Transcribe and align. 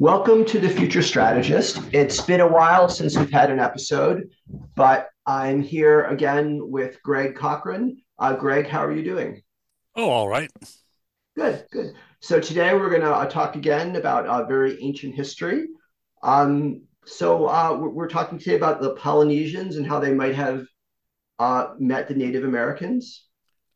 Welcome 0.00 0.44
to 0.44 0.60
the 0.60 0.68
Future 0.68 1.02
Strategist. 1.02 1.80
It's 1.90 2.20
been 2.20 2.40
a 2.40 2.46
while 2.46 2.88
since 2.88 3.18
we've 3.18 3.32
had 3.32 3.50
an 3.50 3.58
episode, 3.58 4.30
but 4.76 5.08
I'm 5.26 5.60
here 5.60 6.04
again 6.04 6.60
with 6.70 7.02
Greg 7.02 7.34
Cochran. 7.34 8.00
Uh, 8.16 8.34
Greg, 8.34 8.68
how 8.68 8.84
are 8.84 8.92
you 8.92 9.02
doing? 9.02 9.42
Oh, 9.96 10.08
all 10.08 10.28
right. 10.28 10.52
Good, 11.34 11.66
good. 11.72 11.94
So 12.20 12.38
today 12.38 12.74
we're 12.74 12.90
going 12.90 13.02
to 13.02 13.12
uh, 13.12 13.26
talk 13.26 13.56
again 13.56 13.96
about 13.96 14.26
uh, 14.26 14.44
very 14.44 14.80
ancient 14.80 15.16
history. 15.16 15.66
Um, 16.22 16.82
so 17.04 17.48
uh, 17.48 17.76
we're, 17.76 17.88
we're, 17.88 18.08
talking 18.08 18.38
today 18.38 18.54
about 18.54 18.80
the 18.80 18.94
Polynesians 18.94 19.78
and 19.78 19.84
how 19.84 19.98
they 19.98 20.14
might 20.14 20.36
have 20.36 20.64
uh, 21.40 21.74
met 21.80 22.06
the 22.06 22.14
Native 22.14 22.44
Americans. 22.44 23.24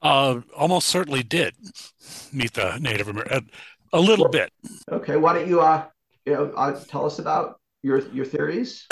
Uh, 0.00 0.42
almost 0.56 0.86
certainly 0.86 1.24
did 1.24 1.56
meet 2.32 2.52
the 2.52 2.78
Native 2.78 3.08
American 3.08 3.50
a 3.92 4.00
little 4.00 4.26
well, 4.26 4.32
bit. 4.32 4.52
Okay, 4.88 5.16
why 5.16 5.34
don't 5.34 5.48
you 5.48 5.60
uh, 5.60 5.84
you 6.26 6.32
know, 6.34 6.52
uh, 6.56 6.78
tell 6.84 7.06
us 7.06 7.18
about 7.18 7.58
your 7.82 8.00
your 8.10 8.24
theories? 8.24 8.86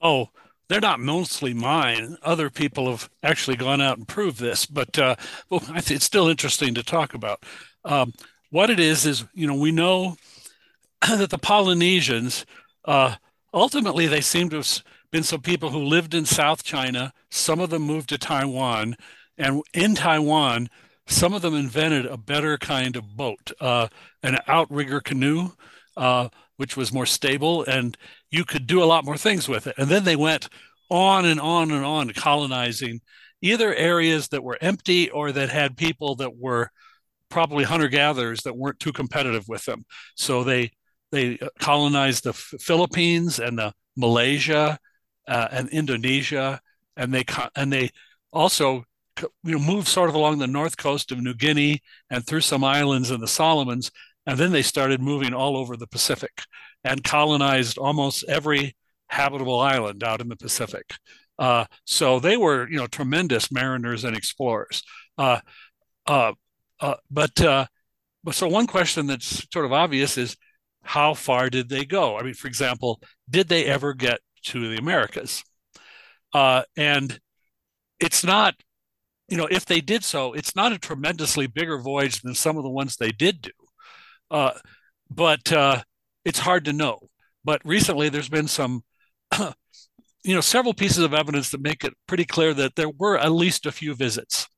Oh, 0.00 0.28
they're 0.68 0.80
not 0.80 1.00
mostly 1.00 1.54
mine. 1.54 2.16
Other 2.22 2.50
people 2.50 2.90
have 2.90 3.10
actually 3.22 3.56
gone 3.56 3.80
out 3.80 3.98
and 3.98 4.08
proved 4.08 4.38
this, 4.38 4.66
but 4.66 4.98
uh, 4.98 5.16
well, 5.50 5.62
it's 5.74 6.04
still 6.04 6.28
interesting 6.28 6.74
to 6.74 6.82
talk 6.82 7.14
about. 7.14 7.44
Um, 7.84 8.12
what 8.50 8.70
it 8.70 8.78
is 8.78 9.06
is, 9.06 9.24
you 9.34 9.46
know, 9.46 9.54
we 9.54 9.72
know 9.72 10.16
that 11.08 11.30
the 11.30 11.38
Polynesians 11.38 12.46
uh, 12.84 13.16
ultimately 13.54 14.06
they 14.06 14.20
seem 14.20 14.48
to 14.50 14.56
have 14.56 14.82
been 15.10 15.22
some 15.22 15.40
people 15.40 15.70
who 15.70 15.78
lived 15.78 16.14
in 16.14 16.24
South 16.24 16.62
China. 16.62 17.12
Some 17.30 17.60
of 17.60 17.70
them 17.70 17.82
moved 17.82 18.08
to 18.10 18.18
Taiwan, 18.18 18.96
and 19.36 19.62
in 19.74 19.94
Taiwan, 19.94 20.68
some 21.06 21.34
of 21.34 21.42
them 21.42 21.54
invented 21.54 22.06
a 22.06 22.16
better 22.16 22.56
kind 22.56 22.96
of 22.96 23.16
boat, 23.16 23.52
uh, 23.60 23.88
an 24.22 24.38
outrigger 24.46 25.00
canoe. 25.00 25.50
Uh, 25.96 26.28
which 26.56 26.76
was 26.76 26.92
more 26.92 27.06
stable 27.06 27.64
and 27.64 27.96
you 28.30 28.44
could 28.44 28.66
do 28.66 28.82
a 28.82 28.86
lot 28.86 29.04
more 29.04 29.16
things 29.16 29.48
with 29.48 29.66
it. 29.66 29.74
And 29.78 29.88
then 29.88 30.04
they 30.04 30.16
went 30.16 30.48
on 30.90 31.24
and 31.24 31.40
on 31.40 31.70
and 31.70 31.84
on 31.84 32.10
colonizing 32.10 33.00
either 33.40 33.74
areas 33.74 34.28
that 34.28 34.44
were 34.44 34.58
empty 34.60 35.10
or 35.10 35.32
that 35.32 35.48
had 35.48 35.76
people 35.76 36.14
that 36.16 36.36
were 36.36 36.70
probably 37.28 37.64
hunter 37.64 37.88
gatherers 37.88 38.42
that 38.42 38.56
weren't 38.56 38.78
too 38.78 38.92
competitive 38.92 39.48
with 39.48 39.64
them. 39.64 39.84
So 40.16 40.44
they 40.44 40.70
they 41.10 41.38
colonized 41.58 42.24
the 42.24 42.32
Philippines 42.32 43.38
and 43.38 43.58
the 43.58 43.72
Malaysia 43.96 44.78
uh, 45.28 45.48
and 45.50 45.68
Indonesia, 45.70 46.60
and 46.96 47.12
they 47.12 47.24
and 47.56 47.72
they 47.72 47.90
also 48.32 48.84
you 49.18 49.52
know 49.52 49.58
moved 49.58 49.88
sort 49.88 50.08
of 50.08 50.14
along 50.14 50.38
the 50.38 50.46
north 50.46 50.76
coast 50.76 51.12
of 51.12 51.20
New 51.22 51.34
Guinea 51.34 51.80
and 52.10 52.26
through 52.26 52.40
some 52.40 52.64
islands 52.64 53.10
in 53.10 53.20
the 53.20 53.28
Solomons 53.28 53.90
and 54.26 54.38
then 54.38 54.52
they 54.52 54.62
started 54.62 55.00
moving 55.00 55.34
all 55.34 55.56
over 55.56 55.76
the 55.76 55.86
Pacific 55.86 56.42
and 56.84 57.04
colonized 57.04 57.78
almost 57.78 58.24
every 58.28 58.76
habitable 59.08 59.60
island 59.60 60.02
out 60.02 60.20
in 60.20 60.28
the 60.28 60.36
Pacific. 60.36 60.94
Uh, 61.38 61.64
so 61.84 62.20
they 62.20 62.36
were, 62.36 62.68
you 62.68 62.76
know, 62.76 62.86
tremendous 62.86 63.50
mariners 63.50 64.04
and 64.04 64.16
explorers. 64.16 64.82
Uh, 65.18 65.40
uh, 66.06 66.32
uh 66.80 66.94
but 67.10 67.40
uh, 67.40 67.66
but 68.24 68.34
so 68.34 68.48
one 68.48 68.66
question 68.66 69.06
that's 69.06 69.46
sort 69.52 69.64
of 69.64 69.72
obvious 69.72 70.16
is 70.16 70.36
how 70.82 71.14
far 71.14 71.50
did 71.50 71.68
they 71.68 71.84
go? 71.84 72.18
I 72.18 72.22
mean, 72.22 72.34
for 72.34 72.48
example, 72.48 73.00
did 73.28 73.48
they 73.48 73.66
ever 73.66 73.94
get 73.94 74.20
to 74.44 74.68
the 74.68 74.76
Americas? 74.76 75.42
Uh, 76.32 76.62
and 76.76 77.18
it's 78.00 78.24
not, 78.24 78.54
you 79.28 79.36
know, 79.36 79.46
if 79.50 79.66
they 79.66 79.80
did 79.80 80.04
so, 80.04 80.32
it's 80.32 80.56
not 80.56 80.72
a 80.72 80.78
tremendously 80.78 81.46
bigger 81.46 81.78
voyage 81.78 82.20
than 82.22 82.34
some 82.34 82.56
of 82.56 82.62
the 82.64 82.70
ones 82.70 82.96
they 82.96 83.10
did 83.10 83.42
do. 83.42 83.50
Uh, 84.32 84.52
but 85.10 85.52
uh, 85.52 85.82
it's 86.24 86.38
hard 86.38 86.64
to 86.64 86.72
know. 86.72 86.98
But 87.44 87.60
recently, 87.64 88.08
there's 88.08 88.30
been 88.30 88.48
some, 88.48 88.82
you 89.38 90.34
know, 90.34 90.40
several 90.40 90.72
pieces 90.72 91.04
of 91.04 91.12
evidence 91.12 91.50
that 91.50 91.60
make 91.60 91.84
it 91.84 91.92
pretty 92.08 92.24
clear 92.24 92.54
that 92.54 92.74
there 92.74 92.88
were 92.88 93.18
at 93.18 93.30
least 93.30 93.66
a 93.66 93.72
few 93.72 93.94
visits. 93.94 94.48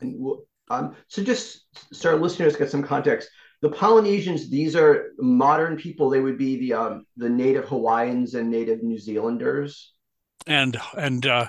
And 0.00 0.22
um, 0.68 0.94
so, 1.08 1.24
just 1.24 1.66
so 1.92 2.10
our 2.10 2.16
listeners 2.16 2.56
get 2.56 2.70
some 2.70 2.82
context, 2.82 3.30
the 3.62 3.70
Polynesians, 3.70 4.50
these 4.50 4.76
are 4.76 5.12
modern 5.18 5.76
people. 5.76 6.10
They 6.10 6.20
would 6.20 6.38
be 6.38 6.58
the 6.58 6.74
um, 6.74 7.06
the 7.16 7.28
native 7.30 7.64
Hawaiians 7.66 8.34
and 8.34 8.50
native 8.50 8.82
New 8.82 8.98
Zealanders, 8.98 9.92
and 10.46 10.78
and 10.96 11.26
uh, 11.26 11.48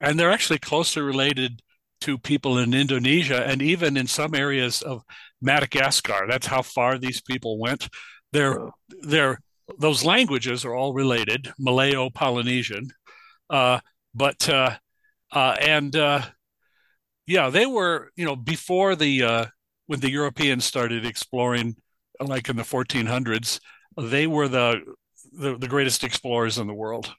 and 0.00 0.18
they're 0.18 0.32
actually 0.32 0.58
closely 0.58 1.02
related 1.02 1.62
to 2.02 2.18
people 2.18 2.58
in 2.58 2.74
Indonesia 2.74 3.46
and 3.46 3.62
even 3.62 3.96
in 3.96 4.08
some 4.08 4.34
areas 4.34 4.82
of 4.82 5.04
Madagascar. 5.42 6.26
That's 6.28 6.46
how 6.46 6.62
far 6.62 6.98
these 6.98 7.20
people 7.20 7.58
went. 7.58 7.88
They're, 8.32 8.58
they're, 9.02 9.38
those 9.78 10.04
languages 10.04 10.64
are 10.64 10.74
all 10.74 10.94
related, 10.94 11.52
Malayo-Polynesian, 11.58 12.90
uh, 13.50 13.80
but 14.14 14.48
uh, 14.48 14.76
uh, 15.30 15.56
and 15.60 15.94
uh, 15.96 16.22
yeah, 17.26 17.50
they 17.50 17.66
were 17.66 18.10
you 18.16 18.24
know 18.24 18.36
before 18.36 18.96
the 18.96 19.22
uh, 19.22 19.46
when 19.86 20.00
the 20.00 20.10
Europeans 20.10 20.64
started 20.64 21.06
exploring, 21.06 21.76
like 22.20 22.48
in 22.48 22.56
the 22.56 22.62
1400s, 22.62 23.60
they 24.00 24.26
were 24.26 24.48
the 24.48 24.80
the, 25.32 25.56
the 25.56 25.68
greatest 25.68 26.04
explorers 26.04 26.58
in 26.58 26.66
the 26.66 26.74
world. 26.74 27.14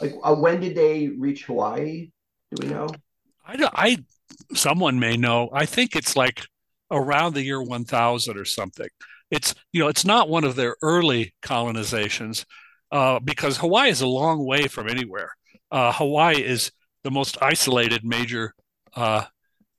Like, 0.00 0.14
uh, 0.24 0.34
when 0.34 0.60
did 0.60 0.74
they 0.74 1.08
reach 1.08 1.44
Hawaii? 1.44 2.10
Do 2.50 2.66
we 2.66 2.72
know? 2.72 2.88
I, 3.46 3.68
I, 3.72 3.98
someone 4.54 4.98
may 4.98 5.16
know. 5.16 5.50
I 5.52 5.66
think 5.66 5.96
it's 5.96 6.16
like 6.16 6.42
around 6.90 7.34
the 7.34 7.42
year 7.42 7.62
1000 7.62 8.36
or 8.36 8.44
something. 8.44 8.88
It's, 9.30 9.54
you 9.72 9.80
know, 9.80 9.88
it's 9.88 10.04
not 10.04 10.28
one 10.28 10.44
of 10.44 10.56
their 10.56 10.76
early 10.82 11.34
colonizations 11.42 12.44
uh, 12.90 13.18
because 13.20 13.56
Hawaii 13.56 13.88
is 13.88 14.02
a 14.02 14.06
long 14.06 14.44
way 14.44 14.68
from 14.68 14.88
anywhere. 14.88 15.32
Uh, 15.70 15.92
Hawaii 15.92 16.42
is 16.42 16.70
the 17.02 17.10
most 17.10 17.38
isolated 17.42 18.04
major 18.04 18.54
uh, 18.94 19.24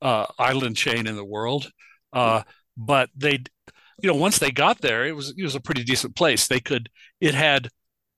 uh 0.02 0.26
island 0.38 0.76
chain 0.76 1.06
in 1.06 1.14
the 1.14 1.24
world. 1.24 1.70
Uh, 2.12 2.42
but 2.76 3.10
they, 3.16 3.42
you 4.02 4.08
know, 4.08 4.14
once 4.14 4.38
they 4.38 4.50
got 4.50 4.80
there, 4.80 5.06
it 5.06 5.14
was 5.14 5.34
it 5.36 5.42
was 5.42 5.54
a 5.54 5.60
pretty 5.60 5.84
decent 5.84 6.16
place. 6.16 6.48
They 6.48 6.60
could, 6.60 6.88
it 7.20 7.34
had, 7.34 7.68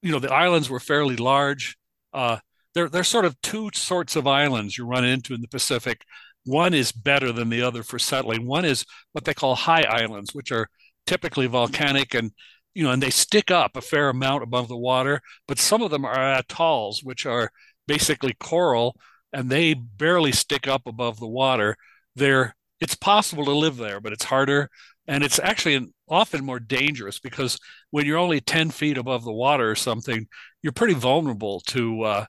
you 0.02 0.10
know, 0.10 0.18
the 0.18 0.32
islands 0.32 0.70
were 0.70 0.80
fairly 0.80 1.16
large. 1.16 1.76
Uh, 2.12 2.38
there, 2.74 2.88
there's 2.88 3.08
sort 3.08 3.24
of 3.24 3.40
two 3.40 3.70
sorts 3.74 4.16
of 4.16 4.26
islands 4.26 4.76
you 4.76 4.86
run 4.86 5.04
into 5.04 5.34
in 5.34 5.40
the 5.40 5.48
Pacific. 5.48 6.02
One 6.46 6.74
is 6.74 6.92
better 6.92 7.32
than 7.32 7.50
the 7.50 7.62
other 7.62 7.82
for 7.82 7.98
settling. 7.98 8.46
One 8.46 8.64
is 8.64 8.84
what 9.12 9.24
they 9.24 9.34
call 9.34 9.54
high 9.54 9.82
islands, 9.82 10.34
which 10.34 10.52
are 10.52 10.68
typically 11.06 11.46
volcanic 11.46 12.14
and 12.14 12.32
you 12.74 12.82
know, 12.82 12.90
and 12.90 13.02
they 13.02 13.10
stick 13.10 13.50
up 13.50 13.74
a 13.74 13.80
fair 13.80 14.10
amount 14.10 14.42
above 14.42 14.68
the 14.68 14.76
water. 14.76 15.22
But 15.48 15.58
some 15.58 15.80
of 15.80 15.90
them 15.90 16.04
are 16.04 16.34
atolls, 16.34 17.02
which 17.02 17.24
are 17.24 17.50
basically 17.88 18.34
coral, 18.38 18.96
and 19.32 19.48
they 19.48 19.72
barely 19.72 20.30
stick 20.32 20.68
up 20.68 20.82
above 20.86 21.18
the 21.18 21.26
water. 21.26 21.76
They're 22.16 22.54
it's 22.80 22.94
possible 22.94 23.46
to 23.46 23.52
live 23.52 23.78
there, 23.78 24.00
but 24.00 24.12
it's 24.12 24.24
harder, 24.24 24.68
and 25.08 25.24
it's 25.24 25.38
actually 25.38 25.88
often 26.08 26.44
more 26.44 26.60
dangerous 26.60 27.18
because 27.18 27.58
when 27.90 28.04
you're 28.04 28.18
only 28.18 28.40
10 28.40 28.70
feet 28.70 28.98
above 28.98 29.24
the 29.24 29.32
water 29.32 29.70
or 29.70 29.74
something, 29.74 30.26
you're 30.62 30.72
pretty 30.72 30.94
vulnerable 30.94 31.60
to 31.68 32.02
uh, 32.02 32.24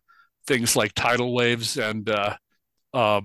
things 0.48 0.76
like 0.76 0.94
tidal 0.94 1.34
waves 1.34 1.78
and 1.78 2.10
uh, 2.10 2.36
uh, 2.94 3.22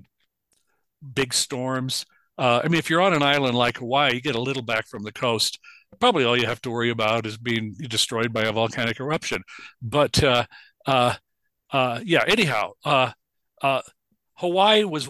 big 1.14 1.34
storms. 1.34 2.04
Uh, 2.38 2.60
I 2.64 2.68
mean, 2.68 2.78
if 2.78 2.88
you're 2.88 3.00
on 3.00 3.14
an 3.14 3.22
island 3.22 3.56
like 3.56 3.78
Hawaii, 3.78 4.14
you 4.14 4.20
get 4.20 4.34
a 4.34 4.40
little 4.40 4.62
back 4.62 4.86
from 4.88 5.02
the 5.02 5.12
coast. 5.12 5.58
Probably 6.00 6.24
all 6.24 6.36
you 6.36 6.46
have 6.46 6.62
to 6.62 6.70
worry 6.70 6.90
about 6.90 7.26
is 7.26 7.36
being 7.36 7.74
destroyed 7.88 8.32
by 8.32 8.44
a 8.44 8.52
volcanic 8.52 8.98
eruption. 8.98 9.42
But 9.82 10.22
uh, 10.22 10.46
uh, 10.86 11.14
uh, 11.70 12.00
yeah, 12.04 12.24
anyhow, 12.26 12.72
Hawaii 14.34 14.84
was. 14.84 15.08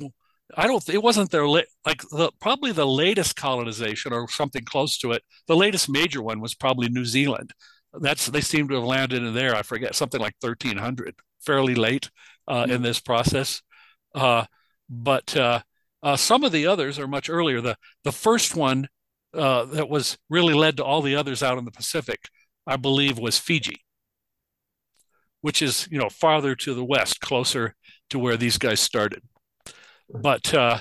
I 0.54 0.66
don't. 0.66 0.86
It 0.88 1.02
wasn't 1.02 1.30
their 1.30 1.46
like 1.48 2.02
the 2.10 2.30
probably 2.40 2.72
the 2.72 2.86
latest 2.86 3.36
colonization 3.36 4.12
or 4.12 4.28
something 4.28 4.64
close 4.64 4.98
to 4.98 5.12
it. 5.12 5.22
The 5.46 5.56
latest 5.56 5.88
major 5.88 6.22
one 6.22 6.40
was 6.40 6.54
probably 6.54 6.88
New 6.90 7.06
Zealand, 7.06 7.54
that's 8.00 8.26
they 8.26 8.40
seem 8.40 8.68
to 8.68 8.76
have 8.76 8.84
landed 8.84 9.22
in 9.22 9.34
there. 9.34 9.54
I 9.54 9.62
forget 9.62 9.94
something 9.94 10.20
like 10.20 10.34
1300, 10.40 11.14
fairly 11.40 11.74
late 11.74 12.10
uh, 12.48 12.62
mm-hmm. 12.62 12.72
in 12.72 12.82
this 12.82 13.00
process. 13.00 13.62
Uh, 14.14 14.44
but 14.88 15.36
uh, 16.02 16.16
some 16.16 16.44
of 16.44 16.52
the 16.52 16.66
others 16.66 16.98
are 16.98 17.08
much 17.08 17.30
earlier. 17.30 17.60
The 17.60 17.76
the 18.04 18.12
first 18.12 18.56
one 18.56 18.88
uh, 19.34 19.64
that 19.66 19.88
was 19.88 20.18
really 20.28 20.54
led 20.54 20.76
to 20.78 20.84
all 20.84 21.02
the 21.02 21.16
others 21.16 21.42
out 21.42 21.58
in 21.58 21.64
the 21.64 21.70
Pacific, 21.70 22.28
I 22.66 22.76
believe, 22.76 23.18
was 23.18 23.38
Fiji, 23.38 23.80
which 25.40 25.62
is 25.62 25.88
you 25.90 25.98
know 25.98 26.08
farther 26.08 26.54
to 26.56 26.74
the 26.74 26.84
west, 26.84 27.20
closer 27.20 27.74
to 28.10 28.18
where 28.18 28.36
these 28.36 28.58
guys 28.58 28.80
started. 28.80 29.22
But 30.08 30.52
uh, 30.52 30.80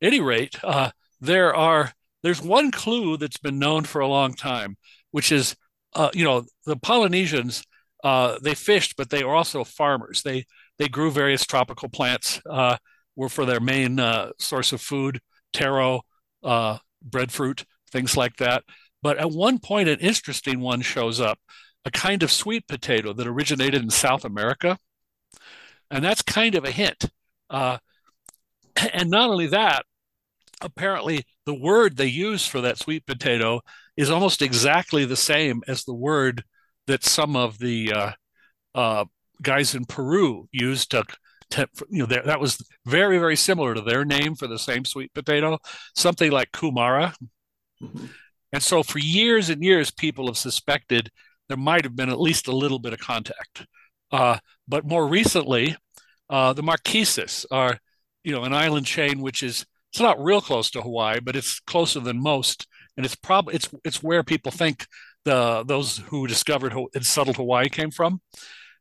any 0.00 0.20
rate, 0.20 0.62
uh, 0.62 0.90
there 1.20 1.54
are 1.54 1.92
there's 2.22 2.42
one 2.42 2.70
clue 2.70 3.16
that's 3.16 3.38
been 3.38 3.58
known 3.58 3.84
for 3.84 4.00
a 4.00 4.08
long 4.08 4.34
time, 4.34 4.76
which 5.10 5.32
is 5.32 5.56
uh, 5.94 6.10
you 6.14 6.24
know, 6.24 6.44
the 6.66 6.76
Polynesians, 6.76 7.64
uh, 8.04 8.38
they 8.42 8.54
fished, 8.54 8.96
but 8.96 9.10
they 9.10 9.24
were 9.24 9.34
also 9.34 9.64
farmers. 9.64 10.22
They 10.22 10.44
they 10.78 10.88
grew 10.88 11.10
various 11.10 11.44
tropical 11.44 11.88
plants, 11.88 12.40
uh, 12.48 12.76
were 13.18 13.28
for 13.28 13.44
their 13.44 13.58
main 13.58 13.98
uh, 13.98 14.30
source 14.38 14.72
of 14.72 14.80
food, 14.80 15.20
taro, 15.52 16.02
uh, 16.44 16.78
breadfruit, 17.02 17.64
things 17.90 18.16
like 18.16 18.36
that. 18.36 18.62
But 19.02 19.18
at 19.18 19.32
one 19.32 19.58
point, 19.58 19.88
an 19.88 19.98
interesting 19.98 20.60
one 20.60 20.82
shows 20.82 21.20
up 21.20 21.40
a 21.84 21.90
kind 21.90 22.22
of 22.22 22.30
sweet 22.30 22.68
potato 22.68 23.12
that 23.12 23.26
originated 23.26 23.82
in 23.82 23.90
South 23.90 24.24
America. 24.24 24.78
And 25.90 26.04
that's 26.04 26.22
kind 26.22 26.54
of 26.54 26.64
a 26.64 26.70
hint. 26.70 27.06
Uh, 27.50 27.78
and 28.92 29.10
not 29.10 29.30
only 29.30 29.48
that, 29.48 29.84
apparently 30.60 31.24
the 31.44 31.58
word 31.58 31.96
they 31.96 32.06
use 32.06 32.46
for 32.46 32.60
that 32.60 32.78
sweet 32.78 33.04
potato 33.04 33.60
is 33.96 34.10
almost 34.10 34.42
exactly 34.42 35.04
the 35.04 35.16
same 35.16 35.60
as 35.66 35.84
the 35.84 35.94
word 35.94 36.44
that 36.86 37.04
some 37.04 37.34
of 37.34 37.58
the 37.58 37.92
uh, 37.92 38.12
uh, 38.76 39.04
guys 39.42 39.74
in 39.74 39.84
Peru 39.86 40.48
used 40.52 40.92
to, 40.92 41.02
to 41.50 41.68
you 41.90 42.06
know, 42.06 42.22
that 42.24 42.40
was 42.40 42.62
very, 42.86 43.18
very 43.18 43.36
similar 43.36 43.74
to 43.74 43.80
their 43.80 44.04
name 44.04 44.34
for 44.34 44.46
the 44.46 44.58
same 44.58 44.84
sweet 44.84 45.12
potato, 45.14 45.58
something 45.94 46.30
like 46.30 46.52
kumara. 46.52 47.14
Mm-hmm. 47.82 48.06
And 48.52 48.62
so 48.62 48.82
for 48.82 48.98
years 48.98 49.50
and 49.50 49.62
years, 49.62 49.90
people 49.90 50.26
have 50.26 50.38
suspected 50.38 51.10
there 51.48 51.56
might 51.56 51.84
have 51.84 51.96
been 51.96 52.10
at 52.10 52.20
least 52.20 52.48
a 52.48 52.56
little 52.56 52.78
bit 52.78 52.92
of 52.92 52.98
contact. 52.98 53.66
Uh, 54.10 54.38
but 54.66 54.86
more 54.86 55.06
recently, 55.06 55.76
uh, 56.30 56.52
the 56.52 56.62
Marquesas 56.62 57.46
are, 57.50 57.78
you 58.24 58.32
know, 58.32 58.44
an 58.44 58.54
island 58.54 58.86
chain 58.86 59.20
which 59.20 59.42
is 59.42 59.64
it's 59.92 60.00
not 60.00 60.22
real 60.22 60.40
close 60.40 60.70
to 60.70 60.82
Hawaii, 60.82 61.20
but 61.20 61.36
it's 61.36 61.60
closer 61.60 62.00
than 62.00 62.20
most, 62.20 62.66
and 62.96 63.06
it's 63.06 63.14
probably 63.14 63.54
it's 63.54 63.68
it's 63.84 64.02
where 64.02 64.22
people 64.22 64.52
think 64.52 64.86
the 65.24 65.64
those 65.64 65.98
who 65.98 66.26
discovered 66.26 66.74
and 66.94 67.06
settled 67.06 67.36
Hawaii 67.36 67.68
came 67.68 67.90
from. 67.90 68.20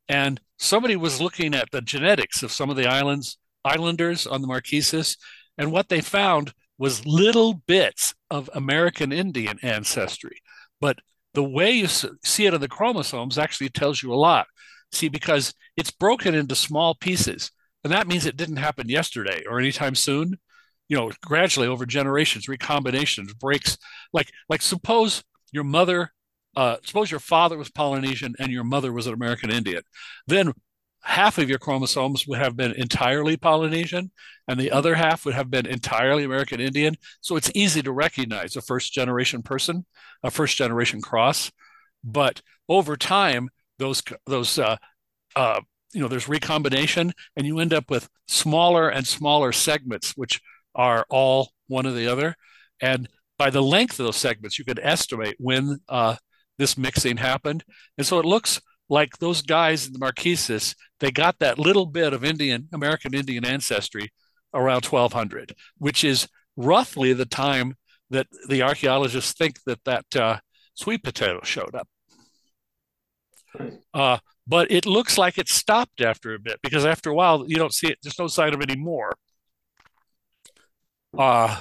And 0.09 0.39
somebody 0.57 0.95
was 0.95 1.21
looking 1.21 1.53
at 1.53 1.71
the 1.71 1.81
genetics 1.81 2.43
of 2.43 2.51
some 2.51 2.69
of 2.69 2.75
the 2.75 2.87
islands 2.87 3.37
islanders 3.65 4.25
on 4.25 4.41
the 4.41 4.47
Marquesas, 4.47 5.17
and 5.57 5.71
what 5.71 5.89
they 5.89 6.01
found 6.01 6.53
was 6.77 7.05
little 7.05 7.55
bits 7.67 8.13
of 8.29 8.49
American 8.53 9.11
Indian 9.11 9.59
ancestry. 9.61 10.41
But 10.79 10.99
the 11.33 11.43
way 11.43 11.71
you 11.71 11.87
see 11.87 12.45
it 12.45 12.53
in 12.53 12.61
the 12.61 12.67
chromosomes 12.67 13.37
actually 13.37 13.69
tells 13.69 14.01
you 14.01 14.13
a 14.13 14.15
lot. 14.15 14.47
See, 14.91 15.09
because 15.09 15.53
it's 15.75 15.91
broken 15.91 16.33
into 16.33 16.55
small 16.55 16.95
pieces, 16.95 17.51
and 17.83 17.91
that 17.91 18.07
means 18.07 18.25
it 18.25 18.37
didn't 18.37 18.57
happen 18.57 18.89
yesterday 18.89 19.43
or 19.49 19.59
anytime 19.59 19.95
soon. 19.95 20.37
You 20.89 20.97
know, 20.97 21.11
gradually 21.21 21.67
over 21.67 21.85
generations, 21.85 22.47
recombinations, 22.47 23.37
breaks. 23.37 23.77
Like, 24.13 24.31
like 24.47 24.61
suppose 24.61 25.23
your 25.51 25.65
mother 25.65 26.13
uh, 26.57 26.77
suppose 26.83 27.11
your 27.11 27.19
father 27.19 27.55
was 27.55 27.69
Polynesian 27.69 28.33
and 28.39 28.51
your 28.51 28.63
mother 28.63 28.91
was 28.91 29.05
an 29.05 29.13
American 29.13 29.51
Indian, 29.51 29.83
then 30.25 30.51
half 31.03 31.37
of 31.37 31.47
your 31.47 31.59
chromosomes 31.59 32.25
would 32.25 32.39
have 32.39 32.57
been 32.57 32.71
entirely 32.71 33.37
Polynesian 33.37 34.09
and 34.47 34.59
the 34.59 34.71
other 34.71 34.95
half 34.95 35.23
would 35.23 35.35
have 35.35 35.51
been 35.51 35.67
entirely 35.67 36.23
American 36.23 36.59
Indian. 36.59 36.95
So 37.21 37.35
it's 37.35 37.51
easy 37.53 37.83
to 37.83 37.91
recognize 37.91 38.55
a 38.55 38.61
first 38.63 38.91
generation 38.91 39.43
person, 39.43 39.85
a 40.23 40.31
first 40.31 40.57
generation 40.57 40.99
cross. 40.99 41.51
But 42.03 42.41
over 42.67 42.97
time, 42.97 43.49
those, 43.77 44.01
those, 44.25 44.57
uh, 44.57 44.77
uh, 45.35 45.61
you 45.93 46.01
know, 46.01 46.07
there's 46.07 46.27
recombination 46.27 47.13
and 47.35 47.45
you 47.45 47.59
end 47.59 47.71
up 47.71 47.91
with 47.91 48.09
smaller 48.27 48.89
and 48.89 49.05
smaller 49.05 49.51
segments, 49.51 50.17
which 50.17 50.41
are 50.73 51.05
all 51.11 51.51
one 51.67 51.85
or 51.85 51.91
the 51.91 52.07
other. 52.07 52.35
And 52.81 53.07
by 53.37 53.51
the 53.51 53.61
length 53.61 53.99
of 53.99 54.07
those 54.07 54.17
segments, 54.17 54.57
you 54.57 54.65
can 54.65 54.79
estimate 54.79 55.35
when 55.37 55.77
uh, 55.87 56.15
this 56.57 56.77
mixing 56.77 57.17
happened. 57.17 57.63
And 57.97 58.05
so 58.05 58.19
it 58.19 58.25
looks 58.25 58.61
like 58.89 59.17
those 59.17 59.41
guys 59.41 59.87
in 59.87 59.93
the 59.93 59.99
Marquesas, 59.99 60.75
they 60.99 61.11
got 61.11 61.39
that 61.39 61.59
little 61.59 61.85
bit 61.85 62.13
of 62.13 62.23
Indian, 62.23 62.69
American 62.73 63.13
Indian 63.13 63.45
ancestry 63.45 64.11
around 64.53 64.85
1200, 64.85 65.53
which 65.77 66.03
is 66.03 66.27
roughly 66.55 67.13
the 67.13 67.25
time 67.25 67.75
that 68.09 68.27
the 68.47 68.61
archaeologists 68.61 69.33
think 69.33 69.57
that 69.65 69.83
that 69.83 70.15
uh, 70.15 70.39
sweet 70.73 71.03
potato 71.03 71.41
showed 71.43 71.75
up. 71.75 71.87
Uh, 73.93 74.17
but 74.45 74.71
it 74.71 74.85
looks 74.85 75.17
like 75.17 75.37
it 75.37 75.49
stopped 75.49 76.01
after 76.01 76.33
a 76.33 76.39
bit 76.39 76.59
because 76.61 76.85
after 76.85 77.09
a 77.09 77.15
while 77.15 77.45
you 77.47 77.57
don't 77.57 77.73
see 77.73 77.87
it. 77.87 77.97
There's 78.01 78.19
no 78.19 78.27
sign 78.27 78.53
of 78.53 78.61
it 78.61 78.71
anymore. 78.71 79.15
Uh, 81.17 81.59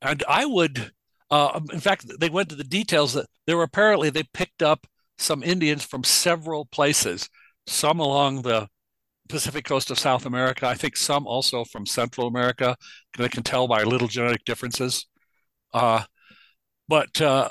and 0.00 0.22
I 0.28 0.44
would 0.44 0.92
uh, 1.34 1.60
in 1.72 1.80
fact, 1.80 2.06
they 2.20 2.28
went 2.28 2.48
to 2.48 2.54
the 2.54 2.62
details 2.62 3.12
that 3.14 3.26
there 3.44 3.56
were 3.56 3.64
apparently 3.64 4.08
they 4.08 4.22
picked 4.22 4.62
up 4.62 4.86
some 5.18 5.42
Indians 5.42 5.84
from 5.84 6.04
several 6.04 6.64
places, 6.66 7.28
some 7.66 7.98
along 7.98 8.42
the 8.42 8.68
Pacific 9.28 9.64
coast 9.64 9.90
of 9.90 9.98
South 9.98 10.26
America. 10.26 10.68
I 10.68 10.74
think 10.74 10.96
some 10.96 11.26
also 11.26 11.64
from 11.64 11.86
Central 11.86 12.28
America. 12.28 12.76
They 13.18 13.28
can 13.28 13.42
tell 13.42 13.66
by 13.66 13.82
little 13.82 14.06
genetic 14.06 14.44
differences. 14.44 15.06
Uh, 15.72 16.04
but 16.86 17.20
uh, 17.20 17.48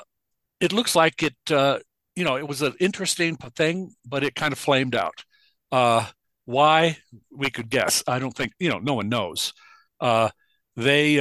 it 0.60 0.72
looks 0.72 0.96
like 0.96 1.22
it, 1.22 1.36
uh, 1.50 1.80
you 2.16 2.24
know, 2.24 2.38
it 2.38 2.48
was 2.48 2.62
an 2.62 2.72
interesting 2.80 3.36
thing, 3.36 3.90
but 4.06 4.24
it 4.24 4.34
kind 4.34 4.54
of 4.54 4.58
flamed 4.58 4.94
out. 4.94 5.24
Uh, 5.70 6.06
why? 6.46 6.96
We 7.30 7.50
could 7.50 7.68
guess. 7.68 8.02
I 8.06 8.18
don't 8.18 8.34
think, 8.34 8.52
you 8.58 8.70
know, 8.70 8.78
no 8.78 8.94
one 8.94 9.10
knows. 9.10 9.52
Uh, 10.00 10.30
they, 10.74 11.20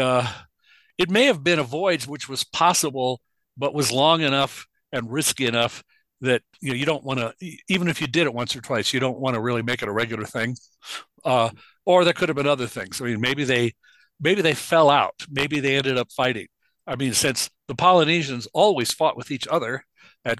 it 0.98 1.10
may 1.10 1.26
have 1.26 1.44
been 1.44 1.60
a 1.60 1.64
voyage 1.64 2.08
which 2.08 2.30
was 2.30 2.44
possible, 2.44 3.22
but 3.58 3.74
was 3.74 3.92
long 3.92 4.22
enough 4.22 4.68
and 4.92 5.12
risky 5.12 5.46
enough 5.46 5.84
that 6.22 6.42
you 6.62 6.70
know 6.70 6.76
you 6.76 6.86
don't 6.86 7.04
want 7.04 7.20
to 7.20 7.34
even 7.68 7.90
if 7.90 8.00
you 8.00 8.08
did 8.08 8.26
it 8.26 8.34
once 8.34 8.56
or 8.56 8.62
twice 8.62 8.94
you 8.94 9.00
don't 9.00 9.20
want 9.20 9.36
to 9.36 9.42
really 9.42 9.62
make 9.62 9.82
it 9.82 9.90
a 9.90 9.92
regular 9.92 10.24
thing. 10.26 10.56
Uh, 11.26 11.50
or 11.86 12.04
there 12.04 12.14
could 12.14 12.30
have 12.30 12.36
been 12.36 12.48
other 12.48 12.68
things. 12.68 13.02
I 13.02 13.06
mean 13.06 13.20
maybe 13.20 13.44
they 13.44 13.74
maybe 14.20 14.42
they 14.42 14.54
fell 14.54 14.90
out. 14.90 15.26
Maybe 15.30 15.60
they 15.60 15.76
ended 15.76 15.98
up 15.98 16.12
fighting. 16.12 16.48
I 16.88 16.96
mean 16.96 17.14
since 17.14 17.50
the 17.68 17.76
polynesians 17.76 18.48
always 18.54 18.94
fought 18.94 19.18
with 19.18 19.32
each 19.32 19.48
other 19.48 19.84
at 20.24 20.40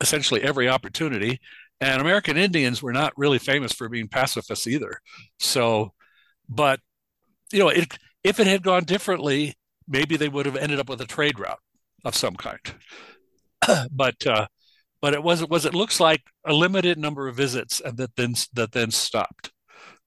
essentially 0.00 0.42
every 0.42 0.68
opportunity 0.68 1.40
and 1.80 2.00
american 2.00 2.36
indians 2.36 2.82
were 2.82 2.92
not 2.92 3.12
really 3.16 3.38
famous 3.38 3.72
for 3.72 3.88
being 3.88 4.08
pacifists 4.08 4.66
either. 4.66 4.98
So 5.38 5.92
but 6.48 6.80
you 7.52 7.58
know 7.58 7.68
it, 7.68 7.96
if 8.22 8.38
it 8.38 8.46
had 8.46 8.62
gone 8.62 8.84
differently 8.84 9.54
maybe 9.88 10.16
they 10.16 10.28
would 10.28 10.46
have 10.46 10.56
ended 10.56 10.78
up 10.78 10.88
with 10.88 11.00
a 11.00 11.06
trade 11.06 11.38
route 11.38 11.60
of 12.04 12.14
some 12.16 12.36
kind. 12.36 12.60
but 13.90 14.26
uh, 14.26 14.46
but 15.00 15.14
it 15.14 15.22
was 15.22 15.42
it 15.42 15.50
was 15.50 15.64
it 15.64 15.74
looks 15.74 16.00
like 16.00 16.22
a 16.46 16.52
limited 16.52 16.98
number 16.98 17.28
of 17.28 17.36
visits 17.36 17.80
and 17.80 17.96
that 17.98 18.16
then 18.16 18.34
that 18.54 18.72
then 18.72 18.90
stopped. 18.90 19.52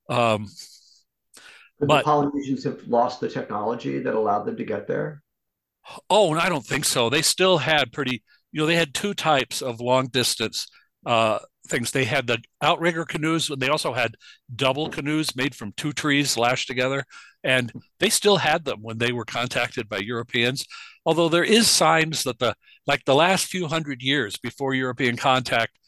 Um, 0.09 0.47
but 1.79 1.99
the 1.99 2.03
Polynesians 2.03 2.63
have 2.63 2.87
lost 2.87 3.19
the 3.19 3.29
technology 3.29 3.99
that 3.99 4.15
allowed 4.15 4.43
them 4.43 4.57
to 4.57 4.65
get 4.65 4.87
there. 4.87 5.21
Oh, 6.09 6.33
I 6.33 6.49
don't 6.49 6.65
think 6.65 6.85
so. 6.85 7.09
They 7.09 7.21
still 7.21 7.59
had 7.59 7.91
pretty. 7.91 8.23
You 8.51 8.61
know, 8.61 8.65
they 8.65 8.75
had 8.75 8.93
two 8.93 9.13
types 9.13 9.61
of 9.61 9.79
long 9.79 10.07
distance 10.07 10.67
uh, 11.05 11.39
things. 11.67 11.91
They 11.91 12.05
had 12.05 12.27
the 12.27 12.39
outrigger 12.61 13.05
canoes, 13.05 13.49
and 13.49 13.61
they 13.61 13.69
also 13.69 13.93
had 13.93 14.15
double 14.55 14.89
canoes 14.89 15.35
made 15.35 15.53
from 15.53 15.73
two 15.73 15.93
trees 15.93 16.37
lashed 16.37 16.67
together. 16.67 17.03
And 17.47 17.71
they 17.99 18.09
still 18.09 18.37
had 18.37 18.65
them 18.65 18.79
when 18.81 18.97
they 18.97 19.13
were 19.13 19.23
contacted 19.23 19.87
by 19.87 19.99
Europeans. 19.99 20.65
Although 21.05 21.29
there 21.29 21.45
is 21.45 21.69
signs 21.69 22.23
that 22.23 22.39
the 22.39 22.53
like 22.85 23.05
the 23.05 23.15
last 23.15 23.45
few 23.45 23.67
hundred 23.67 24.01
years 24.01 24.35
before 24.37 24.73
European 24.73 25.15
contact, 25.15 25.79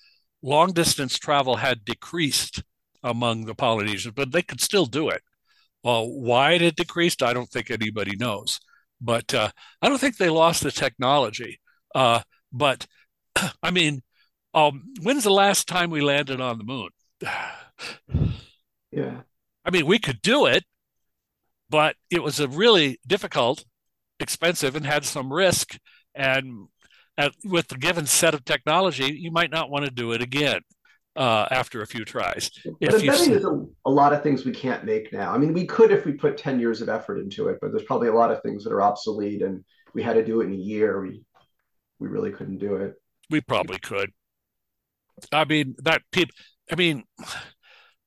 long 0.41 0.71
distance 0.71 1.19
travel 1.19 1.57
had 1.57 1.83
decreased 1.83 2.63
among 3.03 3.45
the 3.45 3.55
Polynesians, 3.55 4.13
but 4.15 4.31
they 4.31 4.41
could 4.41 4.61
still 4.61 4.85
do 4.85 5.09
it. 5.09 5.21
Well, 5.83 6.09
why 6.09 6.53
it 6.53 6.61
had 6.61 6.75
decreased, 6.75 7.21
I 7.21 7.33
don't 7.33 7.49
think 7.49 7.69
anybody 7.69 8.15
knows. 8.15 8.59
But 9.01 9.33
uh, 9.33 9.51
I 9.81 9.89
don't 9.89 9.99
think 9.99 10.15
they 10.15 10.29
lost 10.29 10.63
the 10.63 10.71
technology. 10.71 11.59
Uh, 11.93 12.21
but 12.53 12.87
I 13.63 13.71
mean, 13.71 14.01
um, 14.53 14.93
when's 15.01 15.25
the 15.25 15.31
last 15.31 15.67
time 15.67 15.89
we 15.89 16.01
landed 16.01 16.39
on 16.39 16.57
the 16.57 16.63
moon? 16.63 16.89
yeah. 18.91 19.21
I 19.65 19.71
mean, 19.71 19.85
we 19.85 19.99
could 19.99 20.21
do 20.21 20.45
it, 20.45 20.63
but 21.69 21.95
it 22.09 22.23
was 22.23 22.39
a 22.39 22.47
really 22.47 22.99
difficult, 23.05 23.63
expensive, 24.19 24.75
and 24.75 24.85
had 24.85 25.05
some 25.05 25.31
risk. 25.31 25.77
And 26.15 26.67
at, 27.17 27.33
with 27.43 27.67
the 27.67 27.77
given 27.77 28.05
set 28.05 28.33
of 28.33 28.45
technology, 28.45 29.13
you 29.13 29.31
might 29.31 29.51
not 29.51 29.69
want 29.69 29.85
to 29.85 29.91
do 29.91 30.11
it 30.11 30.21
again 30.21 30.61
uh, 31.15 31.47
after 31.51 31.81
a 31.81 31.87
few 31.87 32.05
tries. 32.05 32.49
But 32.79 32.93
if 32.95 33.01
there's 33.01 33.43
a, 33.43 33.65
a, 33.85 33.91
lot 33.91 34.13
of 34.13 34.23
things 34.23 34.45
we 34.45 34.51
can't 34.51 34.85
make 34.85 35.11
now. 35.11 35.33
I 35.33 35.37
mean, 35.37 35.53
we 35.53 35.65
could 35.65 35.91
if 35.91 36.05
we 36.05 36.13
put 36.13 36.37
10 36.37 36.59
years 36.59 36.81
of 36.81 36.89
effort 36.89 37.19
into 37.19 37.49
it, 37.49 37.57
but 37.61 37.71
there's 37.71 37.83
probably 37.83 38.07
a 38.07 38.13
lot 38.13 38.31
of 38.31 38.41
things 38.41 38.63
that 38.63 38.73
are 38.73 38.81
obsolete 38.81 39.41
and 39.41 39.63
we 39.93 40.03
had 40.03 40.13
to 40.13 40.25
do 40.25 40.41
it 40.41 40.45
in 40.45 40.53
a 40.53 40.57
year. 40.57 41.01
We, 41.01 41.21
we 41.99 42.07
really 42.07 42.31
couldn't 42.31 42.59
do 42.59 42.75
it. 42.75 42.93
We 43.29 43.41
probably 43.41 43.79
could. 43.79 44.11
I 45.31 45.43
mean, 45.45 45.75
that 45.79 46.01
people, 46.11 46.33
I 46.71 46.75
mean, 46.75 47.03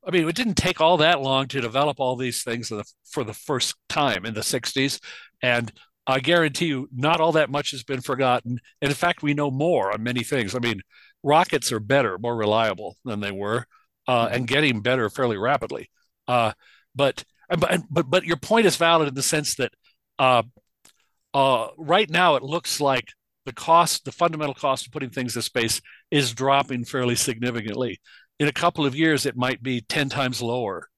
I 0.06 0.10
mean, 0.10 0.28
it 0.28 0.34
didn't 0.34 0.54
take 0.54 0.80
all 0.80 0.96
that 0.98 1.20
long 1.20 1.46
to 1.48 1.60
develop 1.60 2.00
all 2.00 2.16
these 2.16 2.42
things 2.42 2.72
for 3.08 3.24
the 3.24 3.34
first 3.34 3.74
time 3.88 4.24
in 4.24 4.34
the 4.34 4.40
60s. 4.40 5.00
And 5.42 5.72
I 6.06 6.20
guarantee 6.20 6.66
you, 6.66 6.88
not 6.92 7.20
all 7.20 7.32
that 7.32 7.50
much 7.50 7.70
has 7.70 7.84
been 7.84 8.00
forgotten. 8.00 8.58
And 8.80 8.90
in 8.90 8.94
fact, 8.94 9.22
we 9.22 9.34
know 9.34 9.50
more 9.50 9.92
on 9.92 10.02
many 10.02 10.24
things. 10.24 10.54
I 10.54 10.58
mean, 10.58 10.80
rockets 11.22 11.70
are 11.70 11.80
better, 11.80 12.18
more 12.18 12.36
reliable 12.36 12.96
than 13.04 13.20
they 13.20 13.30
were, 13.30 13.66
uh, 14.08 14.28
and 14.32 14.48
getting 14.48 14.80
better 14.80 15.08
fairly 15.08 15.38
rapidly. 15.38 15.88
Uh, 16.26 16.52
but, 16.94 17.24
but, 17.48 17.82
but, 17.88 18.10
but 18.10 18.24
your 18.24 18.36
point 18.36 18.66
is 18.66 18.76
valid 18.76 19.08
in 19.08 19.14
the 19.14 19.22
sense 19.22 19.54
that 19.56 19.72
uh, 20.18 20.42
uh, 21.32 21.68
right 21.78 22.10
now 22.10 22.34
it 22.34 22.42
looks 22.42 22.80
like 22.80 23.08
the 23.44 23.52
cost, 23.52 24.04
the 24.04 24.12
fundamental 24.12 24.54
cost 24.54 24.86
of 24.86 24.92
putting 24.92 25.10
things 25.10 25.36
in 25.36 25.42
space 25.42 25.80
is 26.10 26.32
dropping 26.32 26.84
fairly 26.84 27.16
significantly. 27.16 28.00
In 28.42 28.48
a 28.48 28.52
couple 28.52 28.84
of 28.84 28.96
years, 28.96 29.24
it 29.24 29.36
might 29.36 29.62
be 29.62 29.82
10 29.82 30.08
times 30.08 30.42
lower. 30.42 30.88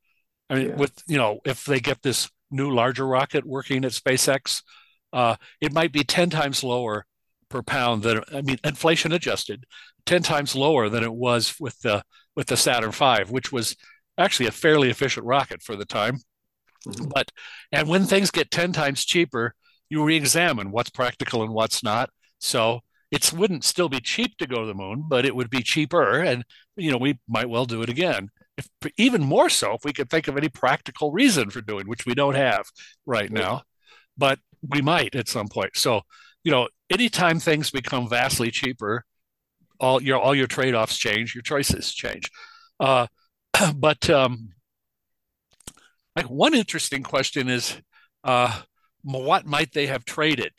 I 0.49 0.55
mean, 0.55 0.69
yeah. 0.71 0.77
with, 0.77 1.03
you 1.07 1.19
know, 1.19 1.41
if 1.45 1.67
they 1.67 1.79
get 1.79 2.01
this 2.01 2.31
new 2.51 2.71
larger 2.71 3.07
rocket 3.07 3.45
working 3.45 3.85
at 3.85 3.93
SpaceX, 3.93 4.63
uh, 5.13 5.37
it 5.61 5.71
might 5.71 5.93
be 5.93 6.05
10 6.05 6.31
times 6.31 6.65
lower 6.65 7.05
per 7.51 7.61
pound 7.61 8.03
than, 8.03 8.23
I 8.33 8.41
mean, 8.41 8.57
inflation 8.65 9.13
adjusted, 9.13 9.67
10 10.07 10.23
times 10.23 10.57
lower 10.57 10.89
than 10.89 11.05
it 11.05 11.13
was 11.13 11.57
with 11.61 11.79
the, 11.81 12.03
with 12.35 12.47
the 12.47 12.57
Saturn 12.57 12.93
V, 12.93 13.31
which 13.31 13.53
was 13.53 13.77
actually 14.17 14.47
a 14.47 14.51
fairly 14.51 14.89
efficient 14.89 15.27
rocket 15.27 15.63
for 15.63 15.77
the 15.77 15.85
time. 15.85 16.21
Mm-hmm. 16.87 17.09
But, 17.15 17.31
and 17.71 17.89
when 17.89 18.07
things 18.07 18.31
get 18.31 18.51
10 18.51 18.73
times 18.73 19.05
cheaper, 19.05 19.55
you 19.91 20.03
re-examine 20.03 20.71
what's 20.71 20.89
practical 20.89 21.43
and 21.43 21.53
what's 21.53 21.83
not. 21.83 22.09
So 22.39 22.81
it 23.11 23.33
wouldn't 23.33 23.65
still 23.65 23.89
be 23.89 24.01
cheap 24.01 24.37
to 24.39 24.47
go 24.47 24.61
to 24.61 24.67
the 24.67 24.75
moon, 24.75 25.05
but 25.09 25.25
it 25.25 25.37
would 25.37 25.51
be 25.51 25.63
cheaper, 25.63 26.21
and 26.21 26.45
you 26.77 26.91
know 26.91 26.99
we 26.99 27.19
might 27.29 27.49
well 27.49 27.67
do 27.67 27.83
it 27.83 27.89
again. 27.89 28.31
If 28.57 28.69
even 28.97 29.23
more 29.23 29.49
so, 29.49 29.75
if 29.75 29.85
we 29.85 29.93
could 29.93 30.11
think 30.11 30.29
of 30.29 30.37
any 30.37 30.49
practical 30.49 31.13
reason 31.13 31.51
for 31.51 31.61
doing, 31.61 31.89
which 31.89 32.07
we 32.07 32.15
don't 32.15 32.35
have 32.35 32.67
right 33.07 33.31
now, 33.31 33.63
but 34.17 34.39
we 34.69 34.81
might 34.81 35.15
at 35.15 35.29
some 35.29 35.49
point. 35.49 35.77
So 35.77 36.03
you 36.45 36.53
know, 36.53 36.69
anytime 36.91 37.41
things 37.41 37.71
become 37.71 38.09
vastly 38.09 38.51
cheaper, 38.51 39.05
all 39.81 40.03
your 40.03 40.19
all 40.19 40.35
your 40.35 40.47
trade 40.47 40.75
offs 40.75 40.97
change, 40.97 41.35
your 41.35 41.43
choices 41.43 41.93
change. 41.93 42.31
Uh, 42.79 43.07
but 43.75 44.09
um, 44.11 44.51
like 46.17 46.31
one 46.31 46.55
interesting 46.55 47.03
question 47.03 47.49
is, 47.49 47.81
uh, 48.23 48.61
what 49.03 49.47
might 49.47 49.73
they 49.73 49.87
have 49.87 50.05
traded? 50.05 50.53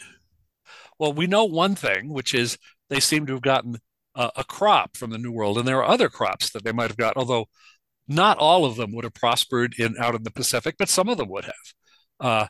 Well, 1.00 1.14
we 1.14 1.28
know 1.28 1.46
one 1.46 1.76
thing, 1.76 2.10
which 2.10 2.34
is 2.34 2.58
they 2.90 3.00
seem 3.00 3.26
to 3.26 3.34
have 3.34 3.42
gotten 3.42 3.78
a, 4.16 4.44
crop 4.48 4.96
from 4.96 5.10
the 5.10 5.18
New 5.18 5.32
World, 5.32 5.58
and 5.58 5.68
there 5.68 5.84
are 5.84 5.92
other 5.92 6.10
crops 6.10 6.52
that 6.52 6.64
they 6.64 6.72
might 6.72 6.88
have 6.88 6.98
got, 6.98 7.18
although 7.18 7.48
not 8.08 8.38
all 8.38 8.66
of 8.66 8.76
them 8.76 8.94
would 8.94 9.04
have 9.04 9.14
prospered 9.14 9.76
in 9.78 9.96
out 10.00 10.16
in 10.16 10.24
the 10.24 10.32
Pacific, 10.32 10.76
but 10.78 10.90
some 10.90 11.10
of 11.10 11.18
them 11.18 11.30
would 11.30 11.46
have. 11.46 11.54
Uh, 12.20 12.48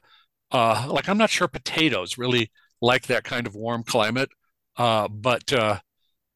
uh, 0.52 0.88
like 0.90 1.10
I'm 1.10 1.18
not 1.18 1.30
sure 1.30 1.48
potatoes 1.48 2.18
really 2.18 2.52
like 2.82 3.08
that 3.08 3.24
kind 3.24 3.48
of 3.48 3.56
warm 3.56 3.84
climate, 3.84 4.30
uh, 4.78 5.08
but 5.08 5.52
uh, 5.54 5.80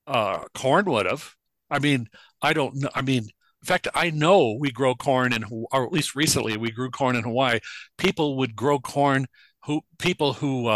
uh, 0.08 0.46
corn 0.56 0.86
would 0.86 1.06
have. 1.06 1.36
I 1.70 1.80
mean, 1.80 2.08
I 2.42 2.54
don't 2.54 2.75
know. 2.75 2.89
I 2.96 3.01
mean, 3.01 3.24
in 3.24 3.66
fact, 3.66 3.88
I 3.94 4.10
know 4.10 4.58
we 4.60 4.72
grow 4.72 4.96
corn 4.96 5.34
in, 5.34 5.46
or 5.72 5.86
at 5.86 5.92
least 5.92 6.16
recently 6.16 6.58
we 6.58 6.72
grew 6.72 6.89
corn 6.89 7.16
in 7.16 7.24
Hawaii. 7.24 7.60
People 7.98 8.38
would 8.38 8.56
grow 8.56 8.80
corn 8.80 9.28
who 9.66 9.82
people 10.00 10.34
who 10.34 10.70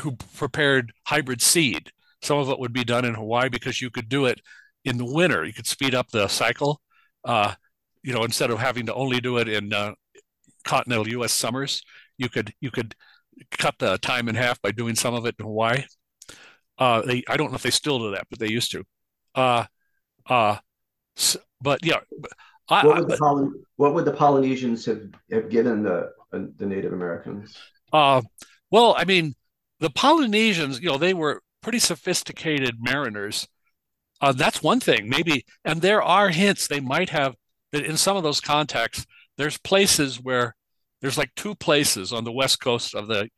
who 0.00 0.16
prepared 0.36 0.92
hybrid 1.06 1.42
seed. 1.42 1.90
Some 2.22 2.38
of 2.38 2.48
it 2.48 2.58
would 2.58 2.72
be 2.72 2.84
done 2.84 3.04
in 3.04 3.14
Hawaii 3.14 3.48
because 3.48 3.80
you 3.80 3.90
could 3.90 4.08
do 4.08 4.26
it 4.26 4.40
in 4.84 4.98
the 4.98 5.04
winter. 5.04 5.44
You 5.44 5.52
could 5.52 5.66
speed 5.66 5.94
up 5.94 6.10
the 6.10 6.28
cycle. 6.28 6.80
Uh, 7.24 7.54
you 8.02 8.12
know, 8.12 8.24
instead 8.24 8.50
of 8.50 8.58
having 8.58 8.86
to 8.86 8.94
only 8.94 9.20
do 9.20 9.38
it 9.38 9.48
in 9.48 9.72
uh, 9.72 9.94
continental 10.64 11.08
U.S. 11.08 11.32
summers, 11.32 11.82
you 12.18 12.28
could 12.28 12.52
you 12.60 12.70
could 12.70 12.94
cut 13.50 13.74
the 13.78 13.98
time 13.98 14.28
in 14.28 14.34
half 14.34 14.60
by 14.62 14.70
doing 14.70 14.94
some 14.94 15.14
of 15.14 15.26
it 15.26 15.34
in 15.38 15.44
Hawaii. 15.44 15.84
Uh, 16.78 17.02
they 17.02 17.22
I 17.28 17.36
don't 17.36 17.50
know 17.50 17.56
if 17.56 17.62
they 17.62 17.70
still 17.70 17.98
do 17.98 18.10
that, 18.12 18.26
but 18.30 18.38
they 18.38 18.48
used 18.48 18.72
to. 18.72 18.84
Uh, 19.34 19.64
uh, 20.28 20.56
so, 21.16 21.38
but 21.60 21.84
yeah, 21.84 22.00
I, 22.68 22.86
what, 22.86 23.00
would 23.00 23.12
I, 23.12 23.16
Poly- 23.16 23.50
what 23.76 23.94
would 23.94 24.04
the 24.04 24.12
Polynesians 24.12 24.84
have, 24.86 25.02
have 25.30 25.48
given 25.50 25.82
the 25.82 26.12
the 26.30 26.66
Native 26.66 26.92
Americans? 26.92 27.56
Uh, 27.92 28.22
well, 28.70 28.94
I 28.98 29.04
mean, 29.04 29.34
the 29.84 29.90
Polynesians, 29.90 30.80
you 30.80 30.88
know, 30.88 30.96
they 30.96 31.12
were 31.12 31.42
pretty 31.60 31.78
sophisticated 31.78 32.76
mariners. 32.80 33.46
Uh, 34.18 34.32
that's 34.32 34.62
one 34.62 34.80
thing, 34.80 35.10
maybe. 35.10 35.44
And 35.62 35.82
there 35.82 36.02
are 36.02 36.30
hints 36.30 36.66
they 36.66 36.80
might 36.80 37.10
have 37.10 37.34
that 37.72 37.84
in 37.84 37.98
some 37.98 38.16
of 38.16 38.22
those 38.22 38.40
contexts, 38.40 39.04
there's 39.36 39.58
places 39.58 40.18
where 40.18 40.56
there's 41.02 41.18
like 41.18 41.34
two 41.36 41.54
places 41.54 42.14
on 42.14 42.24
the 42.24 42.32
west 42.32 42.62
coast 42.62 42.94
of 42.94 43.08
the 43.08 43.28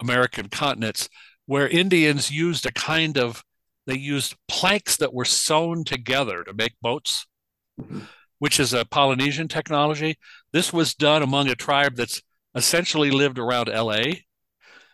American 0.00 0.48
continents 0.48 1.08
where 1.46 1.68
Indians 1.68 2.32
used 2.32 2.66
a 2.66 2.72
kind 2.72 3.16
of 3.16 3.44
they 3.86 3.96
used 3.96 4.34
planks 4.48 4.96
that 4.96 5.14
were 5.14 5.24
sewn 5.24 5.84
together 5.84 6.42
to 6.42 6.52
make 6.52 6.74
boats, 6.82 7.28
which 8.40 8.58
is 8.58 8.72
a 8.72 8.84
Polynesian 8.84 9.46
technology. 9.46 10.18
This 10.52 10.72
was 10.72 10.96
done 10.96 11.22
among 11.22 11.48
a 11.48 11.54
tribe 11.54 11.94
that's 11.94 12.20
essentially 12.56 13.12
lived 13.12 13.38
around 13.38 13.68
LA. 13.68 14.25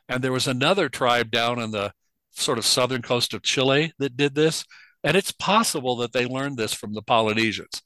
And 0.09 0.23
there 0.23 0.33
was 0.33 0.47
another 0.47 0.89
tribe 0.89 1.31
down 1.31 1.59
on 1.61 1.71
the 1.71 1.93
sort 2.33 2.59
of 2.59 2.67
southern 2.67 3.03
coast 3.03 3.35
of 3.35 3.43
Chile 3.43 3.93
that 3.99 4.17
did 4.17 4.35
this. 4.35 4.65
And 5.05 5.17
it's 5.17 5.33
possible 5.33 5.97
that 5.97 6.13
they 6.13 6.27
learned 6.27 6.57
this 6.57 6.73
from 6.73 6.95
the 6.95 7.03
Polynesians. 7.03 7.83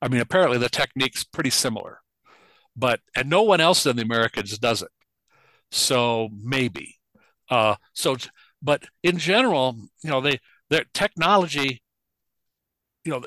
I 0.00 0.08
mean, 0.08 0.20
apparently 0.20 0.58
the 0.58 0.68
technique's 0.68 1.24
pretty 1.24 1.50
similar, 1.50 2.00
but 2.76 3.00
and 3.16 3.28
no 3.30 3.42
one 3.42 3.60
else 3.60 3.86
in 3.86 3.96
the 3.96 4.02
Americas 4.02 4.58
does 4.58 4.82
it. 4.82 4.90
So 5.70 6.28
maybe. 6.42 6.96
Uh, 7.50 7.76
so, 7.92 8.16
but 8.62 8.84
in 9.02 9.18
general, 9.18 9.76
you 10.02 10.10
know, 10.10 10.20
they 10.20 10.40
their 10.70 10.84
technology, 10.94 11.82
you 13.04 13.12
know, 13.12 13.22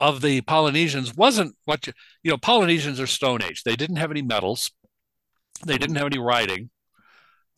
of 0.00 0.20
the 0.20 0.40
Polynesians 0.42 1.14
wasn't 1.14 1.54
what 1.64 1.86
you, 1.86 1.92
you 2.22 2.30
know. 2.30 2.38
Polynesians 2.38 3.00
are 3.00 3.06
Stone 3.06 3.42
Age. 3.42 3.62
They 3.62 3.76
didn't 3.76 3.96
have 3.96 4.10
any 4.10 4.22
metals. 4.22 4.70
They 5.64 5.78
didn't 5.78 5.96
have 5.96 6.06
any 6.06 6.18
writing. 6.18 6.70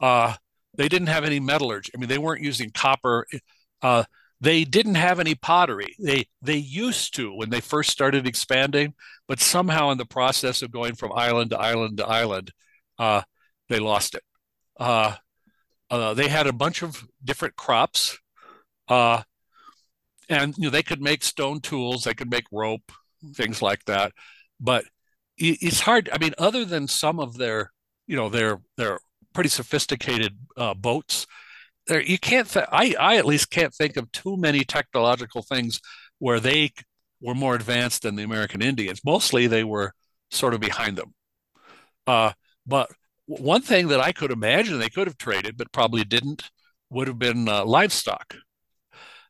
Uh, 0.01 0.35
they 0.77 0.89
didn't 0.89 1.09
have 1.09 1.25
any 1.25 1.41
metallurgy. 1.41 1.93
I 1.95 1.99
mean, 1.99 2.09
they 2.09 2.19
weren't 2.19 2.43
using 2.43 2.71
copper. 2.71 3.27
Uh, 3.83 4.05
they 4.41 4.65
didn't 4.65 4.97
have 4.97 5.21
any 5.21 5.35
pottery. 5.35 5.95
They 5.99 6.27
they 6.43 6.57
used 6.57 7.15
to 7.17 7.35
when 7.35 7.51
they 7.51 7.61
first 7.61 7.91
started 7.91 8.27
expanding, 8.27 8.95
but 9.27 9.41
somehow 9.41 9.91
in 9.91 9.99
the 9.99 10.05
process 10.05 10.63
of 10.63 10.71
going 10.71 10.95
from 10.97 11.13
island 11.13 11.51
to 11.51 11.59
island 11.59 11.99
to 11.99 12.07
island, 12.07 12.53
uh, 12.99 13.23
they 13.69 13.79
lost 13.79 14.15
it. 14.15 14.23
Uh, 14.79 15.15
uh, 15.91 16.15
they 16.15 16.29
had 16.29 16.47
a 16.47 16.53
bunch 16.53 16.83
of 16.83 17.07
different 17.25 17.57
crops, 17.57 18.19
uh, 18.89 19.23
and 20.29 20.57
you 20.59 20.65
know 20.65 20.71
they 20.71 20.83
could 20.83 21.01
make 21.01 21.23
stone 21.23 21.61
tools, 21.61 22.05
they 22.05 22.15
could 22.15 22.31
make 22.31 22.45
rope, 22.53 22.93
things 23.35 23.63
like 23.63 23.85
that. 23.87 24.13
But 24.61 24.85
it's 25.39 25.81
hard. 25.81 26.11
I 26.13 26.19
mean, 26.19 26.35
other 26.39 26.65
than 26.65 26.89
some 26.89 27.19
of 27.19 27.39
their 27.39 27.73
you 28.07 28.17
know 28.17 28.29
they're 28.29 28.61
they're 28.77 28.99
pretty 29.35 29.51
sophisticated 29.51 30.37
uh, 30.57 30.75
boats. 30.75 31.27
There, 31.87 32.01
you 32.03 32.19
can't. 32.19 32.49
Th- 32.49 32.67
I 32.73 32.95
I 32.99 33.17
at 33.17 33.27
least 33.27 33.51
can't 33.51 33.75
think 33.75 33.97
of 33.97 34.11
too 34.13 34.37
many 34.37 34.65
technological 34.65 35.43
things 35.43 35.81
where 36.19 36.41
they 36.41 36.73
were 37.21 37.35
more 37.35 37.55
advanced 37.55 38.03
than 38.03 38.17
the 38.17 38.23
American 38.23 38.63
Indians. 38.63 39.03
Mostly, 39.05 39.47
they 39.47 39.65
were 39.65 39.93
sort 40.31 40.55
of 40.55 40.61
behind 40.61 40.97
them. 40.97 41.15
Uh, 42.07 42.33
but 42.67 42.91
one 43.27 43.63
thing 43.63 43.89
that 43.89 44.01
I 44.01 44.13
could 44.13 44.31
imagine 44.31 44.79
they 44.79 44.89
could 44.91 45.07
have 45.07 45.19
traded, 45.19 45.57
but 45.57 45.73
probably 45.73 46.05
didn't, 46.05 46.51
would 46.91 47.09
have 47.09 47.19
been 47.19 47.49
uh, 47.49 47.65
livestock. 47.65 48.35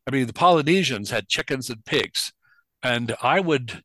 I 0.06 0.11
mean, 0.11 0.26
the 0.26 0.32
Polynesians 0.32 1.11
had 1.11 1.28
chickens 1.28 1.70
and 1.70 1.84
pigs, 1.84 2.32
and 2.82 3.14
I 3.23 3.40
would 3.40 3.82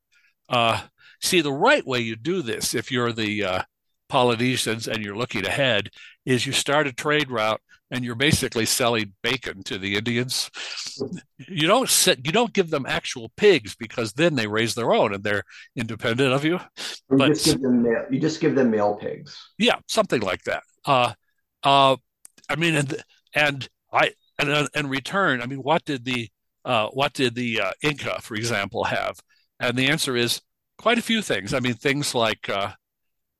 uh, 0.49 0.81
see 1.21 1.41
the 1.41 1.53
right 1.53 1.85
way 1.85 1.99
you 1.99 2.15
do 2.15 2.41
this 2.41 2.73
if 2.73 2.91
you're 2.91 3.13
the 3.13 3.43
uh, 3.43 3.61
Polynesians 4.09 4.87
and 4.87 5.03
you're 5.03 5.15
looking 5.15 5.45
ahead 5.45 5.89
is 6.25 6.45
you 6.45 6.51
start 6.51 6.87
a 6.87 6.93
trade 6.93 7.29
route 7.29 7.61
and 7.91 8.03
you're 8.03 8.15
basically 8.15 8.65
selling 8.65 9.13
bacon 9.23 9.63
to 9.63 9.77
the 9.77 9.95
Indians. 9.95 10.49
You 11.47 11.67
don't 11.67 11.89
set, 11.89 12.25
you 12.25 12.31
don't 12.31 12.53
give 12.53 12.69
them 12.69 12.85
actual 12.87 13.31
pigs 13.35 13.75
because 13.75 14.13
then 14.13 14.35
they 14.35 14.47
raise 14.47 14.75
their 14.75 14.93
own 14.93 15.13
and 15.13 15.23
they're 15.23 15.43
independent 15.75 16.33
of 16.33 16.45
you. 16.45 16.59
you 17.09 17.17
but 17.17 17.29
just 17.29 17.45
give 17.45 17.61
them 17.61 17.83
male, 17.83 18.05
you 18.09 18.19
just 18.19 18.41
give 18.41 18.55
them 18.55 18.71
male 18.71 18.95
pigs. 18.95 19.37
Yeah, 19.57 19.77
something 19.87 20.21
like 20.21 20.43
that. 20.43 20.63
Uh, 20.85 21.13
uh, 21.63 21.95
I 22.47 22.55
mean, 22.55 22.75
and 22.75 23.03
and 23.33 23.69
I 23.91 24.11
and 24.37 24.49
uh, 24.49 24.67
in 24.75 24.87
return, 24.87 25.41
I 25.41 25.45
mean, 25.45 25.59
what 25.59 25.85
did 25.85 26.05
the 26.05 26.29
uh, 26.65 26.89
what 26.89 27.13
did 27.13 27.35
the 27.35 27.61
uh, 27.61 27.71
Inca, 27.81 28.21
for 28.21 28.35
example, 28.35 28.83
have? 28.85 29.19
And 29.59 29.77
the 29.77 29.87
answer 29.87 30.15
is 30.15 30.41
quite 30.77 30.97
a 30.97 31.03
few 31.03 31.21
things. 31.21 31.53
I 31.53 31.59
mean, 31.59 31.73
things 31.73 32.15
like 32.15 32.49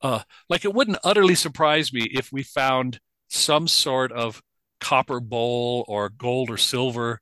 uh, 0.02 0.06
uh, 0.06 0.22
like 0.50 0.66
it 0.66 0.74
wouldn't 0.74 0.98
utterly 1.04 1.36
surprise 1.36 1.92
me 1.94 2.04
if 2.12 2.32
we 2.32 2.44
found 2.44 3.00
some 3.28 3.68
sort 3.68 4.12
of 4.12 4.42
copper 4.80 5.20
bowl 5.20 5.86
or 5.88 6.10
gold 6.10 6.50
or 6.50 6.58
silver 6.58 7.20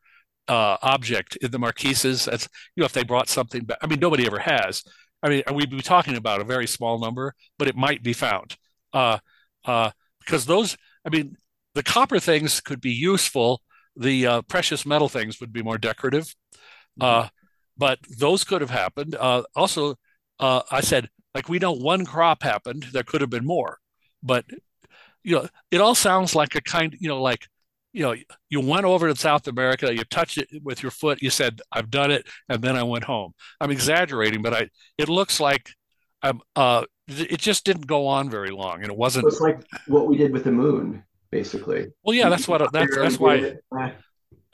uh, 0.48 0.78
object 0.82 1.36
in 1.38 1.52
the 1.52 1.60
Marquesas. 1.60 2.26
That's 2.26 2.48
you 2.76 2.82
know 2.82 2.86
if 2.86 2.94
they 2.94 3.04
brought 3.04 3.30
something 3.30 3.64
back. 3.64 3.78
I 3.82 3.88
mean, 3.88 4.00
nobody 4.00 4.26
ever 4.26 4.40
has. 4.40 4.84
I 5.24 5.30
mean, 5.30 5.44
we'd 5.54 5.72
be 5.72 5.82
talking 5.82 6.16
about 6.16 6.42
a 6.42 6.46
very 6.46 6.68
small 6.68 7.00
number, 7.00 7.34
but 7.58 7.68
it 7.68 7.76
might 7.76 8.04
be 8.04 8.14
found. 8.14 8.56
Uh, 8.94 9.18
uh, 9.66 9.92
because 10.20 10.46
those, 10.46 10.78
I 11.06 11.10
mean, 11.10 11.38
the 11.74 11.84
copper 11.84 12.20
things 12.20 12.62
could 12.62 12.82
be 12.82 12.92
useful. 12.92 13.62
The 13.96 14.28
uh, 14.28 14.42
precious 14.44 14.86
metal 14.86 15.10
things 15.10 15.40
would 15.40 15.54
be 15.54 15.64
more 15.64 15.78
decorative. 15.78 16.36
Uh, 17.00 17.24
mm-hmm. 17.24 17.28
but 17.78 18.00
those 18.18 18.44
could 18.44 18.62
have 18.62 18.70
happened. 18.70 19.16
Uh, 19.16 19.44
also, 19.56 19.96
uh, 20.40 20.62
I 20.72 20.82
said 20.82 21.10
like 21.38 21.50
we 21.50 21.60
know 21.60 21.72
one 21.72 22.04
crop 22.04 22.42
happened. 22.42 22.88
There 22.92 23.04
could 23.04 23.22
have 23.22 23.30
been 23.30 23.46
more, 23.46 23.78
but 24.24 24.44
you 25.24 25.36
know, 25.36 25.48
it 25.70 25.80
all 25.80 25.94
sounds 25.94 26.34
like 26.34 26.56
a 26.56 26.62
kind, 26.62 26.98
you 27.00 27.08
know, 27.08 27.22
like 27.22 27.48
you 27.94 28.02
know, 28.02 28.16
you 28.50 28.60
went 28.60 28.86
over 28.86 29.08
to 29.08 29.16
South 29.16 29.48
America, 29.48 29.94
you 29.94 30.04
touched 30.06 30.40
it 30.40 30.48
with 30.64 30.82
your 30.82 30.90
foot, 30.90 31.22
you 31.22 31.30
said, 31.30 31.62
"I've 31.72 31.92
done 31.92 32.10
it," 32.10 32.26
and 32.50 32.60
then 32.60 32.76
I 32.76 32.82
went 32.82 33.04
home. 33.04 33.34
I'm 33.62 33.70
exaggerating, 33.70 34.42
but 34.42 34.52
I 34.52 34.70
it 34.98 35.10
looks 35.10 35.40
like 35.40 35.70
I'm 36.24 36.42
uh, 36.56 36.86
it 37.08 37.40
just 37.40 37.66
didn't 37.66 37.86
go 37.86 38.08
on 38.08 38.32
very 38.32 38.50
long, 38.50 38.82
and 38.82 38.92
it 38.92 38.98
wasn't. 38.98 39.28
It's 39.28 39.40
like 39.40 39.62
what 39.86 40.08
we 40.08 40.18
did 40.18 40.34
with 40.34 40.44
the 40.44 40.52
moon, 40.52 41.04
basically. 41.30 41.86
Well, 42.04 42.16
yeah, 42.16 42.30
that's 42.30 42.48
what 42.48 42.68
that's 42.74 42.96
that's 42.96 43.20
why 43.20 43.58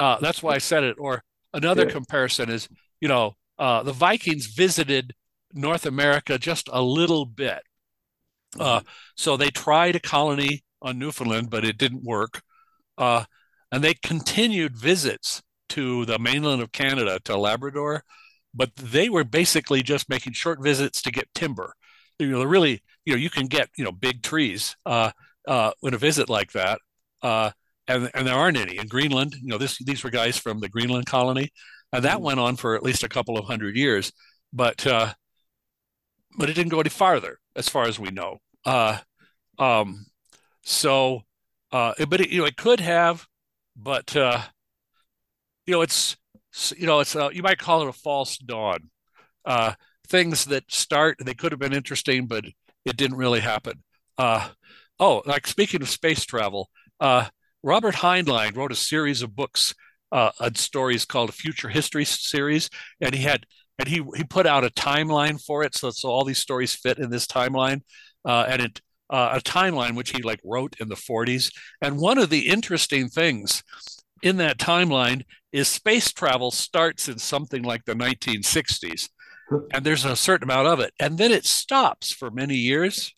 uh, 0.02 0.18
that's 0.20 0.44
why 0.44 0.56
I 0.56 0.58
said 0.58 0.84
it. 0.84 0.98
Or 1.00 1.24
another 1.54 1.86
yeah. 1.86 1.92
comparison 1.92 2.50
is, 2.50 2.68
you 3.00 3.08
know, 3.08 3.36
uh, 3.58 3.84
the 3.84 3.94
Vikings 3.94 4.48
visited 4.48 5.14
North 5.54 5.86
America 5.86 6.38
just 6.38 6.70
a 6.72 6.82
little 6.82 7.26
bit. 7.26 7.62
Uh, 8.60 8.82
so 9.16 9.38
they 9.38 9.50
tried 9.50 9.96
a 9.96 10.00
colony 10.00 10.64
on 10.82 11.00
Newfoundland, 11.00 11.50
but 11.50 11.66
it 11.66 11.78
didn't 11.78 12.04
work. 12.04 12.42
Uh, 12.98 13.24
and 13.72 13.84
they 13.84 13.96
continued 13.96 14.78
visits 14.78 15.42
to 15.70 16.06
the 16.06 16.20
mainland 16.20 16.62
of 16.62 16.72
Canada, 16.72 17.20
to 17.26 17.36
Labrador, 17.38 18.04
but 18.54 18.76
they 18.76 19.10
were 19.10 19.24
basically 19.24 19.82
just 19.82 20.10
making 20.10 20.34
short 20.34 20.62
visits 20.62 21.02
to 21.02 21.12
get 21.12 21.34
timber. 21.34 21.74
You 22.20 22.28
know, 22.28 22.40
they 22.40 22.46
really, 22.46 22.84
you 23.06 23.14
know, 23.14 23.20
you 23.20 23.32
can 23.32 23.48
get 23.48 23.70
you 23.76 23.84
know 23.84 23.92
big 23.92 24.22
trees 24.22 24.76
uh, 24.86 25.12
uh, 25.48 25.72
in 25.82 25.96
a 25.96 25.98
visit 25.98 26.30
like 26.30 26.52
that, 26.52 26.80
uh, 27.24 27.50
and 27.88 28.12
and 28.14 28.28
there 28.28 28.36
aren't 28.36 28.58
any 28.58 28.78
in 28.78 28.88
Greenland. 28.88 29.36
You 29.42 29.48
know, 29.48 29.58
this 29.58 29.80
these 29.80 30.04
were 30.04 30.12
guys 30.12 30.38
from 30.38 30.60
the 30.60 30.70
Greenland 30.70 31.08
colony, 31.08 31.50
and 31.92 32.06
that 32.06 32.16
mm-hmm. 32.16 32.26
went 32.26 32.40
on 32.40 32.56
for 32.56 32.76
at 32.76 32.84
least 32.84 33.04
a 33.04 33.10
couple 33.10 33.38
of 33.40 33.46
hundred 33.46 33.76
years, 33.76 34.12
but 34.54 34.86
uh, 34.86 35.12
but 36.38 36.50
it 36.50 36.54
didn't 36.54 36.72
go 36.72 36.80
any 36.80 36.90
farther, 36.90 37.40
as 37.56 37.70
far 37.70 37.84
as 37.88 38.00
we 38.00 38.10
know. 38.10 38.40
Uh, 38.66 39.00
um, 39.60 40.06
so, 40.64 41.22
uh, 41.72 41.94
but 42.08 42.22
it, 42.22 42.30
you 42.30 42.40
know, 42.40 42.46
it 42.46 42.58
could 42.58 42.80
have, 42.80 43.28
but 43.76 44.16
uh, 44.16 44.42
you 45.66 45.74
know, 45.74 45.82
it's 45.82 46.18
you 46.76 46.86
know, 46.86 47.00
it's 47.00 47.16
a, 47.16 47.30
you 47.34 47.42
might 47.42 47.58
call 47.58 47.82
it 47.82 47.90
a 47.90 47.94
false 47.94 48.38
dawn. 48.38 48.90
Uh, 49.46 49.74
things 50.08 50.46
that 50.46 50.72
start, 50.72 51.18
they 51.20 51.34
could 51.34 51.52
have 51.52 51.60
been 51.60 51.74
interesting, 51.74 52.28
but 52.28 52.46
it 52.86 52.98
didn't 52.98 53.18
really 53.18 53.40
happen. 53.40 53.84
Uh, 54.18 54.50
oh, 55.00 55.22
like 55.26 55.48
speaking 55.48 55.82
of 55.82 55.90
space 55.90 56.24
travel, 56.26 56.70
uh, 57.00 57.26
Robert 57.64 57.96
Heinlein 57.96 58.56
wrote 58.56 58.72
a 58.72 58.76
series 58.76 59.22
of 59.22 59.36
books 59.36 59.74
uh, 60.12 60.32
and 60.40 60.58
stories 60.58 61.06
called 61.06 61.30
a 61.30 61.34
Future 61.34 61.70
History 61.70 62.06
series, 62.06 62.70
and 63.02 63.16
he 63.16 63.24
had 63.24 63.46
and 63.80 63.88
he 63.88 64.04
he 64.16 64.24
put 64.24 64.46
out 64.46 64.64
a 64.64 64.70
timeline 64.70 65.44
for 65.44 65.64
it, 65.64 65.76
so 65.76 65.90
so 65.92 66.10
all 66.10 66.24
these 66.24 66.38
stories 66.38 66.74
fit 66.76 67.00
in 67.00 67.10
this 67.10 67.28
timeline, 67.28 67.82
uh, 68.26 68.46
and 68.48 68.62
it 68.62 68.82
uh, 69.10 69.38
a 69.38 69.42
timeline 69.42 69.96
which 69.96 70.12
he 70.12 70.22
like 70.22 70.40
wrote 70.44 70.76
in 70.80 70.90
the 70.90 70.96
40s. 70.96 71.52
And 71.82 72.00
one 72.00 72.18
of 72.18 72.30
the 72.30 72.48
interesting 72.48 73.10
things 73.10 73.64
in 74.24 74.38
that 74.38 74.58
timeline 74.58 75.24
is 75.52 75.68
space 75.68 76.12
travel 76.12 76.50
starts 76.50 77.08
in 77.08 77.20
something 77.20 77.62
like 77.62 77.86
the 77.86 77.94
1960s, 77.94 79.10
and 79.74 79.86
there's 79.86 80.06
a 80.06 80.16
certain 80.16 80.50
amount 80.50 80.68
of 80.68 80.80
it, 80.80 80.94
and 81.00 81.18
then 81.18 81.32
it 81.32 81.46
stops 81.46 82.12
for 82.12 82.32
many 82.32 82.56
years. 82.56 83.14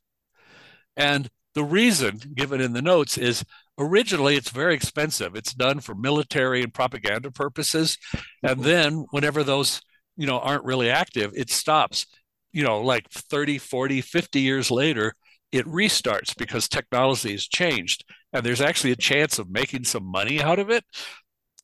And 0.98 1.30
the 1.54 1.64
reason 1.64 2.20
given 2.36 2.60
in 2.60 2.74
the 2.74 2.82
notes 2.82 3.18
is 3.18 3.46
originally 3.78 4.36
it's 4.36 4.50
very 4.50 4.76
expensive. 4.76 5.36
It's 5.36 5.54
done 5.54 5.80
for 5.80 5.96
military 5.96 6.62
and 6.62 6.74
propaganda 6.74 7.32
purposes, 7.32 7.98
and 8.44 8.60
then 8.64 9.06
whenever 9.12 9.44
those 9.44 9.82
you 10.18 10.28
know 10.28 10.40
aren't 10.40 10.66
really 10.66 10.90
active, 10.90 11.32
it 11.36 11.50
stops. 11.50 12.06
You 12.52 12.64
know, 12.64 12.82
like 12.82 13.10
30, 13.10 13.58
40, 13.58 14.00
50 14.00 14.40
years 14.40 14.72
later, 14.72 15.14
it 15.52 15.66
restarts 15.66 16.36
because 16.38 16.70
technology 16.70 17.32
has 17.32 17.46
changed 17.48 18.06
and 18.32 18.46
there's 18.46 18.62
actually 18.62 18.92
a 18.92 18.98
chance 18.98 19.40
of 19.40 19.50
making 19.50 19.86
some 19.86 20.06
money 20.06 20.42
out 20.42 20.60
of 20.60 20.70
it. 20.70 20.84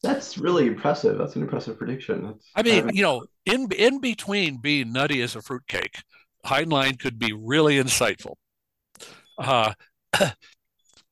That's 0.04 0.38
really 0.38 0.66
impressive. 0.66 1.18
That's 1.18 1.36
an 1.36 1.44
impressive 1.44 1.78
prediction. 1.78 2.24
That's, 2.24 2.50
I 2.56 2.64
mean, 2.64 2.90
you 2.94 3.04
know, 3.04 3.26
in 3.46 3.70
in 3.72 4.00
between 4.00 4.58
being 4.58 4.92
nutty 4.92 5.22
as 5.22 5.36
a 5.36 5.42
fruitcake, 5.42 6.02
Heinlein 6.46 6.98
could 6.98 7.20
be 7.20 7.34
really 7.34 7.76
insightful. 7.76 8.36
Uh, 9.38 9.74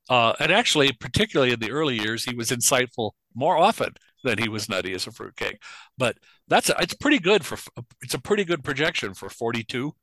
uh, 0.09 0.33
and 0.39 0.51
actually, 0.51 0.91
particularly 0.93 1.53
in 1.53 1.59
the 1.59 1.71
early 1.71 1.99
years, 1.99 2.23
he 2.23 2.35
was 2.35 2.49
insightful 2.49 3.11
more 3.35 3.57
often 3.57 3.93
than 4.23 4.37
he 4.37 4.49
was 4.49 4.69
nutty 4.69 4.93
as 4.93 5.07
a 5.07 5.11
fruitcake. 5.11 5.61
But 5.97 6.17
that's 6.47 6.69
it's 6.79 6.93
pretty 6.93 7.19
good 7.19 7.45
for 7.45 7.57
it's 8.01 8.13
a 8.13 8.19
pretty 8.19 8.43
good 8.43 8.63
projection 8.63 9.13
for 9.13 9.29
42. 9.29 9.93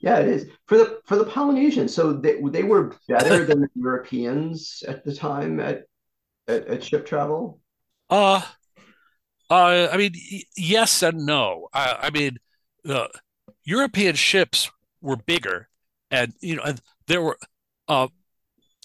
Yeah, 0.00 0.18
it 0.18 0.28
is 0.28 0.46
for 0.66 0.78
the 0.78 1.00
for 1.04 1.16
the 1.16 1.24
Polynesians. 1.24 1.94
So 1.94 2.12
they 2.12 2.40
they 2.40 2.62
were 2.62 2.94
better 3.08 3.44
than 3.46 3.60
the 3.60 3.68
Europeans 3.74 4.82
at 4.88 5.04
the 5.04 5.14
time 5.14 5.60
at 5.60 5.84
at, 6.48 6.66
at 6.66 6.84
ship 6.84 7.06
travel. 7.06 7.60
Uh, 8.08 8.42
uh, 9.50 9.88
I 9.92 9.96
mean, 9.96 10.12
yes 10.56 11.02
and 11.02 11.26
no. 11.26 11.68
I, 11.72 11.96
I 12.02 12.10
mean, 12.10 12.38
the 12.84 13.10
European 13.64 14.14
ships 14.14 14.70
were 15.00 15.16
bigger, 15.16 15.68
and 16.10 16.32
you 16.40 16.56
know, 16.56 16.62
and 16.62 16.80
there 17.06 17.20
were, 17.20 17.36
uh, 17.88 18.08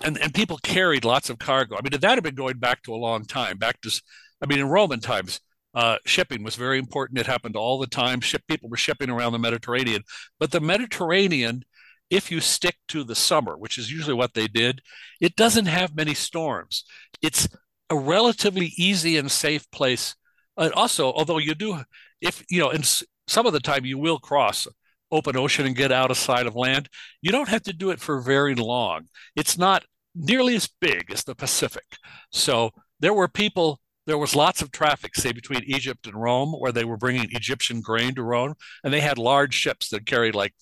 and 0.03 0.17
and 0.17 0.33
people 0.33 0.57
carried 0.63 1.05
lots 1.05 1.29
of 1.29 1.39
cargo. 1.39 1.75
I 1.75 1.81
mean, 1.81 1.99
that 1.99 2.03
had 2.03 2.23
been 2.23 2.35
going 2.35 2.57
back 2.57 2.83
to 2.83 2.93
a 2.93 2.97
long 2.97 3.25
time, 3.25 3.57
back 3.57 3.79
to, 3.81 4.01
I 4.41 4.45
mean, 4.47 4.59
in 4.59 4.69
Roman 4.69 4.99
times, 4.99 5.39
uh, 5.73 5.97
shipping 6.05 6.43
was 6.43 6.55
very 6.55 6.79
important. 6.79 7.19
It 7.19 7.25
happened 7.25 7.55
all 7.55 7.79
the 7.79 7.87
time. 7.87 8.21
Ship 8.21 8.41
people 8.47 8.69
were 8.69 8.77
shipping 8.77 9.09
around 9.09 9.33
the 9.33 9.39
Mediterranean, 9.39 10.03
but 10.39 10.51
the 10.51 10.61
Mediterranean, 10.61 11.63
if 12.09 12.31
you 12.31 12.39
stick 12.39 12.75
to 12.89 13.03
the 13.03 13.15
summer, 13.15 13.57
which 13.57 13.77
is 13.77 13.91
usually 13.91 14.13
what 14.13 14.33
they 14.33 14.47
did, 14.47 14.81
it 15.19 15.35
doesn't 15.35 15.65
have 15.65 15.95
many 15.95 16.13
storms. 16.13 16.85
It's 17.21 17.47
a 17.89 17.97
relatively 17.97 18.73
easy 18.77 19.17
and 19.17 19.29
safe 19.29 19.69
place. 19.71 20.15
And 20.57 20.71
also, 20.73 21.11
although 21.11 21.37
you 21.37 21.55
do, 21.55 21.81
if 22.21 22.43
you 22.49 22.61
know, 22.61 22.69
and 22.69 22.85
some 23.27 23.45
of 23.45 23.53
the 23.53 23.59
time 23.59 23.85
you 23.85 23.97
will 23.97 24.19
cross 24.19 24.67
open 25.11 25.35
ocean 25.35 25.65
and 25.65 25.75
get 25.75 25.91
out 25.91 26.11
of 26.11 26.17
sight 26.17 26.47
of 26.47 26.55
land, 26.55 26.89
you 27.21 27.31
don't 27.31 27.49
have 27.49 27.63
to 27.63 27.73
do 27.73 27.89
it 27.89 27.99
for 27.99 28.21
very 28.21 28.55
long. 28.55 29.07
It's 29.35 29.57
not 29.57 29.83
nearly 30.15 30.55
as 30.55 30.69
big 30.79 31.11
as 31.11 31.23
the 31.23 31.35
Pacific. 31.35 31.83
So 32.31 32.71
there 32.99 33.13
were 33.13 33.27
people 33.27 33.79
there 34.05 34.17
was 34.17 34.35
lots 34.35 34.61
of 34.61 34.71
traffic, 34.71 35.15
say 35.15 35.31
between 35.31 35.63
Egypt 35.65 36.07
and 36.07 36.21
Rome, 36.21 36.53
where 36.53 36.71
they 36.71 36.85
were 36.85 36.97
bringing 36.97 37.27
Egyptian 37.31 37.81
grain 37.81 38.15
to 38.15 38.23
Rome, 38.23 38.55
and 38.83 38.93
they 38.93 39.01
had 39.01 39.17
large 39.17 39.53
ships 39.53 39.89
that 39.89 40.05
carried 40.05 40.35
like 40.35 40.53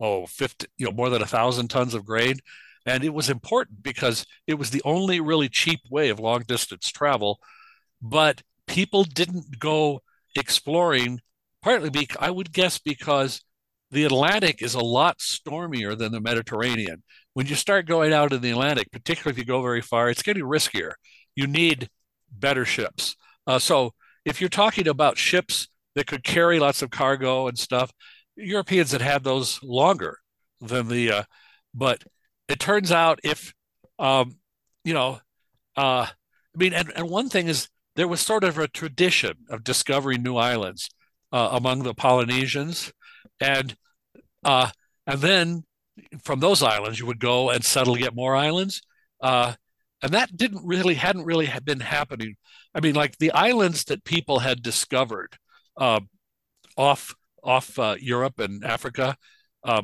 oh 0.00 0.26
50 0.26 0.66
you 0.76 0.86
know 0.86 0.92
more 0.92 1.10
than 1.10 1.22
a 1.22 1.26
thousand 1.26 1.68
tons 1.68 1.94
of 1.94 2.04
grain. 2.06 2.36
And 2.86 3.04
it 3.04 3.12
was 3.12 3.28
important 3.28 3.82
because 3.82 4.24
it 4.46 4.54
was 4.54 4.70
the 4.70 4.82
only 4.84 5.20
really 5.20 5.48
cheap 5.48 5.80
way 5.90 6.08
of 6.08 6.20
long 6.20 6.44
distance 6.46 6.90
travel. 6.90 7.38
But 8.00 8.42
people 8.66 9.04
didn't 9.04 9.58
go 9.58 10.00
exploring 10.36 11.20
partly 11.62 11.90
because 11.90 12.18
i 12.20 12.30
would 12.30 12.52
guess 12.52 12.78
because 12.78 13.40
the 13.90 14.04
atlantic 14.04 14.62
is 14.62 14.74
a 14.74 14.80
lot 14.80 15.20
stormier 15.20 15.94
than 15.94 16.12
the 16.12 16.20
mediterranean. 16.20 17.02
When 17.32 17.46
you 17.46 17.54
start 17.54 17.86
going 17.86 18.12
out 18.12 18.32
in 18.32 18.42
the 18.42 18.50
atlantic 18.50 18.92
particularly 18.92 19.32
if 19.32 19.38
you 19.38 19.44
go 19.44 19.62
very 19.62 19.80
far 19.80 20.10
it's 20.10 20.22
getting 20.22 20.44
riskier. 20.44 20.92
You 21.34 21.46
need 21.46 21.88
better 22.30 22.64
ships. 22.64 23.16
Uh, 23.46 23.58
so 23.58 23.92
if 24.24 24.40
you're 24.40 24.50
talking 24.50 24.88
about 24.88 25.18
ships 25.18 25.68
that 25.94 26.06
could 26.06 26.24
carry 26.24 26.58
lots 26.58 26.82
of 26.82 26.90
cargo 26.90 27.48
and 27.48 27.58
stuff, 27.58 27.90
Europeans 28.36 28.92
had 28.92 29.00
had 29.00 29.24
those 29.24 29.60
longer 29.62 30.18
than 30.60 30.88
the. 30.88 31.12
Uh, 31.12 31.22
but 31.74 32.04
it 32.48 32.60
turns 32.60 32.92
out 32.92 33.20
if, 33.24 33.52
um, 33.98 34.38
you 34.84 34.94
know, 34.94 35.20
uh, 35.76 36.06
I 36.06 36.56
mean, 36.56 36.72
and, 36.72 36.92
and 36.96 37.08
one 37.08 37.28
thing 37.28 37.48
is 37.48 37.68
there 37.96 38.08
was 38.08 38.20
sort 38.20 38.44
of 38.44 38.58
a 38.58 38.68
tradition 38.68 39.34
of 39.50 39.64
discovering 39.64 40.22
new 40.22 40.36
islands 40.36 40.88
uh, 41.32 41.50
among 41.52 41.82
the 41.82 41.94
Polynesians, 41.94 42.92
and 43.40 43.76
uh, 44.44 44.70
and 45.06 45.20
then 45.20 45.64
from 46.22 46.40
those 46.40 46.62
islands 46.62 46.98
you 46.98 47.06
would 47.06 47.18
go 47.18 47.50
and 47.50 47.64
settle 47.64 47.96
get 47.96 48.14
more 48.14 48.36
islands. 48.36 48.82
Uh, 49.20 49.54
and 50.02 50.12
that 50.12 50.36
didn't 50.36 50.64
really 50.64 50.94
hadn't 50.94 51.24
really 51.24 51.50
been 51.64 51.80
happening. 51.80 52.36
I 52.74 52.80
mean 52.80 52.94
like 52.94 53.18
the 53.18 53.32
islands 53.32 53.84
that 53.84 54.04
people 54.04 54.40
had 54.40 54.62
discovered 54.62 55.36
uh, 55.76 56.00
off 56.76 57.14
off 57.42 57.78
uh, 57.78 57.96
europe 58.00 58.40
and 58.40 58.64
africa 58.64 59.16
uh, 59.64 59.82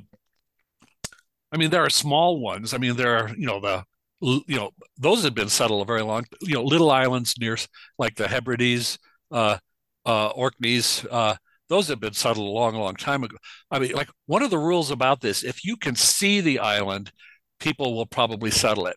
i 1.52 1.56
mean 1.56 1.70
there 1.70 1.84
are 1.84 1.90
small 1.90 2.40
ones. 2.40 2.74
I 2.74 2.78
mean 2.78 2.96
there 2.96 3.16
are 3.18 3.28
you 3.36 3.46
know 3.46 3.60
the 3.60 3.84
you 4.20 4.56
know 4.56 4.70
those 4.98 5.22
had 5.24 5.34
been 5.34 5.48
settled 5.48 5.82
a 5.82 5.84
very 5.84 6.02
long 6.02 6.24
you 6.40 6.54
know 6.54 6.64
little 6.64 6.90
islands 6.90 7.34
near 7.38 7.56
like 7.98 8.14
the 8.16 8.28
hebrides 8.28 8.98
uh, 9.30 9.58
uh, 10.06 10.28
orkneys 10.30 11.04
uh, 11.10 11.34
those 11.68 11.88
have 11.88 12.00
been 12.00 12.12
settled 12.14 12.46
a 12.46 12.50
long 12.50 12.74
long 12.74 12.94
time 12.94 13.24
ago. 13.24 13.36
I 13.70 13.78
mean 13.78 13.92
like 13.92 14.08
one 14.26 14.42
of 14.42 14.50
the 14.50 14.58
rules 14.58 14.90
about 14.90 15.20
this 15.20 15.44
if 15.44 15.64
you 15.64 15.76
can 15.76 15.94
see 15.96 16.40
the 16.40 16.58
island 16.60 17.12
people 17.60 17.94
will 17.96 18.06
probably 18.06 18.50
settle 18.50 18.86
it 18.86 18.96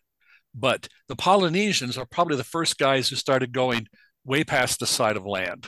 but 0.60 0.88
the 1.08 1.16
Polynesians 1.16 1.98
are 1.98 2.06
probably 2.06 2.36
the 2.36 2.44
first 2.44 2.78
guys 2.78 3.08
who 3.08 3.16
started 3.16 3.52
going 3.52 3.86
way 4.24 4.44
past 4.44 4.80
the 4.80 4.86
side 4.86 5.16
of 5.16 5.26
land. 5.26 5.66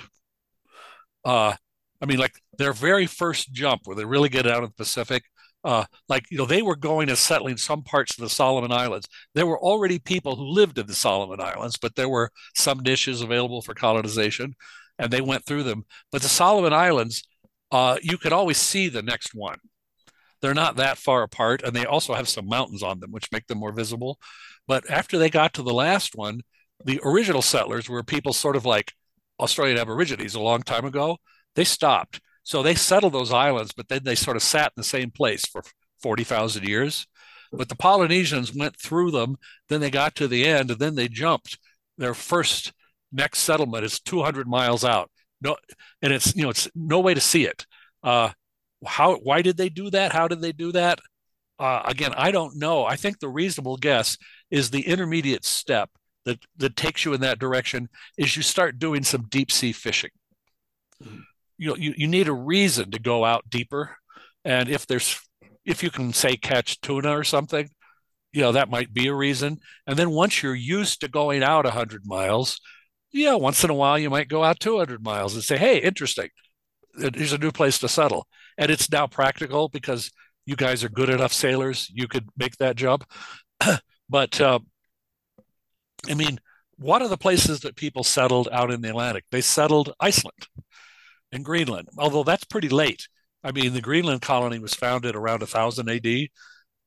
Uh, 1.25 1.55
I 2.03 2.07
mean, 2.07 2.19
like 2.19 2.33
their 2.59 2.73
very 2.73 3.07
first 3.07 3.53
jump 3.53 3.83
where 3.85 3.97
they 3.97 4.05
really 4.05 4.29
get 4.29 4.47
out 4.47 4.63
of 4.63 4.71
the 4.71 4.77
Pacific 4.85 5.23
Uh, 5.63 5.85
like 6.09 6.25
you 6.31 6.39
know, 6.39 6.47
they 6.47 6.63
were 6.63 6.77
going 6.77 7.09
and 7.11 7.19
settling 7.19 7.59
some 7.59 7.83
parts 7.83 8.17
of 8.19 8.23
the 8.23 8.31
Solomon 8.31 8.73
Islands. 8.73 9.07
There 9.35 9.47
were 9.47 9.61
already 9.61 9.99
people 9.99 10.37
who 10.37 10.45
lived 10.61 10.79
in 10.79 10.87
the 10.87 10.95
Solomon 10.95 11.41
Islands, 11.41 11.77
but 11.79 11.95
there 11.97 12.09
were 12.09 12.31
some 12.55 12.81
niches 12.81 13.21
available 13.23 13.61
for 13.63 13.75
colonization, 13.75 14.55
and 14.99 15.11
they 15.11 15.21
went 15.21 15.45
through 15.45 15.65
them. 15.65 15.85
But 16.13 16.23
the 16.23 16.29
Solomon 16.29 16.73
Islands, 16.73 17.23
uh, 17.73 17.99
you 18.03 18.17
could 18.19 18.33
always 18.33 18.57
see 18.59 18.89
the 18.89 19.03
next 19.03 19.35
one. 19.35 19.59
They're 20.41 20.55
not 20.55 20.77
that 20.77 20.99
far 20.99 21.23
apart, 21.23 21.63
and 21.63 21.75
they 21.77 21.85
also 21.85 22.15
have 22.15 22.29
some 22.29 22.49
mountains 22.49 22.83
on 22.83 23.01
them, 23.01 23.13
which 23.13 23.33
make 23.33 23.47
them 23.47 23.59
more 23.59 23.73
visible. 23.73 24.19
But 24.67 24.89
after 24.91 25.19
they 25.19 25.31
got 25.31 25.55
to 25.55 25.63
the 25.63 25.75
last 25.75 26.15
one, 26.15 26.43
the 26.85 27.01
original 27.05 27.43
settlers 27.43 27.89
were 27.89 28.03
people 28.03 28.33
sort 28.33 28.57
of 28.57 28.65
like 28.65 28.93
Australian 29.39 29.79
Aborigines 29.79 30.35
a 30.35 30.41
long 30.41 30.63
time 30.63 30.85
ago. 30.85 31.19
They 31.55 31.65
stopped. 31.65 32.21
So 32.43 32.63
they 32.63 32.75
settled 32.75 33.13
those 33.13 33.33
islands, 33.33 33.73
but 33.73 33.89
then 33.89 34.05
they 34.05 34.15
sort 34.15 34.37
of 34.37 34.43
sat 34.43 34.69
in 34.69 34.81
the 34.81 34.85
same 34.85 35.11
place 35.11 35.45
for 35.47 35.63
40,000 36.03 36.67
years. 36.67 37.07
But 37.53 37.69
the 37.69 37.77
Polynesians 37.77 38.55
went 38.55 38.79
through 38.81 39.11
them, 39.11 39.37
then 39.69 39.81
they 39.81 39.91
got 39.91 40.15
to 40.17 40.29
the 40.29 40.47
end, 40.47 40.71
and 40.71 40.79
then 40.79 40.95
they 40.95 41.09
jumped. 41.09 41.59
Their 41.99 42.15
first 42.15 42.73
next 43.13 43.41
settlement 43.41 43.85
is 43.85 44.01
200 44.01 44.47
miles 44.47 44.85
out. 44.85 45.11
No, 45.43 45.57
and 46.03 46.13
it's 46.13 46.37
you 46.37 46.43
know 46.43 46.51
it's 46.51 46.69
no 46.75 47.01
way 47.01 47.15
to 47.15 47.21
see 47.21 47.47
it. 47.47 47.67
Uh, 48.03 48.31
how 48.87 49.17
why 49.17 49.43
did 49.43 49.57
they 49.57 49.69
do 49.69 49.91
that? 49.91 50.13
How 50.13 50.29
did 50.29 50.41
they 50.41 50.53
do 50.53 50.73
that? 50.73 51.01
Uh, 51.59 51.83
again, 51.85 52.13
I 52.17 52.31
don't 52.31 52.57
know. 52.57 52.85
I 52.85 52.97
think 52.97 53.19
the 53.19 53.29
reasonable 53.29 53.77
guess 53.77 54.17
is 54.51 54.71
the 54.71 54.87
intermediate 54.87 55.45
step 55.45 55.91
that 56.25 56.39
that 56.57 56.77
takes 56.77 57.05
you 57.05 57.13
in 57.13 57.21
that 57.21 57.39
direction 57.39 57.89
is 58.19 58.37
you 58.37 58.43
start 58.43 58.79
doing 58.79 59.03
some 59.03 59.27
deep 59.29 59.51
sea 59.51 59.73
fishing. 59.73 60.11
You 61.59 61.77
you, 61.77 61.95
you 61.97 62.07
need 62.07 62.29
a 62.29 62.33
reason 62.33 62.91
to 62.91 62.99
go 62.99 63.25
out 63.25 63.49
deeper, 63.49 63.97
and 64.45 64.69
if 64.69 64.87
there's 64.87 65.21
if 65.65 65.83
you 65.83 65.91
can 65.91 66.13
say 66.13 66.37
catch 66.37 66.81
tuna 66.81 67.17
or 67.17 67.25
something, 67.25 67.69
you 68.33 68.43
know 68.43 68.53
that 68.53 68.71
might 68.71 68.93
be 68.93 69.09
a 69.09 69.15
reason. 69.15 69.59
And 69.87 69.99
then 69.99 70.11
once 70.11 70.43
you're 70.43 70.55
used 70.55 71.01
to 71.01 71.09
going 71.09 71.43
out 71.43 71.65
100 71.65 72.03
miles, 72.07 72.61
yeah, 73.13 73.35
once 73.35 73.65
in 73.65 73.71
a 73.71 73.75
while 73.75 73.99
you 73.99 74.11
might 74.11 74.29
go 74.29 74.45
out 74.45 74.61
200 74.61 75.03
miles 75.03 75.35
and 75.35 75.45
say, 75.45 75.57
"Hey, 75.59 75.79
interesting. 75.79 76.29
Here's 76.99 77.33
a 77.33 77.39
new 77.39 77.53
place 77.53 77.79
to 77.79 77.89
settle." 77.89 78.27
And 78.59 78.71
it's 78.71 78.91
now 78.91 79.07
practical 79.07 79.69
because 79.69 80.11
you 80.47 80.57
guys 80.57 80.85
are 80.85 80.89
good 80.89 81.09
enough 81.09 81.33
sailors. 81.33 81.91
You 81.95 82.09
could 82.09 82.29
make 82.37 82.57
that 82.59 82.77
jump. 82.77 83.05
but 84.11 84.41
uh, 84.41 84.59
I 86.09 86.15
mean, 86.15 86.41
what 86.77 87.03
are 87.03 87.09
the 87.09 87.17
places 87.17 87.61
that 87.61 87.77
people 87.77 88.03
settled 88.03 88.49
out 88.51 88.71
in 88.71 88.81
the 88.81 88.89
Atlantic? 88.89 89.25
They 89.31 89.41
settled 89.41 89.95
Iceland 90.01 90.49
and 91.31 91.45
Greenland, 91.45 91.89
although 91.97 92.25
that's 92.25 92.45
pretty 92.45 92.69
late. 92.69 93.07
I 93.45 93.53
mean, 93.53 93.73
the 93.73 93.81
Greenland 93.81 94.23
colony 94.23 94.59
was 94.59 94.75
founded 94.75 95.15
around 95.15 95.41
1000 95.41 95.89
AD. 95.89 96.29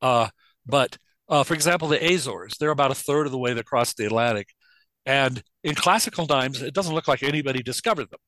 Uh, 0.02 0.28
but 0.66 0.98
uh, 1.30 1.44
for 1.44 1.54
example, 1.54 1.88
the 1.88 2.14
Azores, 2.14 2.58
they're 2.60 2.70
about 2.70 2.92
a 2.92 2.96
third 2.96 3.26
of 3.26 3.32
the 3.32 3.38
way 3.38 3.52
across 3.52 3.94
the 3.94 4.06
Atlantic. 4.06 4.50
And 5.06 5.42
in 5.64 5.76
classical 5.76 6.28
times, 6.28 6.62
it 6.62 6.74
doesn't 6.74 6.94
look 6.94 7.08
like 7.08 7.24
anybody 7.24 7.64
discovered 7.64 8.10
them. 8.10 8.20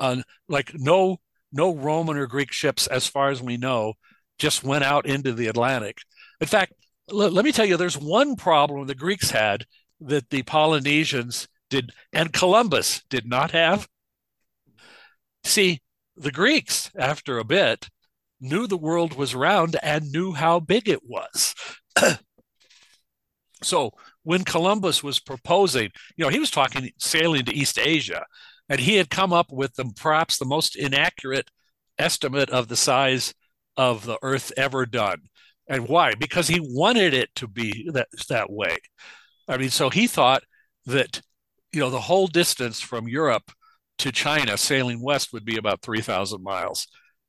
Uh, 0.00 0.22
like 0.48 0.72
no 0.74 1.18
no 1.52 1.74
Roman 1.74 2.16
or 2.16 2.26
Greek 2.26 2.52
ships, 2.52 2.86
as 2.86 3.06
far 3.06 3.30
as 3.30 3.42
we 3.42 3.56
know, 3.56 3.94
just 4.38 4.64
went 4.64 4.84
out 4.84 5.06
into 5.06 5.32
the 5.32 5.48
Atlantic. 5.48 5.98
In 6.40 6.46
fact, 6.46 6.72
l- 7.10 7.30
let 7.30 7.44
me 7.44 7.52
tell 7.52 7.66
you, 7.66 7.76
there's 7.76 7.98
one 7.98 8.36
problem 8.36 8.86
the 8.86 8.94
Greeks 8.94 9.30
had 9.30 9.66
that 10.00 10.30
the 10.30 10.42
Polynesians 10.42 11.48
did 11.70 11.90
and 12.12 12.32
Columbus 12.32 13.02
did 13.10 13.26
not 13.26 13.50
have. 13.50 13.88
See, 15.44 15.80
the 16.16 16.32
Greeks, 16.32 16.90
after 16.96 17.38
a 17.38 17.44
bit, 17.44 17.88
knew 18.40 18.66
the 18.66 18.76
world 18.76 19.16
was 19.16 19.34
round 19.34 19.76
and 19.82 20.10
knew 20.10 20.32
how 20.32 20.60
big 20.60 20.88
it 20.88 21.04
was. 21.04 21.54
so 23.62 23.92
when 24.22 24.44
Columbus 24.44 25.02
was 25.02 25.20
proposing, 25.20 25.90
you 26.16 26.24
know, 26.24 26.30
he 26.30 26.38
was 26.38 26.50
talking 26.50 26.90
sailing 26.98 27.44
to 27.46 27.54
East 27.54 27.78
Asia, 27.78 28.24
and 28.68 28.80
he 28.80 28.96
had 28.96 29.10
come 29.10 29.32
up 29.32 29.50
with 29.50 29.74
the, 29.74 29.90
perhaps 29.96 30.38
the 30.38 30.44
most 30.44 30.76
inaccurate 30.76 31.50
estimate 31.98 32.50
of 32.50 32.68
the 32.68 32.76
size 32.76 33.34
of 33.76 34.04
the 34.04 34.18
Earth 34.22 34.52
ever 34.56 34.86
done. 34.86 35.22
And 35.68 35.88
why? 35.88 36.14
Because 36.14 36.48
he 36.48 36.60
wanted 36.60 37.12
it 37.14 37.34
to 37.36 37.46
be 37.46 37.90
that, 37.92 38.08
that 38.28 38.50
way. 38.50 38.78
I 39.46 39.56
mean, 39.56 39.70
so 39.70 39.90
he 39.90 40.06
thought 40.06 40.42
that, 40.86 41.20
you 41.72 41.80
know, 41.80 41.90
the 41.90 42.00
whole 42.00 42.26
distance 42.26 42.80
from 42.80 43.08
Europe 43.08 43.50
to 43.98 44.12
China 44.12 44.56
sailing 44.56 45.02
west 45.02 45.32
would 45.32 45.44
be 45.44 45.56
about 45.56 45.82
3,000 45.82 46.42
miles. 46.42 46.86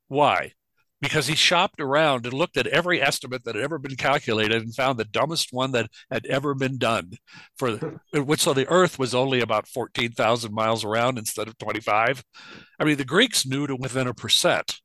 Why? 0.08 0.54
Because 1.02 1.28
he 1.28 1.36
shopped 1.36 1.80
around 1.80 2.26
and 2.26 2.34
looked 2.34 2.58
at 2.58 2.68
every 2.68 3.02
estimate 3.02 3.44
that 3.46 3.56
had 3.56 3.64
ever 3.64 3.80
been 3.80 3.96
calculated 3.96 4.62
and 4.62 4.76
found 4.76 4.98
the 5.00 5.06
dumbest 5.06 5.50
one 5.52 5.72
that 5.72 5.90
had 6.12 6.26
ever 6.26 6.54
been 6.54 6.78
done 6.78 7.12
for 7.58 7.78
which 8.14 8.42
so 8.42 8.54
the 8.54 8.68
earth 8.68 9.00
was 9.00 9.16
only 9.16 9.40
about 9.40 9.68
14,000 9.68 10.54
miles 10.54 10.84
around 10.84 11.18
instead 11.18 11.48
of 11.48 11.58
25. 11.58 12.24
I 12.80 12.84
mean, 12.84 12.98
the 12.98 13.06
Greeks 13.06 13.46
knew 13.46 13.66
to 13.66 13.76
within 13.78 14.08
a 14.08 14.14
percent. 14.14 14.80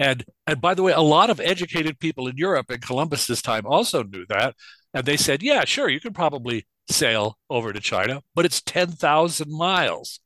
And 0.00 0.24
and 0.46 0.60
by 0.60 0.74
the 0.74 0.82
way, 0.82 0.92
a 0.92 1.00
lot 1.02 1.30
of 1.30 1.40
educated 1.40 2.00
people 2.00 2.26
in 2.26 2.36
Europe 2.38 2.70
in 2.70 2.80
Columbus's 2.80 3.42
time 3.42 3.66
also 3.66 4.02
knew 4.02 4.24
that. 4.30 4.56
And 4.94 5.04
they 5.06 5.16
said, 5.18 5.42
yeah, 5.42 5.64
sure, 5.64 5.88
you 5.90 6.00
can 6.00 6.14
probably 6.14 6.66
sail 6.88 7.38
over 7.50 7.72
to 7.72 7.80
China, 7.80 8.22
but 8.34 8.44
it's 8.44 8.62
10,000 8.62 9.52
miles. 9.52 10.20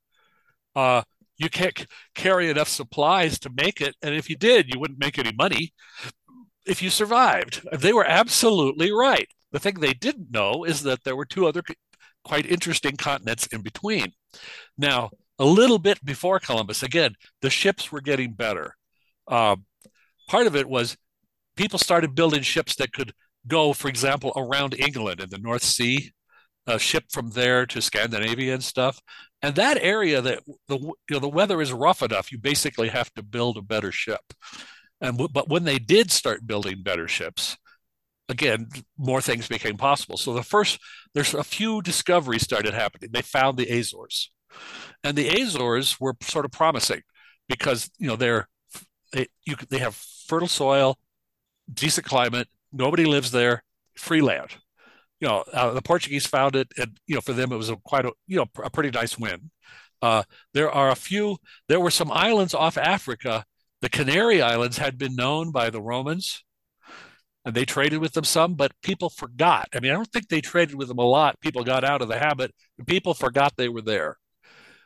Uh, 0.77 1.03
you 1.39 1.51
can't 1.51 1.79
c- 1.79 1.87
carry 2.15 2.51
enough 2.51 2.69
supplies 2.69 3.39
to 3.41 3.51
make 3.55 3.81
it. 3.81 3.97
And 4.03 4.15
if 4.15 4.31
you 4.31 4.37
did, 4.37 4.73
you 4.73 4.81
wouldn't 4.81 5.01
make 5.01 5.19
any 5.19 5.33
money 5.33 5.75
if 6.67 6.83
you 6.83 6.91
survived. 6.91 7.67
They 7.73 7.93
were 7.93 8.07
absolutely 8.07 8.93
right. 8.93 9.29
The 9.53 9.61
thing 9.61 9.75
they 9.75 9.95
didn't 9.95 10.31
know 10.31 10.65
is 10.65 10.83
that 10.85 11.05
there 11.05 11.17
were 11.17 11.27
two 11.27 11.47
other 11.47 11.63
quite 12.25 12.47
interesting 12.47 12.97
continents 12.97 13.47
in 13.49 13.63
between. 13.63 14.13
Now, 14.79 15.11
a 15.39 15.45
little 15.45 15.79
bit 15.79 16.05
before 16.05 16.41
Columbus, 16.41 16.83
again, 16.83 17.15
the 17.43 17.51
ships 17.51 17.93
were 17.93 18.01
getting 18.01 18.33
better. 18.33 18.77
Uh, 19.27 19.57
part 20.29 20.47
of 20.47 20.57
it 20.57 20.69
was 20.69 20.97
people 21.57 21.79
started 21.79 22.15
building 22.15 22.43
ships 22.43 22.77
that 22.77 22.93
could 22.93 23.13
go, 23.47 23.73
for 23.73 23.89
example, 23.89 24.33
around 24.37 24.75
England 24.79 25.21
in 25.21 25.31
the 25.31 25.39
North 25.39 25.63
Sea, 25.63 26.13
ship 26.79 27.05
from 27.11 27.31
there 27.31 27.67
to 27.67 27.83
Scandinavia 27.83 28.55
and 28.55 28.65
stuff. 28.65 29.01
And 29.43 29.55
that 29.57 29.79
area 29.81 30.21
that 30.23 30.41
the 30.69 30.79
you 30.79 30.95
know 31.11 31.19
the 31.19 31.29
weather 31.29 31.61
is 31.61 31.73
rough 31.73 32.03
enough, 32.03 32.33
you 32.33 32.39
basically 32.39 32.89
have 32.89 33.13
to 33.15 33.23
build 33.23 33.59
a 33.59 33.63
better 33.63 33.93
ship. 33.93 34.23
And 35.01 35.19
but 35.33 35.49
when 35.49 35.65
they 35.65 35.79
did 35.79 36.11
start 36.11 36.47
building 36.47 36.83
better 36.83 37.07
ships, 37.07 37.59
again, 38.29 38.69
more 38.97 39.21
things 39.21 39.49
became 39.49 39.77
possible. 39.77 40.17
So 40.17 40.33
the 40.33 40.43
first, 40.43 40.79
there's 41.13 41.35
a 41.35 41.45
few 41.45 41.83
discoveries 41.83 42.43
started 42.43 42.73
happening. 42.73 43.11
They 43.13 43.23
found 43.23 43.59
the 43.59 43.69
Azores, 43.69 44.31
and 45.03 45.17
the 45.17 45.29
Azores 45.29 46.01
were 46.01 46.15
sort 46.23 46.47
of 46.47 46.53
promising 46.53 47.03
because 47.49 47.91
you 47.99 48.09
know 48.09 48.17
they're 48.17 48.49
they 49.15 49.29
you 49.47 49.57
they 49.71 49.79
have 49.79 49.95
fertile 49.95 50.49
soil, 50.49 50.99
decent 51.73 52.07
climate, 52.07 52.49
Nobody 52.75 53.05
lives 53.05 53.31
there. 53.31 53.63
Free 53.97 54.21
land. 54.21 54.57
You 55.21 55.29
know, 55.29 55.45
uh, 55.53 55.71
the 55.71 55.81
Portuguese 55.81 56.27
found 56.27 56.57
it, 56.57 56.73
and 56.77 56.99
you 57.07 57.15
know, 57.15 57.21
for 57.21 57.33
them 57.33 57.53
it 57.53 57.57
was 57.57 57.71
a 57.71 57.77
quite 57.77 58.05
a 58.05 58.13
you 58.27 58.37
know 58.37 58.47
a 58.63 58.69
pretty 58.69 58.91
nice 58.91 59.17
win. 59.17 59.51
Uh, 60.03 60.25
there 60.53 60.71
are 60.71 60.91
a 60.91 60.97
few. 60.97 61.39
There 61.69 61.81
were 61.81 61.93
some 61.93 62.11
islands 62.11 62.53
off 62.53 62.77
Africa. 62.77 63.45
The 63.81 63.89
Canary 63.89 64.43
Islands 64.43 64.79
had 64.79 64.99
been 64.99 65.15
known 65.15 65.53
by 65.53 65.71
the 65.71 65.81
Romans, 65.81 66.43
and 67.45 67.55
they 67.55 67.65
traded 67.65 68.01
with 68.01 68.13
them 68.15 68.25
some, 68.25 68.55
but 68.55 68.73
people 68.83 69.09
forgot. 69.09 69.69
I 69.75 69.81
mean, 69.81 69.93
I 69.93 69.95
don't 69.95 70.11
think 70.11 70.29
they 70.29 70.41
traded 70.41 70.75
with 70.75 70.89
them 70.89 70.99
a 70.99 71.03
lot. 71.03 71.41
People 71.41 71.63
got 71.63 71.85
out 71.85 72.03
of 72.03 72.09
the 72.09 72.19
habit, 72.19 72.53
people 72.87 73.15
forgot 73.15 73.53
they 73.57 73.69
were 73.69 73.83
there. 73.83 74.17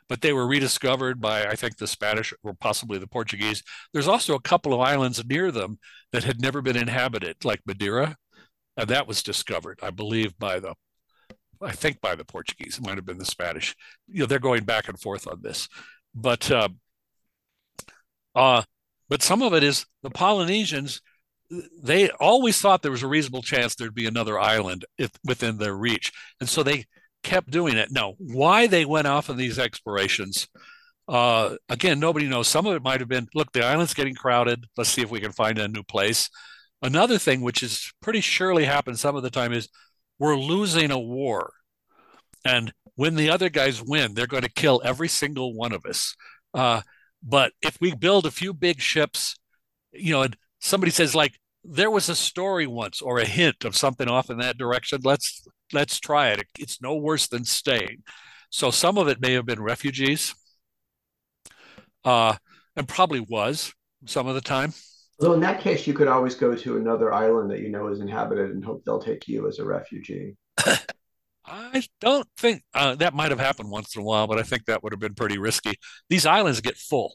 But 0.09 0.21
they 0.21 0.33
were 0.33 0.47
rediscovered 0.47 1.21
by, 1.21 1.45
I 1.45 1.55
think, 1.55 1.77
the 1.77 1.87
Spanish 1.87 2.33
or 2.43 2.53
possibly 2.53 2.97
the 2.97 3.07
Portuguese. 3.07 3.63
There's 3.93 4.07
also 4.07 4.35
a 4.35 4.41
couple 4.41 4.73
of 4.73 4.81
islands 4.81 5.23
near 5.23 5.51
them 5.51 5.79
that 6.11 6.23
had 6.23 6.41
never 6.41 6.61
been 6.61 6.75
inhabited, 6.75 7.45
like 7.45 7.61
Madeira, 7.65 8.17
and 8.75 8.89
that 8.89 9.07
was 9.07 9.21
discovered, 9.23 9.79
I 9.83 9.91
believe, 9.91 10.37
by 10.37 10.59
the 10.59 10.73
I 11.61 11.73
think 11.73 12.01
by 12.01 12.15
the 12.15 12.25
Portuguese. 12.25 12.77
It 12.77 12.85
might 12.85 12.95
have 12.95 13.05
been 13.05 13.17
the 13.17 13.25
Spanish. 13.25 13.75
You 14.07 14.21
know, 14.21 14.25
they're 14.25 14.39
going 14.39 14.63
back 14.63 14.87
and 14.87 14.99
forth 14.99 15.27
on 15.27 15.41
this, 15.41 15.67
but 16.15 16.49
uh, 16.49 16.69
uh, 18.35 18.63
but 19.09 19.21
some 19.21 19.41
of 19.41 19.53
it 19.53 19.63
is 19.63 19.85
the 20.03 20.09
Polynesians. 20.09 21.01
They 21.81 22.09
always 22.11 22.61
thought 22.61 22.81
there 22.81 22.91
was 22.91 23.03
a 23.03 23.07
reasonable 23.07 23.41
chance 23.41 23.75
there'd 23.75 23.95
be 23.95 24.05
another 24.05 24.39
island 24.39 24.85
if, 24.97 25.11
within 25.25 25.57
their 25.57 25.75
reach, 25.75 26.11
and 26.39 26.47
so 26.47 26.63
they 26.63 26.85
kept 27.23 27.51
doing 27.51 27.77
it. 27.77 27.91
Now, 27.91 28.15
why 28.17 28.67
they 28.67 28.85
went 28.85 29.07
off 29.07 29.29
on 29.29 29.37
these 29.37 29.59
explorations, 29.59 30.47
uh, 31.07 31.55
again, 31.67 31.99
nobody 31.99 32.27
knows. 32.27 32.47
Some 32.47 32.65
of 32.65 32.75
it 32.75 32.83
might 32.83 32.99
have 32.99 33.09
been, 33.09 33.27
look, 33.33 33.51
the 33.51 33.65
island's 33.65 33.93
getting 33.93 34.15
crowded. 34.15 34.65
Let's 34.77 34.89
see 34.89 35.01
if 35.01 35.11
we 35.11 35.19
can 35.19 35.31
find 35.31 35.57
a 35.57 35.67
new 35.67 35.83
place. 35.83 36.29
Another 36.81 37.17
thing, 37.17 37.41
which 37.41 37.63
is 37.63 37.91
pretty 38.01 38.21
surely 38.21 38.65
happens 38.65 39.01
some 39.01 39.15
of 39.15 39.23
the 39.23 39.29
time, 39.29 39.51
is 39.51 39.69
we're 40.17 40.37
losing 40.37 40.91
a 40.91 40.99
war. 40.99 41.51
And 42.45 42.73
when 42.95 43.15
the 43.15 43.29
other 43.29 43.49
guys 43.49 43.81
win, 43.81 44.13
they're 44.13 44.27
going 44.27 44.43
to 44.43 44.51
kill 44.51 44.81
every 44.83 45.07
single 45.07 45.53
one 45.53 45.73
of 45.73 45.85
us. 45.85 46.15
Uh, 46.53 46.81
but 47.21 47.53
if 47.61 47.77
we 47.81 47.93
build 47.93 48.25
a 48.25 48.31
few 48.31 48.53
big 48.53 48.79
ships, 48.79 49.35
you 49.91 50.13
know, 50.13 50.27
somebody 50.59 50.91
says 50.91 51.15
like 51.15 51.39
there 51.63 51.91
was 51.91 52.09
a 52.09 52.15
story 52.15 52.67
once 52.67 53.01
or 53.01 53.19
a 53.19 53.25
hint 53.25 53.65
of 53.65 53.75
something 53.75 54.07
off 54.07 54.29
in 54.29 54.37
that 54.37 54.57
direction. 54.57 55.01
Let's 55.03 55.45
let's 55.73 55.99
try 55.99 56.29
it. 56.29 56.43
It's 56.57 56.81
no 56.81 56.95
worse 56.95 57.27
than 57.27 57.43
staying. 57.43 58.03
So 58.49 58.71
some 58.71 58.97
of 58.97 59.07
it 59.07 59.21
may 59.21 59.33
have 59.33 59.45
been 59.45 59.61
refugees, 59.61 60.33
uh, 62.03 62.35
and 62.75 62.87
probably 62.87 63.19
was 63.19 63.73
some 64.05 64.27
of 64.27 64.35
the 64.35 64.41
time. 64.41 64.73
Well, 65.19 65.33
in 65.33 65.41
that 65.41 65.59
case, 65.59 65.85
you 65.85 65.93
could 65.93 66.07
always 66.07 66.35
go 66.35 66.55
to 66.55 66.77
another 66.77 67.13
island 67.13 67.51
that 67.51 67.59
you 67.59 67.69
know 67.69 67.87
is 67.89 67.99
inhabited 67.99 68.51
and 68.51 68.63
hope 68.63 68.83
they'll 68.85 69.01
take 69.01 69.27
you 69.27 69.47
as 69.47 69.59
a 69.59 69.65
refugee. 69.65 70.37
I 71.45 71.83
don't 71.99 72.27
think 72.37 72.63
uh, 72.73 72.95
that 72.95 73.13
might 73.13 73.31
have 73.31 73.39
happened 73.39 73.69
once 73.69 73.95
in 73.95 74.01
a 74.01 74.05
while, 74.05 74.27
but 74.27 74.37
I 74.37 74.43
think 74.43 74.65
that 74.65 74.83
would 74.83 74.93
have 74.93 74.99
been 74.99 75.15
pretty 75.15 75.37
risky. 75.37 75.73
These 76.07 76.25
islands 76.25 76.61
get 76.61 76.77
full. 76.77 77.13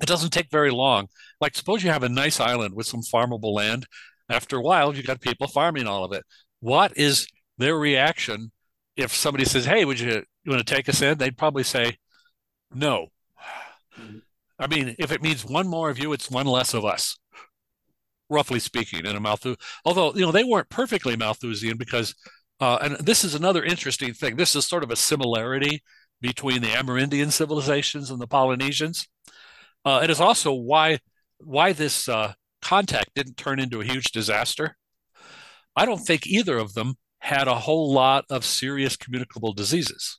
It 0.00 0.06
doesn't 0.06 0.30
take 0.30 0.50
very 0.50 0.70
long. 0.70 1.08
Like, 1.40 1.54
suppose 1.54 1.84
you 1.84 1.90
have 1.90 2.02
a 2.02 2.08
nice 2.08 2.40
island 2.40 2.74
with 2.74 2.86
some 2.86 3.02
farmable 3.02 3.54
land. 3.54 3.86
After 4.30 4.56
a 4.56 4.62
while, 4.62 4.94
you 4.94 5.02
got 5.02 5.20
people 5.20 5.46
farming 5.46 5.86
all 5.86 6.04
of 6.04 6.12
it. 6.12 6.24
What 6.64 6.96
is 6.96 7.28
their 7.58 7.76
reaction 7.76 8.50
if 8.96 9.14
somebody 9.14 9.44
says, 9.44 9.66
"Hey, 9.66 9.84
would 9.84 10.00
you, 10.00 10.24
you 10.44 10.50
want 10.50 10.66
to 10.66 10.74
take 10.74 10.88
us 10.88 11.02
in?" 11.02 11.18
They'd 11.18 11.36
probably 11.36 11.62
say, 11.62 11.98
"No." 12.74 13.08
Mm-hmm. 14.00 14.20
I 14.58 14.66
mean, 14.66 14.96
if 14.98 15.12
it 15.12 15.20
means 15.20 15.44
one 15.44 15.68
more 15.68 15.90
of 15.90 15.98
you, 15.98 16.14
it's 16.14 16.30
one 16.30 16.46
less 16.46 16.72
of 16.72 16.86
us, 16.86 17.18
roughly 18.30 18.60
speaking, 18.60 19.04
in 19.04 19.14
a 19.14 19.20
Malthus. 19.20 19.58
Although, 19.84 20.14
you 20.14 20.22
know, 20.22 20.32
they 20.32 20.42
weren't 20.42 20.70
perfectly 20.70 21.16
Malthusian 21.16 21.76
because, 21.76 22.14
uh, 22.60 22.78
and 22.80 22.96
this 22.96 23.24
is 23.24 23.34
another 23.34 23.62
interesting 23.62 24.14
thing. 24.14 24.36
This 24.36 24.56
is 24.56 24.64
sort 24.64 24.84
of 24.84 24.90
a 24.90 24.96
similarity 24.96 25.82
between 26.22 26.62
the 26.62 26.68
Amerindian 26.68 27.30
civilizations 27.30 28.10
and 28.10 28.18
the 28.18 28.26
Polynesians. 28.26 29.06
Uh, 29.84 30.00
it 30.02 30.08
is 30.08 30.18
also 30.18 30.54
why 30.54 30.98
why 31.36 31.74
this 31.74 32.08
uh, 32.08 32.32
contact 32.62 33.10
didn't 33.14 33.36
turn 33.36 33.60
into 33.60 33.82
a 33.82 33.84
huge 33.84 34.12
disaster. 34.12 34.78
I 35.76 35.86
don't 35.86 36.04
think 36.04 36.26
either 36.26 36.58
of 36.58 36.74
them 36.74 36.94
had 37.18 37.48
a 37.48 37.54
whole 37.54 37.92
lot 37.92 38.24
of 38.30 38.44
serious 38.44 38.96
communicable 38.96 39.52
diseases. 39.52 40.18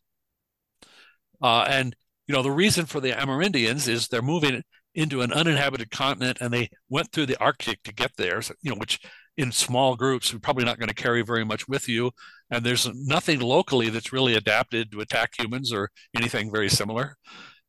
Uh, 1.42 1.66
and 1.70 1.96
you 2.28 2.34
know, 2.34 2.42
the 2.42 2.52
reason 2.52 2.86
for 2.86 3.00
the 3.00 3.12
Amerindians 3.12 3.88
is 3.88 4.08
they're 4.08 4.22
moving 4.22 4.64
into 4.96 5.22
an 5.22 5.32
uninhabited 5.32 5.92
continent 5.92 6.38
and 6.42 6.52
they 6.52 6.70
went 6.90 7.12
through 7.12 7.28
the 7.28 7.40
Arctic 7.40 7.84
to 7.84 7.94
get 7.94 8.12
there, 8.18 8.42
so, 8.42 8.54
you 8.62 8.72
know, 8.72 8.78
which 8.78 9.00
in 9.38 9.52
small 9.52 9.96
groups, 9.96 10.32
you're 10.32 10.40
probably 10.40 10.64
not 10.64 10.80
going 10.80 10.88
to 10.88 10.96
carry 10.96 11.22
very 11.22 11.44
much 11.44 11.68
with 11.68 11.90
you. 11.90 12.12
And 12.50 12.66
there's 12.66 12.90
nothing 12.94 13.42
locally 13.42 13.90
that's 13.90 14.14
really 14.14 14.36
adapted 14.36 14.92
to 14.92 15.02
attack 15.02 15.34
humans 15.38 15.74
or 15.74 15.90
anything 16.16 16.52
very 16.52 16.70
similar. 16.70 17.18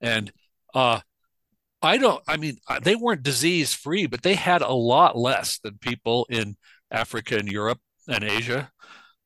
And 0.01 0.33
uh, 0.75 1.01
I 1.83 1.99
don't, 1.99 2.23
I 2.29 2.37
mean, 2.37 2.59
uh, 2.69 2.79
they 2.81 2.95
weren't 2.95 3.25
disease 3.25 3.75
free, 3.75 4.07
but 4.07 4.23
they 4.23 4.35
had 4.35 4.63
a 4.63 4.73
lot 4.73 5.19
less 5.19 5.59
than 5.59 5.79
people 5.79 6.27
in 6.31 6.57
Africa 6.91 7.37
and 7.39 7.49
Europe 7.49 7.81
and 8.09 8.25
Asia. 8.25 8.71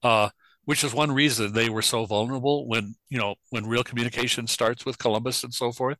Uh, 0.02 0.30
which 0.64 0.84
is 0.84 0.94
one 0.94 1.10
reason 1.10 1.52
they 1.52 1.68
were 1.68 1.82
so 1.82 2.04
vulnerable 2.06 2.68
when 2.68 2.94
you 3.08 3.18
know 3.18 3.34
when 3.50 3.66
real 3.66 3.82
communication 3.82 4.46
starts 4.46 4.86
with 4.86 4.98
Columbus 4.98 5.42
and 5.42 5.52
so 5.52 5.72
forth. 5.72 5.98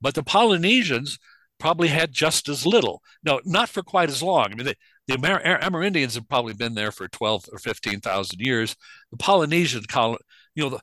But 0.00 0.14
the 0.14 0.22
Polynesians 0.22 1.18
probably 1.58 1.88
had 1.88 2.12
just 2.12 2.48
as 2.48 2.66
little. 2.66 3.02
No, 3.24 3.40
not 3.44 3.68
for 3.68 3.82
quite 3.82 4.08
as 4.08 4.22
long. 4.22 4.46
I 4.50 4.54
mean, 4.54 4.66
the, 4.66 4.76
the 5.06 5.14
Amer- 5.14 5.60
Amerindians 5.60 6.14
have 6.14 6.28
probably 6.28 6.54
been 6.54 6.74
there 6.74 6.92
for 6.92 7.08
twelve 7.08 7.44
or 7.52 7.58
fifteen 7.58 8.00
thousand 8.00 8.40
years. 8.40 8.76
The 9.10 9.18
Polynesian, 9.18 9.84
col- 9.88 10.18
you 10.54 10.64
know, 10.64 10.70
the 10.70 10.80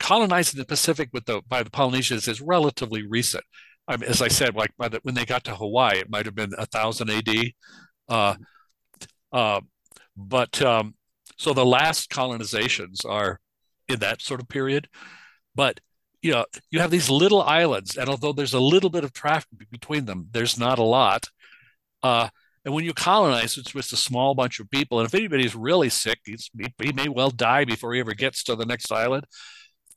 colonizing 0.00 0.58
the 0.58 0.66
Pacific 0.66 1.10
with 1.12 1.24
the 1.26 1.42
by 1.48 1.62
the 1.62 1.70
Polynesians 1.70 2.26
is 2.28 2.40
relatively 2.40 3.06
recent. 3.06 3.44
I 3.86 3.96
mean, 3.96 4.08
as 4.10 4.22
I 4.22 4.28
said, 4.28 4.54
like 4.56 4.72
the, 4.78 5.00
when 5.02 5.14
they 5.14 5.26
got 5.26 5.44
to 5.44 5.56
Hawaii, 5.56 5.98
it 5.98 6.10
might 6.10 6.26
have 6.26 6.34
been 6.34 6.52
a 6.58 6.66
thousand 6.66 7.10
A.D. 7.10 7.54
Uh, 8.08 8.34
uh, 9.34 9.60
but 10.16 10.62
um, 10.62 10.94
so 11.36 11.52
the 11.52 11.66
last 11.66 12.08
colonizations 12.08 13.04
are 13.04 13.40
in 13.88 13.98
that 13.98 14.22
sort 14.22 14.40
of 14.40 14.48
period. 14.48 14.88
But 15.54 15.80
you 16.22 16.30
know, 16.30 16.46
you 16.70 16.80
have 16.80 16.90
these 16.90 17.10
little 17.10 17.42
islands, 17.42 17.98
and 17.98 18.08
although 18.08 18.32
there's 18.32 18.54
a 18.54 18.60
little 18.60 18.88
bit 18.88 19.04
of 19.04 19.12
traffic 19.12 19.70
between 19.70 20.06
them, 20.06 20.28
there's 20.30 20.58
not 20.58 20.78
a 20.78 20.84
lot. 20.84 21.28
Uh, 22.02 22.28
and 22.64 22.72
when 22.72 22.84
you 22.84 22.94
colonize, 22.94 23.58
it's 23.58 23.72
just 23.72 23.92
a 23.92 23.96
small 23.96 24.34
bunch 24.34 24.58
of 24.58 24.70
people. 24.70 24.98
And 24.98 25.06
if 25.06 25.14
anybody's 25.14 25.54
really 25.54 25.90
sick, 25.90 26.20
he 26.24 26.92
may 26.94 27.08
well 27.08 27.28
die 27.30 27.66
before 27.66 27.92
he 27.92 28.00
ever 28.00 28.14
gets 28.14 28.42
to 28.44 28.56
the 28.56 28.64
next 28.64 28.90
island. 28.90 29.24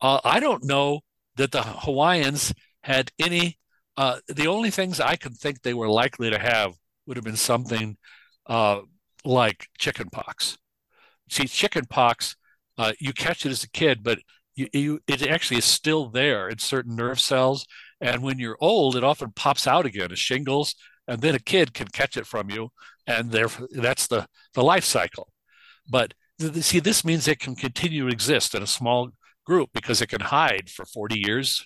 Uh, 0.01 0.19
I 0.23 0.41
don't 0.41 0.65
know 0.65 0.99
that 1.37 1.51
the 1.51 1.61
Hawaiians 1.61 2.53
had 2.83 3.11
any. 3.19 3.57
Uh, 3.95 4.19
the 4.27 4.47
only 4.47 4.69
things 4.69 4.99
I 4.99 5.15
could 5.15 5.37
think 5.37 5.61
they 5.61 5.73
were 5.73 5.87
likely 5.89 6.29
to 6.29 6.37
have 6.37 6.73
would 7.05 7.17
have 7.17 7.23
been 7.23 7.37
something 7.37 7.97
uh, 8.47 8.81
like 9.25 9.67
chickenpox 9.77 10.57
see 11.29 11.47
chickenpox 11.47 12.35
uh, 12.77 12.93
you 12.99 13.11
catch 13.11 13.45
it 13.45 13.49
as 13.49 13.63
a 13.63 13.69
kid 13.69 14.03
but 14.03 14.19
you, 14.57 14.67
you 14.73 14.99
it 15.07 15.21
actually 15.21 15.57
is 15.57 15.65
still 15.65 16.09
there 16.09 16.49
in 16.49 16.57
certain 16.57 16.95
nerve 16.95 17.19
cells. 17.19 17.65
And 18.01 18.21
when 18.21 18.39
you're 18.39 18.57
old 18.59 18.95
it 18.95 19.03
often 19.03 19.31
pops 19.31 19.67
out 19.67 19.85
again 19.85 20.11
as 20.11 20.19
shingles 20.19 20.75
and 21.07 21.21
then 21.21 21.35
a 21.35 21.39
kid 21.39 21.73
can 21.73 21.87
catch 21.87 22.17
it 22.17 22.27
from 22.27 22.49
you 22.49 22.69
and 23.05 23.31
therefore 23.31 23.69
that's 23.71 24.07
the 24.07 24.27
the 24.55 24.63
life 24.63 24.83
cycle. 24.83 25.31
But 25.87 26.13
see 26.59 26.79
this 26.79 27.05
means 27.05 27.27
it 27.27 27.39
can 27.39 27.55
continue 27.55 28.05
to 28.05 28.13
exist 28.13 28.55
in 28.55 28.63
a 28.63 28.67
small 28.67 29.11
group 29.45 29.69
because 29.73 30.01
it 30.01 30.07
can 30.07 30.21
hide 30.21 30.69
for 30.69 30.85
40 30.85 31.19
years. 31.19 31.65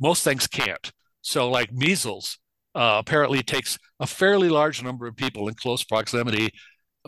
Most 0.00 0.24
things 0.24 0.46
can't. 0.46 0.92
So 1.22 1.50
like 1.50 1.72
measles 1.72 2.38
uh, 2.76 2.98
apparently 2.98 3.42
takes 3.42 3.78
a 3.98 4.06
fairly 4.06 4.50
large 4.50 4.82
number 4.82 5.06
of 5.06 5.16
people 5.16 5.48
in 5.48 5.54
close 5.54 5.82
proximity 5.82 6.50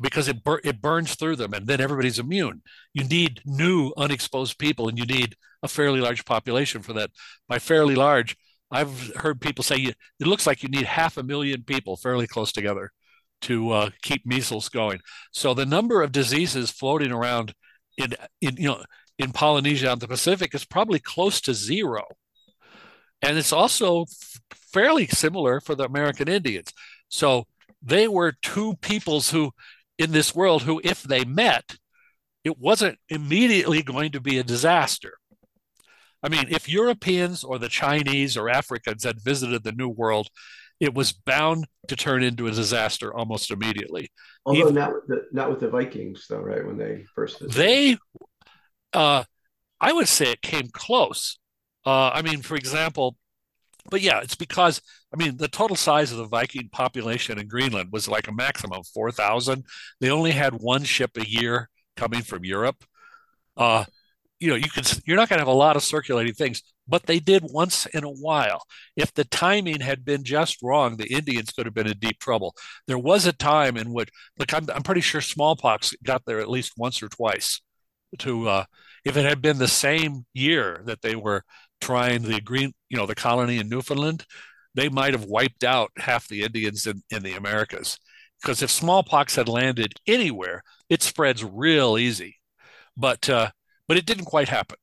because 0.00 0.26
it 0.28 0.42
bur- 0.42 0.62
it 0.64 0.80
burns 0.80 1.14
through 1.14 1.36
them 1.36 1.52
and 1.52 1.66
then 1.66 1.80
everybody's 1.80 2.18
immune. 2.18 2.62
You 2.94 3.04
need 3.04 3.42
new 3.44 3.92
unexposed 3.96 4.58
people 4.58 4.88
and 4.88 4.98
you 4.98 5.04
need 5.04 5.36
a 5.62 5.68
fairly 5.68 6.00
large 6.00 6.24
population 6.24 6.82
for 6.82 6.94
that. 6.94 7.10
By 7.48 7.58
fairly 7.58 7.94
large, 7.94 8.36
I've 8.70 9.12
heard 9.16 9.40
people 9.40 9.62
say 9.62 9.76
you, 9.76 9.92
it 10.20 10.26
looks 10.26 10.46
like 10.46 10.62
you 10.62 10.68
need 10.68 10.86
half 10.86 11.16
a 11.18 11.22
million 11.22 11.62
people 11.62 11.96
fairly 11.96 12.26
close 12.26 12.52
together 12.52 12.90
to 13.42 13.70
uh, 13.70 13.90
keep 14.02 14.26
measles 14.26 14.68
going. 14.68 15.00
So 15.32 15.54
the 15.54 15.66
number 15.66 16.02
of 16.02 16.12
diseases 16.12 16.70
floating 16.70 17.12
around 17.12 17.54
in 17.96 18.14
in 18.40 18.56
you 18.56 18.68
know 18.68 18.84
in 19.18 19.32
Polynesia 19.32 19.92
and 19.92 20.00
the 20.00 20.08
Pacific 20.08 20.54
is 20.54 20.64
probably 20.64 20.98
close 20.98 21.40
to 21.42 21.54
zero. 21.54 22.04
And 23.22 23.36
it's 23.36 23.52
also 23.52 24.06
fairly 24.72 25.06
similar 25.06 25.60
for 25.60 25.74
the 25.74 25.84
American 25.84 26.28
Indians. 26.28 26.72
So 27.08 27.46
they 27.82 28.08
were 28.08 28.32
two 28.42 28.74
peoples 28.76 29.30
who 29.30 29.52
in 29.98 30.12
this 30.12 30.34
world 30.34 30.62
who, 30.62 30.80
if 30.84 31.02
they 31.02 31.24
met, 31.24 31.76
it 32.44 32.58
wasn't 32.58 32.98
immediately 33.08 33.82
going 33.82 34.12
to 34.12 34.20
be 34.20 34.38
a 34.38 34.44
disaster. 34.44 35.14
I 36.22 36.28
mean, 36.28 36.46
if 36.50 36.68
Europeans 36.68 37.44
or 37.44 37.58
the 37.58 37.68
Chinese 37.68 38.36
or 38.36 38.48
Africans 38.48 39.04
had 39.04 39.20
visited 39.20 39.62
the 39.62 39.72
New 39.72 39.88
World, 39.88 40.28
it 40.80 40.94
was 40.94 41.12
bound 41.12 41.66
to 41.88 41.96
turn 41.96 42.22
into 42.22 42.46
a 42.46 42.52
disaster 42.52 43.12
almost 43.12 43.50
immediately. 43.50 44.10
Although 44.46 44.60
Even, 44.60 44.74
not 44.74 44.92
with 44.92 45.06
the 45.08 45.22
not 45.32 45.50
with 45.50 45.60
the 45.60 45.68
Vikings, 45.68 46.26
though, 46.28 46.40
right? 46.40 46.64
When 46.64 46.78
they 46.78 47.04
first 47.14 47.40
visited. 47.40 47.56
they, 47.56 47.98
uh, 48.92 49.24
I 49.80 49.92
would 49.92 50.08
say 50.08 50.32
it 50.32 50.42
came 50.42 50.68
close. 50.72 51.38
Uh, 51.88 52.10
I 52.12 52.22
mean, 52.22 52.42
for 52.42 52.56
example, 52.56 53.16
but 53.90 54.02
yeah, 54.02 54.20
it's 54.20 54.34
because 54.36 54.82
I 55.14 55.16
mean 55.16 55.38
the 55.38 55.48
total 55.48 55.76
size 55.76 56.12
of 56.12 56.18
the 56.18 56.26
Viking 56.28 56.68
population 56.70 57.38
in 57.38 57.48
Greenland 57.48 57.90
was 57.92 58.08
like 58.08 58.28
a 58.28 58.32
maximum 58.32 58.80
of 58.80 58.86
four 58.88 59.10
thousand. 59.12 59.64
They 60.00 60.10
only 60.10 60.32
had 60.32 60.54
one 60.54 60.84
ship 60.84 61.12
a 61.16 61.28
year 61.28 61.70
coming 61.96 62.22
from 62.22 62.44
Europe. 62.44 62.84
Uh, 63.56 63.84
you 64.40 64.48
know, 64.50 64.56
you 64.56 64.70
can 64.70 64.84
you're 65.06 65.16
not 65.16 65.28
going 65.30 65.38
to 65.38 65.46
have 65.46 65.48
a 65.54 65.64
lot 65.66 65.76
of 65.76 65.84
circulating 65.84 66.34
things, 66.34 66.62
but 66.88 67.06
they 67.06 67.20
did 67.20 67.44
once 67.44 67.86
in 67.86 68.04
a 68.04 68.10
while. 68.10 68.62
If 68.96 69.14
the 69.14 69.24
timing 69.24 69.80
had 69.80 70.04
been 70.04 70.24
just 70.24 70.58
wrong, 70.62 70.96
the 70.98 71.12
Indians 71.12 71.52
could 71.52 71.66
have 71.66 71.74
been 71.74 71.88
in 71.88 71.98
deep 71.98 72.20
trouble. 72.20 72.54
There 72.88 72.98
was 72.98 73.26
a 73.26 73.32
time 73.34 73.76
in 73.78 73.92
which, 73.94 74.10
like, 74.38 74.54
I'm 74.54 74.68
I'm 74.74 74.84
pretty 74.84 75.02
sure 75.02 75.22
smallpox 75.22 75.94
got 76.04 76.24
there 76.26 76.40
at 76.40 76.50
least 76.50 76.74
once 76.78 77.02
or 77.02 77.08
twice. 77.10 77.60
To 78.20 78.48
uh, 78.48 78.64
if 79.04 79.16
it 79.16 79.24
had 79.26 79.42
been 79.42 79.58
the 79.58 79.68
same 79.68 80.26
year 80.34 80.82
that 80.86 81.02
they 81.02 81.14
were 81.16 81.44
trying 81.80 82.22
the 82.22 82.40
green, 82.40 82.72
you 82.88 82.96
know, 82.96 83.06
the 83.06 83.14
colony 83.14 83.58
in 83.58 83.68
Newfoundland, 83.68 84.24
they 84.74 84.88
might 84.88 85.14
have 85.14 85.24
wiped 85.24 85.64
out 85.64 85.90
half 85.96 86.28
the 86.28 86.42
Indians 86.42 86.86
in, 86.86 87.02
in 87.10 87.22
the 87.22 87.34
Americas. 87.34 87.98
Because 88.40 88.62
if 88.62 88.70
smallpox 88.70 89.34
had 89.34 89.48
landed 89.48 89.94
anywhere, 90.06 90.62
it 90.88 91.02
spreads 91.02 91.44
real 91.44 91.98
easy. 91.98 92.36
But 92.96 93.28
uh, 93.28 93.50
but 93.88 93.96
it 93.96 94.06
didn't 94.06 94.26
quite 94.26 94.48
happen. 94.48 94.76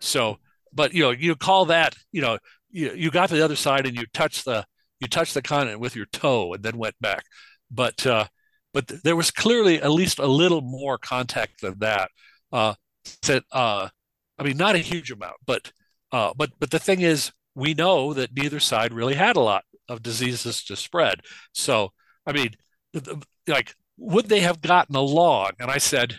So, 0.00 0.38
but 0.72 0.94
you 0.94 1.02
know, 1.02 1.10
you 1.10 1.34
call 1.34 1.66
that, 1.66 1.96
you 2.12 2.20
know, 2.20 2.38
you, 2.70 2.92
you 2.94 3.10
got 3.10 3.28
to 3.28 3.34
the 3.34 3.44
other 3.44 3.56
side 3.56 3.86
and 3.86 3.96
you 3.96 4.06
touch 4.12 4.44
the 4.44 4.64
you 5.00 5.08
touch 5.08 5.32
the 5.32 5.42
continent 5.42 5.80
with 5.80 5.96
your 5.96 6.06
toe 6.06 6.52
and 6.54 6.62
then 6.62 6.78
went 6.78 6.94
back. 7.00 7.24
But 7.70 8.06
uh, 8.06 8.26
but 8.72 8.86
there 9.02 9.16
was 9.16 9.30
clearly 9.30 9.80
at 9.82 9.90
least 9.90 10.18
a 10.18 10.26
little 10.26 10.60
more 10.60 10.98
contact 10.98 11.60
than 11.62 11.78
that. 11.80 12.10
Uh, 12.52 12.74
that 13.26 13.44
uh, 13.52 13.88
I 14.38 14.42
mean, 14.42 14.56
not 14.56 14.74
a 14.74 14.78
huge 14.78 15.10
amount, 15.10 15.36
but 15.46 15.72
uh, 16.12 16.32
but 16.36 16.50
but 16.58 16.70
the 16.70 16.78
thing 16.78 17.00
is, 17.00 17.32
we 17.54 17.74
know 17.74 18.14
that 18.14 18.36
neither 18.36 18.60
side 18.60 18.92
really 18.92 19.14
had 19.14 19.36
a 19.36 19.40
lot 19.40 19.64
of 19.88 20.02
diseases 20.02 20.64
to 20.64 20.76
spread. 20.76 21.20
So 21.52 21.92
I 22.26 22.32
mean, 22.32 22.50
like, 23.46 23.74
would 23.96 24.28
they 24.28 24.40
have 24.40 24.60
gotten 24.60 24.96
along? 24.96 25.52
And 25.58 25.70
I 25.70 25.78
said, 25.78 26.16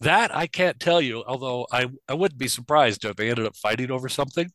that 0.00 0.34
I 0.34 0.46
can't 0.46 0.78
tell 0.78 1.00
you, 1.00 1.24
although 1.26 1.66
I, 1.72 1.86
I 2.08 2.14
wouldn't 2.14 2.38
be 2.38 2.48
surprised 2.48 3.04
if 3.04 3.16
they 3.16 3.30
ended 3.30 3.46
up 3.46 3.56
fighting 3.56 3.90
over 3.90 4.08
something. 4.08 4.50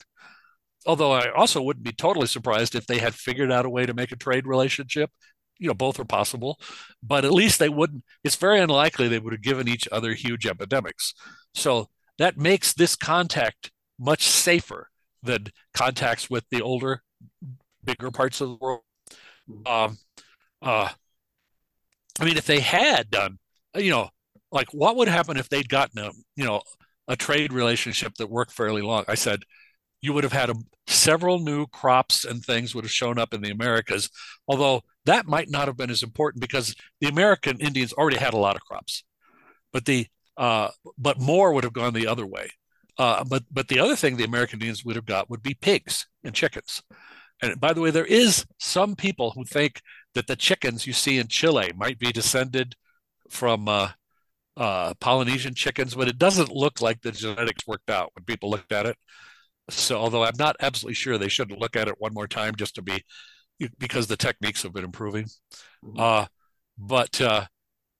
Although 0.85 1.11
I 1.11 1.31
also 1.31 1.61
wouldn't 1.61 1.85
be 1.85 1.91
totally 1.91 2.27
surprised 2.27 2.75
if 2.75 2.87
they 2.87 2.97
had 2.97 3.13
figured 3.13 3.51
out 3.51 3.65
a 3.65 3.69
way 3.69 3.85
to 3.85 3.93
make 3.93 4.11
a 4.11 4.15
trade 4.15 4.47
relationship. 4.47 5.11
You 5.59 5.67
know, 5.67 5.73
both 5.75 5.99
are 5.99 6.05
possible, 6.05 6.59
but 7.03 7.23
at 7.23 7.31
least 7.31 7.59
they 7.59 7.69
wouldn't. 7.69 8.03
It's 8.23 8.35
very 8.35 8.59
unlikely 8.59 9.07
they 9.07 9.19
would 9.19 9.33
have 9.33 9.43
given 9.43 9.67
each 9.67 9.87
other 9.91 10.13
huge 10.13 10.47
epidemics. 10.47 11.13
So 11.53 11.89
that 12.17 12.37
makes 12.37 12.73
this 12.73 12.95
contact 12.95 13.71
much 14.01 14.23
safer 14.23 14.89
than 15.23 15.47
contacts 15.73 16.29
with 16.29 16.43
the 16.49 16.61
older, 16.61 17.03
bigger 17.83 18.09
parts 18.11 18.41
of 18.41 18.49
the 18.49 18.55
world. 18.55 18.81
Um, 19.65 19.97
uh, 20.61 20.89
I 22.19 22.25
mean, 22.25 22.37
if 22.37 22.45
they 22.45 22.59
had 22.59 23.09
done, 23.11 23.37
you 23.75 23.91
know, 23.91 24.09
like 24.51 24.73
what 24.73 24.95
would 24.95 25.07
happen 25.07 25.37
if 25.37 25.47
they'd 25.47 25.69
gotten 25.69 25.99
a, 25.99 26.11
you 26.35 26.43
know, 26.43 26.61
a 27.07 27.15
trade 27.15 27.53
relationship 27.53 28.13
that 28.15 28.29
worked 28.29 28.51
fairly 28.51 28.81
long? 28.81 29.05
I 29.07 29.15
said, 29.15 29.43
you 30.01 30.13
would 30.13 30.23
have 30.23 30.33
had 30.33 30.49
a, 30.49 30.55
several 30.87 31.39
new 31.39 31.67
crops 31.67 32.25
and 32.25 32.43
things 32.43 32.73
would 32.73 32.83
have 32.83 32.91
shown 32.91 33.19
up 33.19 33.33
in 33.33 33.41
the 33.41 33.51
Americas, 33.51 34.09
although 34.47 34.81
that 35.05 35.27
might 35.27 35.49
not 35.49 35.67
have 35.67 35.77
been 35.77 35.91
as 35.91 36.03
important 36.03 36.41
because 36.41 36.75
the 36.99 37.07
American 37.07 37.59
Indians 37.59 37.93
already 37.93 38.17
had 38.17 38.33
a 38.33 38.37
lot 38.37 38.55
of 38.55 38.63
crops, 38.63 39.03
but 39.71 39.85
the 39.85 40.07
uh, 40.37 40.69
but 40.97 41.19
more 41.19 41.53
would 41.53 41.63
have 41.63 41.73
gone 41.73 41.93
the 41.93 42.07
other 42.07 42.25
way. 42.25 42.49
Uh, 42.97 43.23
but 43.23 43.43
but 43.51 43.67
the 43.67 43.79
other 43.79 43.95
thing 43.95 44.17
the 44.17 44.23
American 44.23 44.59
Indians 44.59 44.83
would 44.85 44.95
have 44.95 45.05
got 45.05 45.29
would 45.29 45.41
be 45.41 45.53
pigs 45.53 46.07
and 46.23 46.35
chickens. 46.35 46.81
And 47.41 47.59
by 47.59 47.73
the 47.73 47.81
way, 47.81 47.89
there 47.89 48.05
is 48.05 48.45
some 48.59 48.95
people 48.95 49.31
who 49.31 49.43
think 49.43 49.81
that 50.13 50.27
the 50.27 50.35
chickens 50.35 50.85
you 50.85 50.93
see 50.93 51.17
in 51.17 51.27
Chile 51.27 51.71
might 51.75 51.97
be 51.97 52.11
descended 52.11 52.75
from 53.29 53.67
uh, 53.67 53.89
uh, 54.57 54.93
Polynesian 54.99 55.55
chickens, 55.55 55.95
but 55.95 56.07
it 56.07 56.17
doesn't 56.17 56.51
look 56.51 56.81
like 56.81 57.01
the 57.01 57.11
genetics 57.11 57.65
worked 57.65 57.89
out 57.89 58.11
when 58.13 58.25
people 58.25 58.49
looked 58.49 58.71
at 58.71 58.85
it. 58.85 58.97
So, 59.69 59.97
although 59.97 60.23
I'm 60.23 60.37
not 60.37 60.55
absolutely 60.59 60.95
sure 60.95 61.17
they 61.17 61.29
shouldn't 61.29 61.59
look 61.59 61.75
at 61.75 61.87
it 61.87 61.95
one 61.97 62.13
more 62.13 62.27
time 62.27 62.55
just 62.55 62.75
to 62.75 62.81
be 62.81 63.03
because 63.79 64.07
the 64.07 64.17
techniques 64.17 64.63
have 64.63 64.73
been 64.73 64.83
improving. 64.83 65.25
Mm-hmm. 65.85 65.99
Uh, 65.99 66.25
but 66.77 67.21
uh, 67.21 67.45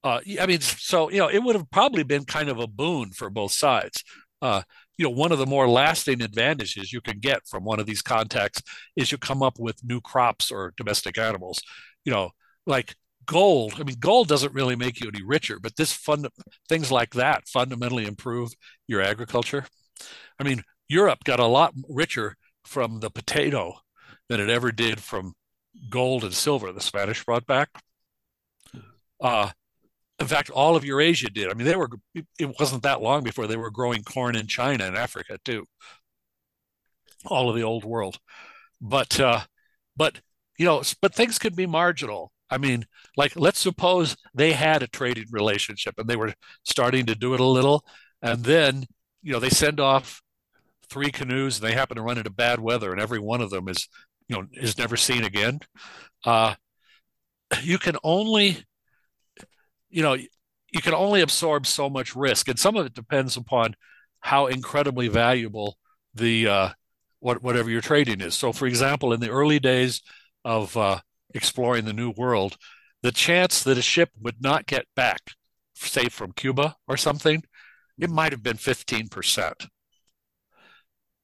uh, 0.04 0.20
I 0.40 0.46
mean, 0.46 0.60
so 0.60 1.10
you 1.10 1.18
know, 1.18 1.28
it 1.28 1.42
would 1.42 1.54
have 1.54 1.70
probably 1.70 2.02
been 2.02 2.24
kind 2.24 2.48
of 2.48 2.58
a 2.58 2.66
boon 2.66 3.10
for 3.10 3.30
both 3.30 3.52
sides. 3.52 4.04
Uh, 4.42 4.62
you 4.98 5.04
know, 5.04 5.10
one 5.10 5.32
of 5.32 5.38
the 5.38 5.46
more 5.46 5.68
lasting 5.68 6.20
advantages 6.20 6.92
you 6.92 7.00
can 7.00 7.18
get 7.18 7.46
from 7.46 7.64
one 7.64 7.80
of 7.80 7.86
these 7.86 8.02
contacts 8.02 8.60
is 8.96 9.10
you 9.10 9.18
come 9.18 9.42
up 9.42 9.58
with 9.58 9.82
new 9.84 10.00
crops 10.00 10.50
or 10.50 10.74
domestic 10.76 11.16
animals. 11.16 11.62
You 12.04 12.12
know, 12.12 12.30
like 12.66 12.96
gold. 13.24 13.74
I 13.78 13.84
mean, 13.84 13.96
gold 14.00 14.28
doesn't 14.28 14.54
really 14.54 14.76
make 14.76 15.00
you 15.00 15.08
any 15.08 15.22
richer, 15.22 15.58
but 15.60 15.76
this 15.76 15.92
fund 15.92 16.28
things 16.68 16.90
like 16.90 17.14
that 17.14 17.48
fundamentally 17.48 18.06
improve 18.06 18.52
your 18.86 19.00
agriculture. 19.00 19.64
I 20.38 20.44
mean, 20.44 20.62
Europe 20.88 21.24
got 21.24 21.40
a 21.40 21.46
lot 21.46 21.74
richer 21.88 22.36
from 22.64 23.00
the 23.00 23.10
potato 23.10 23.74
than 24.28 24.40
it 24.40 24.50
ever 24.50 24.72
did 24.72 25.00
from 25.00 25.34
gold 25.90 26.24
and 26.24 26.34
silver 26.34 26.72
the 26.72 26.80
Spanish 26.80 27.24
brought 27.24 27.46
back. 27.46 27.70
Uh, 29.20 29.50
in 30.22 30.28
fact, 30.28 30.50
all 30.50 30.76
of 30.76 30.84
Eurasia 30.84 31.28
did. 31.30 31.50
I 31.50 31.54
mean, 31.54 31.66
they 31.66 31.76
were. 31.76 31.90
It 32.14 32.58
wasn't 32.58 32.84
that 32.84 33.02
long 33.02 33.22
before 33.22 33.46
they 33.46 33.56
were 33.56 33.70
growing 33.70 34.02
corn 34.02 34.36
in 34.36 34.46
China 34.46 34.84
and 34.84 34.96
Africa 34.96 35.38
too. 35.44 35.66
All 37.26 37.50
of 37.50 37.56
the 37.56 37.62
old 37.62 37.84
world, 37.84 38.18
but 38.80 39.20
uh, 39.20 39.40
but 39.96 40.20
you 40.58 40.66
know, 40.66 40.82
but 41.00 41.14
things 41.14 41.38
could 41.38 41.56
be 41.56 41.66
marginal. 41.66 42.32
I 42.50 42.58
mean, 42.58 42.86
like 43.16 43.36
let's 43.36 43.58
suppose 43.58 44.16
they 44.34 44.52
had 44.52 44.82
a 44.82 44.88
trading 44.88 45.26
relationship 45.30 45.94
and 45.98 46.08
they 46.08 46.16
were 46.16 46.34
starting 46.64 47.06
to 47.06 47.14
do 47.14 47.34
it 47.34 47.40
a 47.40 47.44
little, 47.44 47.84
and 48.22 48.44
then 48.44 48.86
you 49.22 49.32
know 49.32 49.40
they 49.40 49.50
send 49.50 49.80
off 49.80 50.22
three 50.88 51.10
canoes 51.10 51.58
and 51.58 51.68
they 51.68 51.74
happen 51.74 51.96
to 51.96 52.02
run 52.02 52.18
into 52.18 52.30
bad 52.30 52.60
weather 52.60 52.92
and 52.92 53.00
every 53.00 53.18
one 53.18 53.40
of 53.40 53.50
them 53.50 53.66
is 53.68 53.88
you 54.28 54.36
know 54.36 54.46
is 54.54 54.78
never 54.78 54.96
seen 54.96 55.24
again. 55.24 55.60
Uh, 56.24 56.54
you 57.62 57.78
can 57.78 57.96
only 58.04 58.64
you 59.92 60.02
know 60.02 60.14
you 60.14 60.80
can 60.80 60.94
only 60.94 61.20
absorb 61.20 61.66
so 61.66 61.88
much 61.88 62.16
risk, 62.16 62.48
and 62.48 62.58
some 62.58 62.76
of 62.76 62.86
it 62.86 62.94
depends 62.94 63.36
upon 63.36 63.76
how 64.20 64.46
incredibly 64.46 65.08
valuable 65.08 65.76
the 66.14 66.48
uh, 66.48 66.68
what 67.20 67.42
whatever 67.42 67.70
you're 67.70 67.80
trading 67.80 68.20
is. 68.20 68.34
So, 68.34 68.52
for 68.52 68.66
example, 68.66 69.12
in 69.12 69.20
the 69.20 69.30
early 69.30 69.60
days 69.60 70.02
of 70.44 70.76
uh, 70.76 71.00
exploring 71.34 71.84
the 71.84 71.92
New 71.92 72.10
World, 72.16 72.56
the 73.02 73.12
chance 73.12 73.62
that 73.62 73.78
a 73.78 73.82
ship 73.82 74.10
would 74.20 74.42
not 74.42 74.66
get 74.66 74.86
back, 74.96 75.20
say 75.74 76.08
from 76.08 76.32
Cuba 76.32 76.76
or 76.88 76.96
something, 76.96 77.42
it 77.98 78.10
might 78.10 78.32
have 78.32 78.42
been 78.42 78.56
15%. 78.56 79.68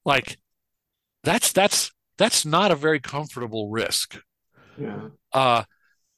Like 0.04 0.38
that's 1.24 1.52
that's 1.52 1.90
that's 2.18 2.44
not 2.44 2.70
a 2.70 2.76
very 2.76 3.00
comfortable 3.00 3.70
risk. 3.70 4.18
Yeah. 4.78 5.08
Uh, 5.32 5.64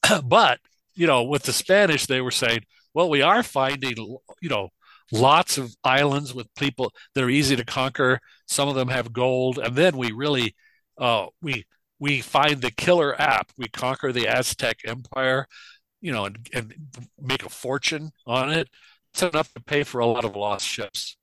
but 0.25 0.61
you 0.95 1.07
know, 1.07 1.23
with 1.23 1.43
the 1.45 1.53
Spanish, 1.53 2.07
they 2.07 2.21
were 2.21 2.31
saying, 2.31 2.61
well, 2.95 3.09
we 3.09 3.23
are 3.23 3.43
finding, 3.43 3.97
you 4.43 4.49
know, 4.49 4.69
lots 5.13 5.59
of 5.59 5.75
islands 5.85 6.35
with 6.35 6.55
people 6.55 6.93
that 7.15 7.25
are 7.25 7.31
easy 7.31 7.57
to 7.57 7.65
conquer. 7.65 8.21
Some 8.47 8.69
of 8.69 8.75
them 8.75 8.89
have 8.89 9.13
gold, 9.13 9.59
and 9.59 9.77
then 9.77 9.97
we 9.97 10.13
really, 10.13 10.55
uh, 10.99 11.27
we 11.41 11.65
we 11.99 12.21
find 12.21 12.61
the 12.61 12.71
killer 12.71 13.21
app. 13.21 13.53
We 13.57 13.69
conquer 13.69 14.13
the 14.13 14.27
Aztec 14.27 14.79
Empire, 14.87 15.47
you 16.01 16.13
know, 16.13 16.25
and, 16.25 16.49
and 16.53 16.75
make 17.21 17.45
a 17.45 17.51
fortune 17.51 18.11
on 18.27 18.51
it. 18.51 18.69
It's 19.13 19.23
enough 19.23 19.53
to 19.55 19.61
pay 19.63 19.83
for 19.83 20.01
a 20.01 20.07
lot 20.07 20.25
of 20.25 20.37
lost 20.37 20.67
ships. 20.67 21.17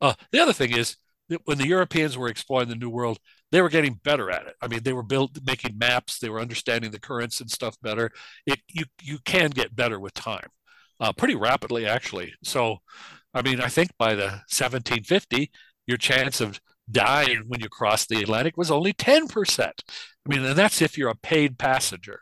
Uh, 0.00 0.14
the 0.32 0.40
other 0.40 0.52
thing 0.52 0.72
is 0.72 0.96
that 1.28 1.40
when 1.44 1.58
the 1.58 1.66
Europeans 1.66 2.16
were 2.16 2.28
exploring 2.28 2.68
the 2.68 2.74
New 2.74 2.90
World, 2.90 3.18
they 3.50 3.62
were 3.62 3.68
getting 3.68 3.94
better 4.04 4.30
at 4.30 4.46
it. 4.46 4.54
I 4.60 4.68
mean, 4.68 4.82
they 4.82 4.92
were 4.92 5.02
built 5.02 5.38
making 5.44 5.78
maps, 5.78 6.18
they 6.18 6.28
were 6.28 6.40
understanding 6.40 6.90
the 6.90 7.00
currents 7.00 7.40
and 7.40 7.50
stuff 7.50 7.76
better. 7.82 8.10
It 8.46 8.60
you 8.68 8.84
you 9.02 9.18
can 9.24 9.50
get 9.50 9.76
better 9.76 9.98
with 9.98 10.14
time, 10.14 10.48
uh, 11.00 11.12
pretty 11.12 11.34
rapidly 11.34 11.86
actually. 11.86 12.34
So, 12.44 12.78
I 13.34 13.42
mean, 13.42 13.60
I 13.60 13.68
think 13.68 13.90
by 13.98 14.14
the 14.14 14.42
1750, 14.50 15.50
your 15.86 15.98
chance 15.98 16.40
of 16.40 16.60
dying 16.90 17.44
when 17.46 17.60
you 17.60 17.68
cross 17.68 18.06
the 18.06 18.20
Atlantic 18.20 18.56
was 18.56 18.70
only 18.70 18.92
10%. 18.92 19.60
I 19.60 19.72
mean, 20.26 20.44
and 20.44 20.56
that's 20.56 20.82
if 20.82 20.96
you're 20.96 21.10
a 21.10 21.16
paid 21.16 21.58
passenger. 21.58 22.20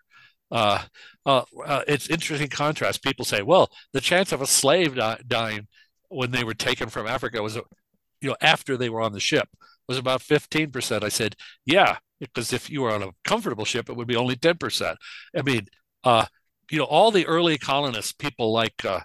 Uh, 0.50 0.82
uh, 1.24 1.42
uh, 1.64 1.82
it's 1.88 2.08
interesting 2.08 2.48
contrast. 2.48 3.02
People 3.02 3.24
say, 3.24 3.42
well, 3.42 3.70
the 3.92 4.00
chance 4.00 4.32
of 4.32 4.40
a 4.40 4.46
slave 4.46 4.98
dying 5.26 5.66
when 6.08 6.30
they 6.30 6.44
were 6.44 6.54
taken 6.54 6.88
from 6.88 7.06
Africa 7.06 7.42
was, 7.42 7.56
you 8.20 8.28
know, 8.28 8.36
after 8.40 8.76
they 8.76 8.88
were 8.88 9.00
on 9.00 9.12
the 9.12 9.20
ship 9.20 9.48
was 9.88 9.98
about 9.98 10.20
15%. 10.20 11.02
I 11.02 11.08
said, 11.08 11.36
yeah, 11.64 11.98
because 12.20 12.52
if 12.52 12.70
you 12.70 12.82
were 12.82 12.92
on 12.92 13.02
a 13.02 13.10
comfortable 13.24 13.64
ship, 13.64 13.88
it 13.88 13.96
would 13.96 14.08
be 14.08 14.16
only 14.16 14.36
10%. 14.36 14.96
I 15.36 15.42
mean, 15.42 15.66
uh, 16.04 16.26
you 16.70 16.78
know, 16.78 16.84
all 16.84 17.10
the 17.10 17.26
early 17.26 17.58
colonists, 17.58 18.12
people 18.12 18.52
like 18.52 18.84
uh, 18.84 19.00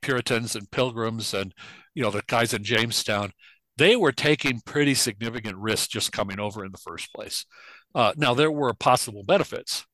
Puritans 0.00 0.54
and 0.54 0.70
Pilgrims 0.70 1.34
and, 1.34 1.52
you 1.94 2.02
know, 2.02 2.10
the 2.10 2.22
guys 2.26 2.54
in 2.54 2.64
Jamestown, 2.64 3.32
they 3.76 3.96
were 3.96 4.12
taking 4.12 4.60
pretty 4.64 4.94
significant 4.94 5.56
risks 5.56 5.88
just 5.88 6.12
coming 6.12 6.38
over 6.38 6.64
in 6.64 6.72
the 6.72 6.78
first 6.78 7.12
place. 7.12 7.46
Uh, 7.94 8.12
now, 8.16 8.34
there 8.34 8.50
were 8.50 8.74
possible 8.74 9.24
benefits, 9.24 9.86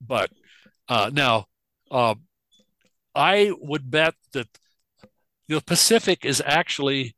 but 0.00 0.30
uh, 0.88 1.10
now 1.12 1.46
uh, 1.90 2.14
I 3.14 3.52
would 3.60 3.90
bet 3.90 4.14
that 4.32 4.48
the 5.48 5.60
Pacific 5.60 6.24
is 6.24 6.42
actually 6.44 7.14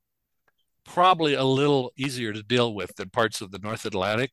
probably 0.85 1.35
a 1.35 1.45
little 1.45 1.93
easier 1.97 2.33
to 2.33 2.43
deal 2.43 2.75
with 2.75 2.95
than 2.97 3.11
parts 3.11 3.41
of 3.41 3.51
the 3.51 3.59
North 3.59 3.85
Atlantic. 3.85 4.33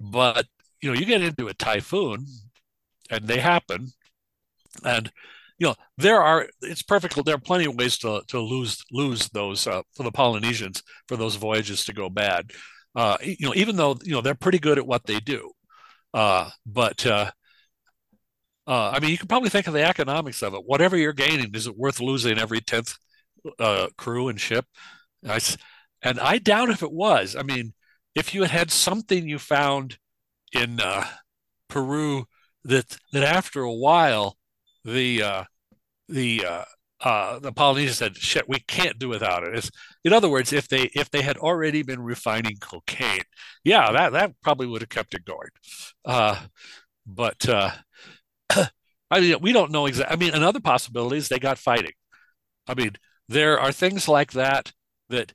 But 0.00 0.46
you 0.82 0.90
know, 0.90 0.98
you 0.98 1.06
get 1.06 1.22
into 1.22 1.48
a 1.48 1.54
typhoon, 1.54 2.26
and 3.10 3.26
they 3.26 3.40
happen, 3.40 3.88
and 4.84 5.10
you 5.58 5.66
know 5.66 5.74
there 5.96 6.22
are 6.22 6.48
it's 6.62 6.82
perfect. 6.82 7.22
There 7.24 7.34
are 7.34 7.38
plenty 7.38 7.66
of 7.66 7.76
ways 7.76 7.98
to 7.98 8.22
to 8.28 8.40
lose 8.40 8.84
lose 8.92 9.28
those 9.30 9.66
uh, 9.66 9.82
for 9.94 10.02
the 10.04 10.12
Polynesians 10.12 10.82
for 11.08 11.16
those 11.16 11.36
voyages 11.36 11.84
to 11.86 11.92
go 11.92 12.08
bad. 12.08 12.50
Uh, 12.94 13.16
you 13.22 13.46
know, 13.46 13.54
even 13.54 13.76
though 13.76 13.96
you 14.04 14.12
know 14.12 14.20
they're 14.20 14.34
pretty 14.34 14.58
good 14.58 14.78
at 14.78 14.86
what 14.86 15.04
they 15.06 15.20
do, 15.20 15.52
uh, 16.14 16.50
but 16.66 17.04
uh, 17.06 17.30
uh, 18.68 18.90
I 18.94 19.00
mean, 19.00 19.10
you 19.10 19.18
can 19.18 19.28
probably 19.28 19.48
think 19.48 19.66
of 19.66 19.72
the 19.72 19.82
economics 19.82 20.42
of 20.42 20.52
it. 20.52 20.62
Whatever 20.66 20.96
you're 20.96 21.14
gaining, 21.14 21.54
is 21.54 21.66
it 21.66 21.76
worth 21.76 22.00
losing 22.00 22.38
every 22.38 22.60
tenth 22.60 22.96
uh, 23.58 23.88
crew 23.96 24.28
and 24.28 24.38
ship? 24.38 24.66
I, 25.26 25.40
and 26.02 26.20
I 26.20 26.38
doubt 26.38 26.70
if 26.70 26.82
it 26.82 26.92
was. 26.92 27.36
I 27.36 27.42
mean, 27.42 27.74
if 28.14 28.34
you 28.34 28.42
had 28.42 28.50
had 28.50 28.70
something 28.70 29.28
you 29.28 29.38
found 29.38 29.98
in 30.52 30.80
uh, 30.80 31.06
Peru 31.68 32.26
that 32.64 32.98
that 33.12 33.22
after 33.22 33.62
a 33.62 33.72
while 33.72 34.36
the 34.84 35.22
uh, 35.22 35.44
the 36.08 36.44
uh, 36.44 36.64
uh, 37.00 37.38
the 37.38 37.52
Polynesians 37.52 37.98
said, 37.98 38.16
"Shit, 38.16 38.48
we 38.48 38.60
can't 38.60 38.98
do 38.98 39.08
without 39.08 39.44
it." 39.44 39.54
It's, 39.54 39.70
in 40.04 40.12
other 40.12 40.28
words, 40.28 40.52
if 40.52 40.68
they 40.68 40.90
if 40.94 41.10
they 41.10 41.22
had 41.22 41.36
already 41.36 41.82
been 41.82 42.00
refining 42.00 42.56
cocaine, 42.56 43.22
yeah, 43.64 43.92
that 43.92 44.12
that 44.12 44.32
probably 44.42 44.66
would 44.66 44.82
have 44.82 44.88
kept 44.88 45.14
it 45.14 45.24
going. 45.24 45.50
Uh, 46.04 46.40
but 47.06 47.48
uh, 47.48 47.70
I 49.10 49.20
mean, 49.20 49.36
we 49.40 49.52
don't 49.52 49.72
know 49.72 49.86
exactly. 49.86 50.14
I 50.14 50.18
mean, 50.18 50.34
another 50.34 50.60
possibility 50.60 51.18
is 51.18 51.28
they 51.28 51.38
got 51.38 51.58
fighting. 51.58 51.92
I 52.66 52.74
mean, 52.74 52.96
there 53.28 53.58
are 53.60 53.72
things 53.72 54.08
like 54.08 54.32
that 54.32 54.72
that 55.08 55.32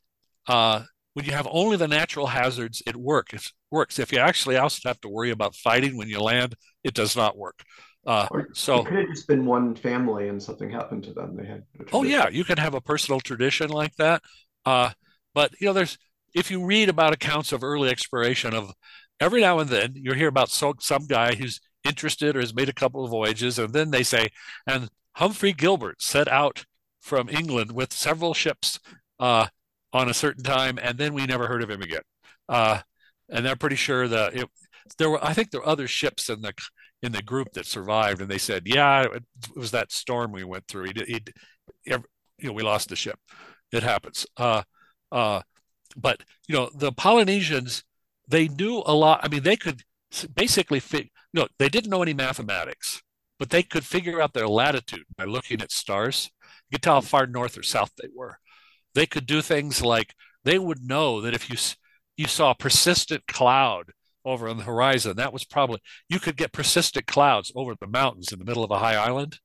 uh, 0.47 0.83
when 1.13 1.25
you 1.25 1.31
have 1.31 1.47
only 1.49 1.77
the 1.77 1.87
natural 1.87 2.27
hazards, 2.27 2.81
it 2.87 2.95
works. 2.95 3.33
It 3.33 3.51
works. 3.71 3.99
If 3.99 4.11
you 4.11 4.19
actually 4.19 4.57
also 4.57 4.87
have 4.89 4.99
to 5.01 5.09
worry 5.09 5.31
about 5.31 5.55
fighting 5.55 5.95
when 5.95 6.09
you 6.09 6.19
land, 6.19 6.55
it 6.83 6.93
does 6.93 7.15
not 7.15 7.37
work. 7.37 7.63
Uh, 8.05 8.27
so 8.53 8.79
it 8.79 8.87
could 8.87 8.97
have 8.97 9.07
just 9.07 9.27
been 9.27 9.45
one 9.45 9.75
family 9.75 10.27
and 10.27 10.41
something 10.41 10.69
happened 10.69 11.03
to 11.05 11.13
them. 11.13 11.37
They 11.37 11.45
had. 11.45 11.63
Oh 11.93 12.03
yeah, 12.03 12.27
you 12.29 12.43
can 12.43 12.57
have 12.57 12.73
a 12.73 12.81
personal 12.81 13.21
tradition 13.21 13.69
like 13.69 13.95
that. 13.95 14.21
Uh, 14.65 14.89
but 15.33 15.51
you 15.59 15.67
know, 15.67 15.73
there's 15.73 15.97
if 16.33 16.51
you 16.51 16.65
read 16.65 16.89
about 16.89 17.13
accounts 17.13 17.53
of 17.53 17.63
early 17.63 17.89
exploration 17.89 18.53
of 18.53 18.73
every 19.19 19.41
now 19.41 19.59
and 19.59 19.69
then 19.69 19.93
you 19.95 20.13
hear 20.13 20.27
about 20.27 20.49
so, 20.49 20.73
some 20.79 21.05
guy 21.05 21.35
who's 21.35 21.61
interested 21.85 22.35
or 22.35 22.41
has 22.41 22.53
made 22.53 22.69
a 22.69 22.73
couple 22.73 23.05
of 23.05 23.11
voyages, 23.11 23.59
and 23.59 23.73
then 23.73 23.91
they 23.91 24.03
say, 24.03 24.29
and 24.67 24.89
Humphrey 25.13 25.53
Gilbert 25.53 26.01
set 26.01 26.27
out 26.27 26.65
from 26.99 27.29
England 27.29 27.71
with 27.71 27.93
several 27.93 28.33
ships 28.33 28.79
uh, 29.19 29.47
on 29.93 30.09
a 30.09 30.13
certain 30.13 30.43
time, 30.43 30.79
and 30.81 30.97
then 30.97 31.13
we 31.13 31.25
never 31.25 31.47
heard 31.47 31.63
of 31.63 31.69
him 31.69 31.81
again. 31.81 32.01
Uh, 32.49 32.79
and 33.29 33.45
they're 33.45 33.55
pretty 33.55 33.75
sure 33.75 34.07
that 34.07 34.35
it, 34.35 34.49
there 34.97 35.09
were, 35.09 35.23
I 35.23 35.33
think, 35.33 35.51
there 35.51 35.61
were 35.61 35.67
other 35.67 35.87
ships 35.87 36.29
in 36.29 36.41
the 36.41 36.53
in 37.01 37.11
the 37.11 37.21
group 37.21 37.53
that 37.53 37.65
survived, 37.65 38.21
and 38.21 38.29
they 38.29 38.37
said, 38.37 38.63
"Yeah, 38.65 39.03
it 39.03 39.23
was 39.55 39.71
that 39.71 39.91
storm 39.91 40.31
we 40.31 40.43
went 40.43 40.67
through. 40.67 40.85
He, 40.85 40.93
he, 41.05 41.21
you 41.85 42.03
know, 42.41 42.53
we 42.53 42.63
lost 42.63 42.89
the 42.89 42.95
ship. 42.95 43.19
It 43.71 43.83
happens." 43.83 44.25
Uh, 44.37 44.63
uh, 45.11 45.41
but 45.95 46.23
you 46.47 46.55
know, 46.55 46.69
the 46.73 46.91
Polynesians, 46.91 47.83
they 48.27 48.47
knew 48.47 48.83
a 48.85 48.93
lot. 48.93 49.19
I 49.23 49.27
mean, 49.27 49.43
they 49.43 49.55
could 49.57 49.83
basically 50.33 50.79
fit. 50.79 51.07
No, 51.33 51.47
they 51.59 51.69
didn't 51.69 51.89
know 51.89 52.01
any 52.01 52.13
mathematics, 52.13 53.01
but 53.39 53.49
they 53.49 53.63
could 53.63 53.85
figure 53.85 54.21
out 54.21 54.33
their 54.33 54.47
latitude 54.47 55.05
by 55.17 55.25
looking 55.25 55.61
at 55.61 55.71
stars. 55.71 56.29
You 56.69 56.77
could 56.77 56.83
tell 56.83 56.95
how 56.95 57.01
far 57.01 57.27
north 57.27 57.57
or 57.57 57.63
south 57.63 57.91
they 57.97 58.09
were. 58.13 58.37
They 58.95 59.05
could 59.05 59.25
do 59.25 59.41
things 59.41 59.81
like 59.81 60.13
they 60.43 60.59
would 60.59 60.83
know 60.83 61.21
that 61.21 61.33
if 61.33 61.49
you 61.49 61.57
you 62.17 62.27
saw 62.27 62.51
a 62.51 62.55
persistent 62.55 63.25
cloud 63.27 63.91
over 64.25 64.47
on 64.47 64.57
the 64.57 64.63
horizon, 64.63 65.17
that 65.17 65.33
was 65.33 65.45
probably 65.45 65.79
you 66.09 66.19
could 66.19 66.37
get 66.37 66.51
persistent 66.51 67.07
clouds 67.07 67.51
over 67.55 67.75
the 67.79 67.87
mountains 67.87 68.31
in 68.31 68.39
the 68.39 68.45
middle 68.45 68.63
of 68.63 68.71
a 68.71 68.79
high 68.79 68.95
island. 68.95 69.39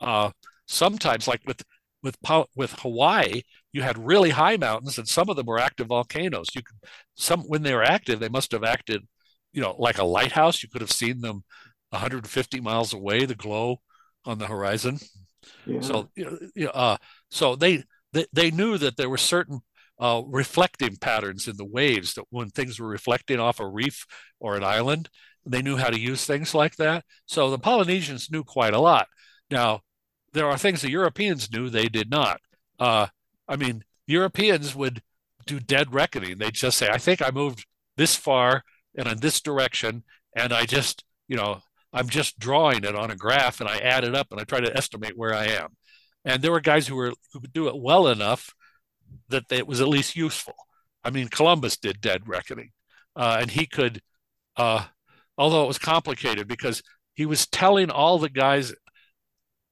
Uh, 0.00 0.30
sometimes, 0.66 1.26
like 1.26 1.40
with 1.46 1.62
with 2.02 2.16
with 2.54 2.72
Hawaii, 2.80 3.42
you 3.72 3.82
had 3.82 3.98
really 3.98 4.30
high 4.30 4.56
mountains, 4.56 4.98
and 4.98 5.08
some 5.08 5.28
of 5.28 5.36
them 5.36 5.46
were 5.46 5.58
active 5.58 5.88
volcanoes. 5.88 6.48
You 6.54 6.62
could 6.62 6.76
some 7.14 7.42
when 7.42 7.62
they 7.62 7.74
were 7.74 7.82
active, 7.82 8.20
they 8.20 8.28
must 8.28 8.52
have 8.52 8.64
acted, 8.64 9.02
you 9.52 9.62
know, 9.62 9.74
like 9.78 9.98
a 9.98 10.04
lighthouse. 10.04 10.62
You 10.62 10.68
could 10.68 10.82
have 10.82 10.92
seen 10.92 11.20
them 11.20 11.44
150 11.90 12.60
miles 12.60 12.92
away, 12.92 13.24
the 13.24 13.34
glow 13.34 13.80
on 14.24 14.38
the 14.38 14.46
horizon. 14.46 14.98
Yeah. 15.64 15.80
So, 15.80 16.10
you 16.14 16.40
know, 16.56 16.70
uh, 16.70 16.96
so 17.30 17.56
they, 17.56 17.84
they 18.12 18.26
they 18.32 18.50
knew 18.50 18.78
that 18.78 18.96
there 18.96 19.10
were 19.10 19.18
certain 19.18 19.60
uh, 19.98 20.22
reflecting 20.26 20.96
patterns 20.96 21.48
in 21.48 21.56
the 21.56 21.64
waves 21.64 22.14
that 22.14 22.24
when 22.30 22.50
things 22.50 22.78
were 22.78 22.88
reflecting 22.88 23.40
off 23.40 23.60
a 23.60 23.66
reef 23.66 24.06
or 24.38 24.56
an 24.56 24.64
island, 24.64 25.08
they 25.44 25.62
knew 25.62 25.76
how 25.76 25.88
to 25.88 25.98
use 25.98 26.24
things 26.24 26.54
like 26.54 26.76
that. 26.76 27.04
So 27.26 27.50
the 27.50 27.58
Polynesians 27.58 28.30
knew 28.30 28.44
quite 28.44 28.74
a 28.74 28.80
lot. 28.80 29.08
Now, 29.50 29.80
there 30.32 30.48
are 30.48 30.58
things 30.58 30.82
the 30.82 30.90
Europeans 30.90 31.50
knew 31.50 31.70
they 31.70 31.88
did 31.88 32.10
not. 32.10 32.40
Uh, 32.78 33.06
I 33.48 33.56
mean, 33.56 33.84
Europeans 34.06 34.74
would 34.74 35.02
do 35.46 35.60
dead 35.60 35.94
reckoning. 35.94 36.38
They'd 36.38 36.54
just 36.54 36.76
say, 36.76 36.90
I 36.90 36.98
think 36.98 37.22
I 37.22 37.30
moved 37.30 37.64
this 37.96 38.16
far 38.16 38.64
and 38.96 39.08
in 39.08 39.20
this 39.20 39.40
direction, 39.40 40.04
and 40.34 40.52
I 40.52 40.64
just, 40.64 41.04
you 41.28 41.36
know, 41.36 41.60
I'm 41.92 42.08
just 42.08 42.38
drawing 42.38 42.84
it 42.84 42.94
on 42.94 43.10
a 43.10 43.16
graph 43.16 43.60
and 43.60 43.68
I 43.68 43.78
add 43.78 44.04
it 44.04 44.14
up 44.14 44.28
and 44.30 44.40
I 44.40 44.44
try 44.44 44.60
to 44.60 44.76
estimate 44.76 45.16
where 45.16 45.34
I 45.34 45.46
am. 45.46 45.76
And 46.26 46.42
there 46.42 46.50
were 46.52 46.60
guys 46.60 46.88
who 46.88 46.96
were 46.96 47.12
who 47.32 47.40
could 47.40 47.52
do 47.52 47.68
it 47.68 47.80
well 47.80 48.08
enough 48.08 48.52
that 49.28 49.44
it 49.50 49.66
was 49.66 49.80
at 49.80 49.88
least 49.88 50.16
useful. 50.16 50.54
I 51.04 51.10
mean, 51.10 51.28
Columbus 51.28 51.76
did 51.76 52.00
dead 52.00 52.28
reckoning, 52.28 52.72
uh, 53.14 53.38
and 53.40 53.50
he 53.50 53.66
could, 53.66 54.02
uh, 54.56 54.84
although 55.38 55.62
it 55.64 55.68
was 55.68 55.78
complicated 55.78 56.48
because 56.48 56.82
he 57.14 57.26
was 57.26 57.46
telling 57.46 57.90
all 57.90 58.18
the 58.18 58.28
guys, 58.28 58.74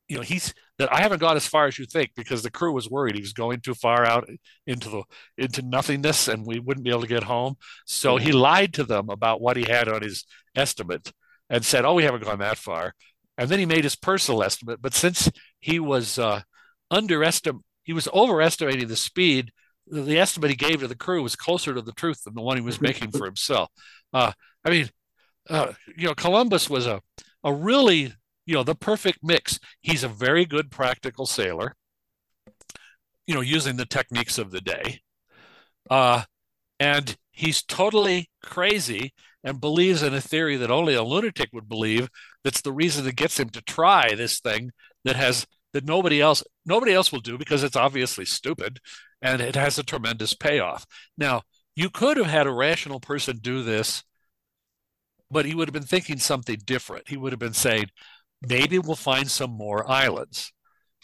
you 0.09 0.17
know, 0.17 0.23
he's 0.23 0.55
that 0.79 0.93
I 0.93 1.01
haven't 1.03 1.21
gone 1.21 1.37
as 1.37 1.47
far 1.47 1.67
as 1.67 1.79
you 1.79 1.87
think 1.87 2.11
because 2.17 2.43
the 2.43 2.51
crew 2.51 2.73
was 2.73 2.91
worried 2.91 3.15
he 3.15 3.21
was 3.21 3.33
going 3.33 3.61
too 3.61 3.75
far 3.75 4.05
out 4.05 4.29
into 4.67 4.91
the 4.91 5.03
into 5.37 5.63
nothingness 5.63 6.29
and 6.29 6.47
we 6.47 6.59
wouldn't 6.61 6.85
be 6.85 6.91
able 6.91 7.03
to 7.03 7.07
get 7.09 7.25
home. 7.25 7.57
So 7.85 8.17
he 8.17 8.33
lied 8.33 8.75
to 8.75 8.85
them 8.85 9.09
about 9.11 9.41
what 9.41 9.57
he 9.57 9.65
had 9.65 9.89
on 9.89 10.03
his 10.03 10.25
estimate 10.55 11.13
and 11.51 11.65
said, 11.65 11.85
"Oh, 11.85 11.95
we 11.95 12.05
haven't 12.05 12.25
gone 12.25 12.39
that 12.39 12.59
far." 12.59 12.95
And 13.37 13.49
then 13.49 13.59
he 13.59 13.67
made 13.67 13.85
his 13.85 13.97
personal 13.97 14.43
estimate, 14.43 14.81
but 14.81 14.95
since 14.95 15.31
he 15.59 15.81
was 15.81 16.19
uh, 16.19 16.43
underestimate 16.91 17.63
he 17.85 17.93
was 17.93 18.09
overestimating 18.09 18.89
the 18.89 18.97
speed. 18.97 19.53
The 19.87 20.19
estimate 20.19 20.51
he 20.51 20.57
gave 20.57 20.81
to 20.81 20.89
the 20.89 20.97
crew 20.97 21.23
was 21.23 21.37
closer 21.37 21.75
to 21.75 21.83
the 21.83 21.93
truth 21.93 22.25
than 22.25 22.35
the 22.35 22.41
one 22.41 22.57
he 22.57 22.63
was 22.63 22.81
making 22.81 23.13
for 23.13 23.27
himself. 23.27 23.71
Uh, 24.13 24.33
I 24.65 24.71
mean, 24.71 24.89
uh, 25.49 25.75
you 25.97 26.07
know, 26.07 26.15
Columbus 26.15 26.69
was 26.69 26.87
a 26.87 27.01
a 27.45 27.53
really 27.53 28.15
you 28.47 28.55
know 28.55 28.63
the 28.63 28.75
perfect 28.75 29.19
mix. 29.23 29.61
He's 29.83 30.03
a 30.03 30.09
very 30.09 30.47
good 30.47 30.71
practical 30.71 31.27
sailor. 31.27 31.77
You 33.27 33.35
know, 33.35 33.43
using 33.43 33.77
the 33.77 33.87
techniques 33.87 34.39
of 34.39 34.51
the 34.51 34.61
day, 34.61 35.01
uh, 35.91 36.23
and 36.81 37.17
he's 37.33 37.63
totally 37.63 38.31
crazy 38.43 39.13
and 39.43 39.61
believes 39.61 40.03
in 40.03 40.15
a 40.15 40.21
theory 40.21 40.57
that 40.57 40.71
only 40.71 40.95
a 40.95 41.03
lunatic 41.03 41.51
would 41.53 41.69
believe. 41.69 42.09
That's 42.45 42.61
the 42.61 42.73
reason 42.73 43.05
that 43.05 43.17
gets 43.17 43.41
him 43.41 43.49
to 43.51 43.63
try 43.63 44.15
this 44.15 44.39
thing 44.39 44.71
that 45.05 45.17
has 45.17 45.47
that 45.73 45.85
nobody 45.85 46.21
else 46.21 46.45
nobody 46.65 46.93
else 46.93 47.11
will 47.11 47.21
do 47.21 47.37
because 47.37 47.65
it's 47.65 47.77
obviously 47.77 48.25
stupid 48.25 48.79
and 49.21 49.41
it 49.41 49.57
has 49.57 49.79
a 49.79 49.83
tremendous 49.83 50.35
payoff. 50.35 50.87
Now, 51.17 51.43
you 51.75 51.91
could 51.91 52.17
have 52.19 52.27
had 52.27 52.47
a 52.47 52.53
rational 52.53 53.01
person 53.01 53.39
do 53.39 53.63
this, 53.63 54.05
but 55.31 55.47
he 55.47 55.55
would 55.55 55.69
have 55.69 55.73
been 55.73 55.83
thinking 55.83 56.19
something 56.19 56.59
different. 56.65 57.09
He 57.09 57.17
would 57.17 57.33
have 57.33 57.41
been 57.41 57.55
saying, 57.55 57.87
maybe 58.47 58.79
we'll 58.79 58.97
find 58.97 59.31
some 59.31 59.51
more 59.51 59.91
islands. 59.91 60.53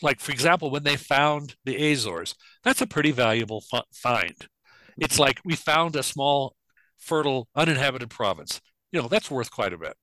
Like, 0.03 0.21
for 0.21 0.33
example, 0.33 0.71
when 0.71 0.85
they 0.85 0.97
found 0.97 1.57
the 1.65 1.93
Azores, 1.93 2.35
that's 2.63 2.81
a 2.81 2.87
pretty 2.87 3.11
valuable 3.11 3.65
find. 3.93 4.37
It's 4.99 5.19
like 5.19 5.41
we 5.45 5.57
found 5.57 5.97
a 5.97 6.03
small, 6.03 6.55
fertile, 6.99 7.49
uninhabited 7.57 8.11
province. 8.11 8.61
You 8.93 9.03
know, 9.03 9.09
that's 9.09 9.31
worth 9.31 9.51
quite 9.51 9.73
a 9.73 9.79
bit 9.79 9.97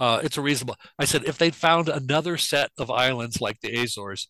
uh, 0.00 0.20
it's 0.22 0.36
a 0.36 0.42
reasonable. 0.42 0.76
I 0.98 1.04
said 1.04 1.24
if 1.24 1.38
they'd 1.38 1.54
found 1.54 1.88
another 1.88 2.36
set 2.36 2.70
of 2.78 2.90
islands 2.90 3.40
like 3.40 3.60
the 3.60 3.74
Azores, 3.74 4.28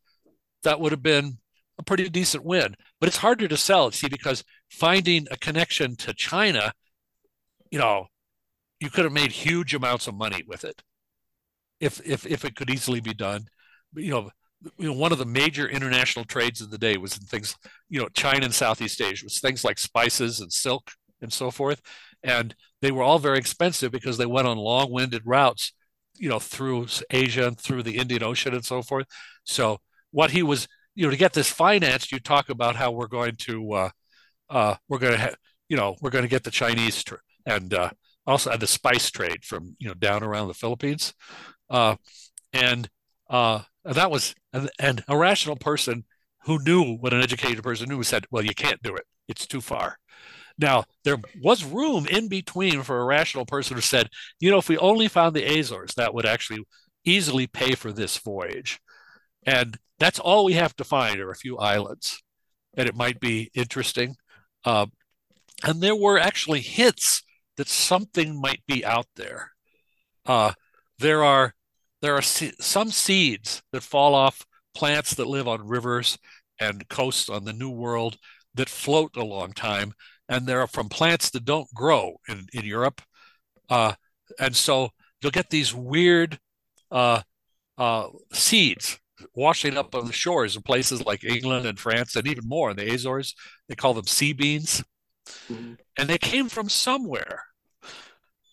that 0.63 0.81
would 0.81 0.93
have 0.93 1.03
been 1.03 1.39
a 1.79 1.83
pretty 1.83 2.09
decent 2.09 2.45
win. 2.45 2.75
But 3.01 3.09
it's 3.09 3.19
harder 3.19 3.49
to 3.49 3.57
sell, 3.57 3.91
see, 3.91 4.09
because 4.09 4.45
finding 4.69 5.27
a 5.31 5.37
connection 5.37 5.97
to 5.97 6.15
China, 6.15 6.73
you 7.71 7.79
know, 7.79 8.07
you 8.81 8.91
could 8.91 9.05
have 9.05 9.13
made 9.13 9.33
huge 9.33 9.75
amounts 9.75 10.07
of 10.07 10.15
money 10.15 10.43
with 10.47 10.65
it 10.65 10.83
if 11.81 12.01
if 12.07 12.27
if 12.27 12.45
it 12.45 12.57
could 12.57 12.71
easily 12.71 13.01
be 13.01 13.15
done. 13.15 13.47
You 13.95 14.11
know, 14.11 14.31
you 14.79 14.89
know, 14.89 14.93
one 14.93 15.13
of 15.13 15.19
the 15.19 15.25
major 15.27 15.69
international 15.69 16.25
trades 16.25 16.61
of 16.61 16.71
the 16.71 16.79
day 16.79 16.97
was 16.97 17.17
in 17.17 17.25
things, 17.25 17.57
you 17.89 18.01
know, 18.01 18.09
China 18.15 18.45
and 18.45 18.55
Southeast 18.55 19.01
Asia 19.01 19.25
was 19.25 19.41
things 19.41 19.65
like 19.65 19.79
spices 19.79 20.41
and 20.41 20.53
silk 20.53 20.91
and 21.21 21.33
so 21.33 21.51
forth. 21.51 21.81
And 22.23 22.55
they 22.83 22.91
were 22.91 23.03
all 23.03 23.19
very 23.19 23.39
expensive 23.39 23.93
because 23.93 24.19
they 24.19 24.27
went 24.27 24.49
on 24.49 24.59
long-winded 24.59 25.23
routes, 25.25 25.73
you 26.17 26.29
know, 26.29 26.39
through 26.39 26.87
Asia 27.11 27.47
and 27.47 27.59
through 27.59 27.83
the 27.85 27.97
Indian 27.97 28.23
Ocean 28.23 28.55
and 28.55 28.65
so 28.65 28.83
forth. 28.83 29.07
So 29.45 29.79
what 30.11 30.31
he 30.33 30.43
was, 30.43 30.67
you 30.95 31.05
know, 31.05 31.11
to 31.11 31.17
get 31.17 31.33
this 31.33 31.51
financed, 31.51 32.11
you 32.11 32.19
talk 32.19 32.49
about 32.49 32.77
how 32.77 32.91
we're 32.91 33.07
going 33.07 33.37
to, 33.37 33.73
uh, 33.73 33.91
uh, 34.51 34.75
we're 34.89 34.99
going 34.99 35.13
to, 35.13 35.21
ha- 35.21 35.35
you 35.69 35.77
know, 35.77 35.97
we're 36.01 36.11
going 36.11 36.25
to 36.25 36.29
get 36.29 36.43
the 36.43 36.51
Chinese 36.51 37.05
tr- 37.05 37.17
and 37.47 37.73
uh, 37.73 37.91
also 38.27 38.57
the 38.57 38.67
spice 38.67 39.11
trade 39.11 39.45
from, 39.45 39.77
you 39.79 39.87
know, 39.87 39.95
down 39.95 40.25
around 40.25 40.49
the 40.49 40.55
Philippines, 40.55 41.15
uh, 41.71 41.95
and 42.53 42.89
uh, 43.31 43.61
that 43.85 44.11
was, 44.11 44.35
an, 44.53 44.69
and 44.81 45.05
a 45.07 45.57
person 45.57 46.05
who 46.45 46.59
knew 46.65 46.97
what 46.97 47.13
an 47.13 47.23
educated 47.23 47.63
person 47.63 47.89
knew 47.89 48.03
said, 48.03 48.27
well, 48.31 48.45
you 48.45 48.55
can't 48.55 48.83
do 48.83 48.95
it. 48.95 49.05
It's 49.29 49.47
too 49.47 49.61
far. 49.61 49.99
Now, 50.59 50.85
there 51.05 51.19
was 51.41 51.65
room 51.65 52.07
in 52.07 52.29
between 52.29 52.83
for 52.83 53.01
a 53.01 53.05
rational 53.05 53.47
person 53.47 53.77
who 53.77 53.81
said, 53.81 54.09
you 54.41 54.51
know, 54.51 54.59
if 54.59 54.69
we 54.69 54.77
only 54.79 55.09
found 55.09 55.35
the 55.35 55.59
Azores, 55.59 55.95
that 55.97 56.13
would 56.13 56.27
actually 56.27 56.65
easily 57.05 57.47
pay 57.47 57.75
for 57.75 57.93
this 57.93 58.17
voyage. 58.19 58.81
And 59.45 59.79
that's 59.99 60.19
all 60.19 60.45
we 60.45 60.55
have 60.55 60.75
to 60.77 60.85
find 60.85 61.21
are 61.21 61.31
a 61.31 61.37
few 61.37 61.59
islands. 61.59 62.23
And 62.77 62.89
it 62.89 62.97
might 62.97 63.21
be 63.21 63.51
interesting. 63.55 64.17
Uh, 64.65 64.87
and 65.65 65.81
there 65.81 65.97
were 65.97 66.19
actually 66.19 66.61
hints 66.61 67.23
that 67.57 67.69
something 67.69 68.41
might 68.41 68.63
be 68.67 68.85
out 68.85 69.07
there. 69.17 69.53
Uh, 70.27 70.53
there 70.99 71.25
are 71.25 71.55
there 72.01 72.15
are 72.15 72.23
some 72.23 72.91
seeds 72.91 73.63
that 73.73 73.83
fall 73.83 74.15
off 74.15 74.47
plants 74.73 75.15
that 75.15 75.27
live 75.27 75.49
on 75.49 75.67
rivers 75.67 76.17
and 76.61 76.89
coasts 76.89 77.29
on 77.29 77.45
the 77.45 77.53
New 77.53 77.71
World 77.71 78.19
that 78.55 78.69
float 78.69 79.17
a 79.17 79.25
long 79.25 79.53
time 79.53 79.95
and 80.29 80.47
they're 80.47 80.67
from 80.67 80.89
plants 80.89 81.31
that 81.31 81.45
don't 81.45 81.73
grow 81.75 82.21
in, 82.29 82.47
in 82.53 82.65
Europe. 82.65 83.01
Uh, 83.69 83.95
and 84.39 84.55
so 84.55 84.91
you'll 85.21 85.31
get 85.31 85.51
these 85.51 85.75
weird 85.75 86.39
uh, 86.91 87.23
uh, 87.77 88.09
seeds 88.33 88.99
washing 89.35 89.77
up 89.77 89.95
on 89.95 90.07
the 90.07 90.13
shores 90.13 90.57
of 90.57 90.65
places 90.65 91.05
like 91.05 91.25
England 91.25 91.67
and 91.67 91.79
France 91.79 92.15
and 92.17 92.27
even 92.27 92.47
more 92.47 92.71
in 92.71 92.77
the 92.77 92.93
Azores. 92.93 93.35
They 93.69 93.75
call 93.75 93.95
them 93.95 94.07
sea 94.07 94.33
beans. 94.33 94.85
Mm-hmm. 95.51 95.75
And 95.99 96.09
they 96.09 96.19
came 96.19 96.49
from 96.49 96.69
somewhere. 96.69 97.43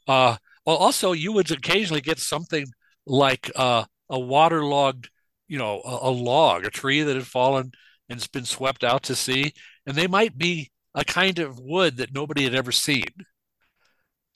Uh, 0.07 0.37
well, 0.65 0.77
also, 0.77 1.11
you 1.11 1.31
would 1.33 1.51
occasionally 1.51 2.01
get 2.01 2.19
something 2.19 2.65
like 3.05 3.51
uh, 3.55 3.85
a 4.09 4.19
waterlogged, 4.19 5.09
you 5.47 5.59
know, 5.59 5.81
a, 5.85 6.09
a, 6.09 6.11
log, 6.11 6.65
a 6.65 6.69
tree 6.69 7.03
that 7.03 7.15
had 7.15 7.27
fallen 7.27 7.71
and 8.09 8.17
it's 8.17 8.27
been 8.27 8.45
swept 8.45 8.83
out 8.83 9.03
to 9.03 9.15
sea. 9.15 9.53
And 9.85 9.95
they 9.95 10.07
might 10.07 10.37
be 10.37 10.71
a 10.95 11.05
kind 11.05 11.39
of 11.39 11.59
wood 11.59 11.97
that 11.97 12.13
nobody 12.13 12.45
had 12.45 12.55
ever 12.55 12.71
seen, 12.71 13.05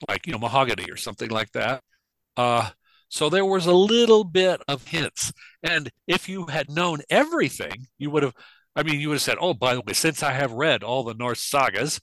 like, 0.08 0.26
you 0.26 0.32
know, 0.32 0.38
mahogany 0.38 0.90
or 0.90 0.96
something 0.96 1.30
like 1.30 1.50
that. 1.52 1.82
Uh, 2.36 2.70
so 3.08 3.28
there 3.28 3.44
was 3.44 3.66
a 3.66 3.74
little 3.74 4.22
bit 4.22 4.60
of 4.68 4.86
hints. 4.86 5.32
And 5.62 5.90
if 6.06 6.28
you 6.28 6.46
had 6.46 6.70
known 6.70 7.00
everything, 7.10 7.86
you 7.98 8.10
would 8.10 8.22
have, 8.22 8.34
I 8.76 8.82
mean, 8.84 9.00
you 9.00 9.08
would 9.08 9.16
have 9.16 9.22
said, 9.22 9.38
oh, 9.40 9.54
by 9.54 9.74
the 9.74 9.80
way, 9.80 9.94
since 9.94 10.22
I 10.22 10.32
have 10.32 10.52
read 10.52 10.84
all 10.84 11.02
the 11.02 11.14
Norse 11.14 11.42
sagas, 11.42 12.00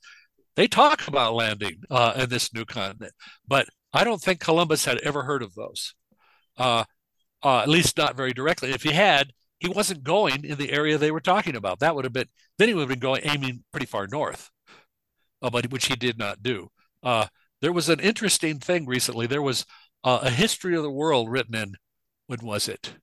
they 0.55 0.67
talk 0.67 1.07
about 1.07 1.33
landing 1.33 1.77
uh, 1.89 2.13
in 2.17 2.29
this 2.29 2.53
new 2.53 2.65
continent. 2.65 3.13
But 3.47 3.67
I 3.93 4.03
don't 4.03 4.21
think 4.21 4.39
Columbus 4.39 4.85
had 4.85 4.97
ever 4.99 5.23
heard 5.23 5.43
of 5.43 5.53
those, 5.53 5.93
uh, 6.57 6.83
uh, 7.43 7.59
at 7.59 7.69
least 7.69 7.97
not 7.97 8.17
very 8.17 8.33
directly. 8.33 8.71
If 8.71 8.83
he 8.83 8.91
had, 8.91 9.31
he 9.59 9.69
wasn't 9.69 10.03
going 10.03 10.45
in 10.45 10.57
the 10.57 10.71
area 10.71 10.97
they 10.97 11.11
were 11.11 11.19
talking 11.19 11.55
about. 11.55 11.79
That 11.79 11.95
would 11.95 12.05
have 12.05 12.13
been, 12.13 12.27
then 12.57 12.67
he 12.67 12.73
would 12.73 12.81
have 12.81 12.89
been 12.89 12.99
going, 12.99 13.21
aiming 13.23 13.63
pretty 13.71 13.87
far 13.87 14.07
north, 14.07 14.49
uh, 15.41 15.49
but 15.49 15.71
which 15.71 15.87
he 15.87 15.95
did 15.95 16.17
not 16.17 16.43
do. 16.43 16.69
Uh, 17.03 17.27
there 17.61 17.73
was 17.73 17.89
an 17.89 17.99
interesting 17.99 18.59
thing 18.59 18.85
recently. 18.85 19.25
There 19.25 19.41
was 19.41 19.65
uh, 20.03 20.19
a 20.21 20.29
history 20.29 20.75
of 20.75 20.83
the 20.83 20.91
world 20.91 21.29
written 21.29 21.55
in 21.55 21.73
when 22.27 22.39
was 22.41 22.67
it 22.67 22.93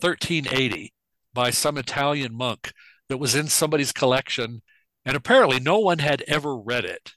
1380 0.00 0.92
by 1.34 1.50
some 1.50 1.76
italian 1.76 2.34
monk 2.34 2.72
that 3.08 3.18
was 3.18 3.34
in 3.34 3.48
somebody's 3.48 3.92
collection 3.92 4.62
and 5.04 5.16
apparently 5.16 5.60
no 5.60 5.78
one 5.78 5.98
had 5.98 6.22
ever 6.26 6.56
read 6.56 6.84
it 6.84 7.12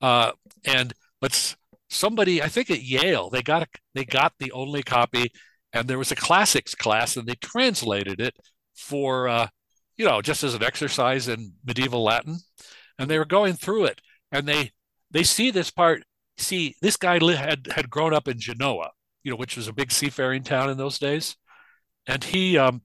uh, 0.00 0.32
and 0.64 0.94
but 1.20 1.56
somebody 1.90 2.42
i 2.42 2.48
think 2.48 2.70
at 2.70 2.82
yale 2.82 3.30
they 3.30 3.42
got 3.42 3.62
a, 3.62 3.66
they 3.94 4.04
got 4.04 4.32
the 4.38 4.52
only 4.52 4.82
copy 4.82 5.30
and 5.72 5.88
there 5.88 5.98
was 5.98 6.12
a 6.12 6.16
classics 6.16 6.74
class 6.74 7.16
and 7.16 7.26
they 7.26 7.34
translated 7.36 8.20
it 8.20 8.36
for 8.74 9.28
uh, 9.28 9.48
you 9.96 10.04
know 10.04 10.22
just 10.22 10.44
as 10.44 10.54
an 10.54 10.62
exercise 10.62 11.28
in 11.28 11.52
medieval 11.64 12.02
latin. 12.02 12.38
And 13.00 13.08
they 13.08 13.18
were 13.18 13.24
going 13.24 13.54
through 13.54 13.84
it 13.84 14.00
and 14.32 14.46
they 14.46 14.72
they 15.10 15.22
see 15.22 15.50
this 15.50 15.70
part 15.70 16.02
see, 16.38 16.76
this 16.80 16.96
guy 16.96 17.18
had 17.34 17.68
had 17.70 17.90
grown 17.90 18.14
up 18.14 18.28
in 18.28 18.38
Genoa, 18.38 18.90
you 19.22 19.30
know, 19.30 19.36
which 19.36 19.56
was 19.56 19.68
a 19.68 19.72
big 19.72 19.92
seafaring 19.92 20.42
town 20.42 20.70
in 20.70 20.78
those 20.78 20.98
days, 20.98 21.36
and 22.06 22.24
he 22.24 22.56
um, 22.56 22.82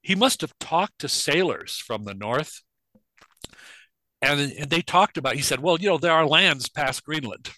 he 0.00 0.14
must 0.14 0.40
have 0.40 0.58
talked 0.58 1.00
to 1.00 1.08
sailors 1.08 1.76
from 1.76 2.04
the 2.04 2.14
north, 2.14 2.62
and, 4.20 4.40
and 4.40 4.70
they 4.70 4.82
talked 4.82 5.18
about. 5.18 5.36
He 5.36 5.42
said, 5.42 5.60
"Well, 5.60 5.78
you 5.78 5.88
know, 5.88 5.98
there 5.98 6.12
are 6.12 6.26
lands 6.26 6.68
past 6.68 7.04
Greenland," 7.04 7.50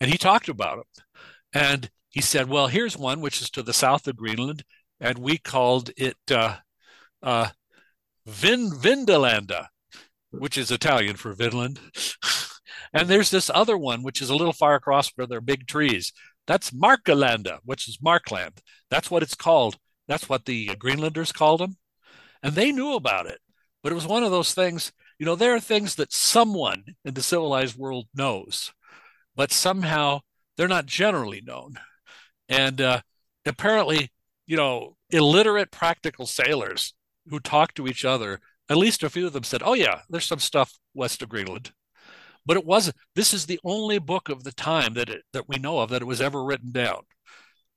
and 0.00 0.10
he 0.10 0.18
talked 0.18 0.48
about 0.48 0.78
them, 0.78 1.04
and 1.52 1.90
he 2.14 2.20
said, 2.20 2.48
"Well, 2.48 2.68
here's 2.68 2.96
one 2.96 3.20
which 3.20 3.42
is 3.42 3.50
to 3.50 3.62
the 3.62 3.72
south 3.72 4.06
of 4.06 4.16
Greenland, 4.16 4.64
and 5.00 5.18
we 5.18 5.36
called 5.36 5.90
it 5.96 6.16
uh, 6.30 6.56
uh, 7.22 7.48
Vin 8.24 8.70
Vindolanda." 8.70 9.66
Which 10.30 10.58
is 10.58 10.72
Italian 10.72 11.16
for 11.16 11.32
Vinland. 11.32 11.78
And 12.94 13.08
there's 13.08 13.30
this 13.30 13.50
other 13.52 13.76
one, 13.76 14.04
which 14.04 14.22
is 14.22 14.30
a 14.30 14.36
little 14.36 14.52
far 14.52 14.76
across 14.76 15.10
where 15.10 15.26
there 15.26 15.38
are 15.38 15.42
big 15.42 15.66
trees. 15.66 16.12
That's 16.46 16.70
Markalanda, 16.70 17.58
which 17.64 17.88
is 17.88 17.98
Markland. 18.00 18.62
That's 18.88 19.10
what 19.10 19.24
it's 19.24 19.34
called. 19.34 19.76
That's 20.06 20.28
what 20.28 20.44
the 20.44 20.76
Greenlanders 20.76 21.32
called 21.32 21.60
them. 21.60 21.76
And 22.40 22.54
they 22.54 22.70
knew 22.70 22.94
about 22.94 23.26
it. 23.26 23.40
But 23.82 23.90
it 23.90 23.96
was 23.96 24.06
one 24.06 24.22
of 24.22 24.30
those 24.30 24.54
things, 24.54 24.92
you 25.18 25.26
know, 25.26 25.34
there 25.34 25.54
are 25.54 25.60
things 25.60 25.96
that 25.96 26.12
someone 26.12 26.84
in 27.04 27.14
the 27.14 27.22
civilized 27.22 27.76
world 27.76 28.06
knows, 28.14 28.72
but 29.34 29.50
somehow 29.50 30.20
they're 30.56 30.68
not 30.68 30.86
generally 30.86 31.42
known. 31.44 31.74
And 32.48 32.80
uh, 32.80 33.00
apparently, 33.46 34.10
you 34.46 34.56
know, 34.56 34.96
illiterate 35.10 35.70
practical 35.70 36.26
sailors 36.26 36.94
who 37.28 37.40
talk 37.40 37.74
to 37.74 37.86
each 37.86 38.04
other, 38.04 38.40
at 38.68 38.76
least 38.76 39.02
a 39.02 39.10
few 39.10 39.26
of 39.26 39.32
them 39.32 39.44
said, 39.44 39.62
oh, 39.64 39.74
yeah, 39.74 40.00
there's 40.08 40.26
some 40.26 40.38
stuff 40.38 40.78
west 40.94 41.22
of 41.22 41.28
Greenland 41.28 41.72
but 42.46 42.56
it 42.56 42.64
wasn't. 42.64 42.96
This 43.14 43.32
is 43.32 43.46
the 43.46 43.60
only 43.64 43.98
book 43.98 44.28
of 44.28 44.44
the 44.44 44.52
time 44.52 44.94
that 44.94 45.08
it, 45.08 45.22
that 45.32 45.48
we 45.48 45.56
know 45.56 45.78
of 45.78 45.90
that 45.90 46.02
it 46.02 46.06
was 46.06 46.20
ever 46.20 46.44
written 46.44 46.72
down. 46.72 47.02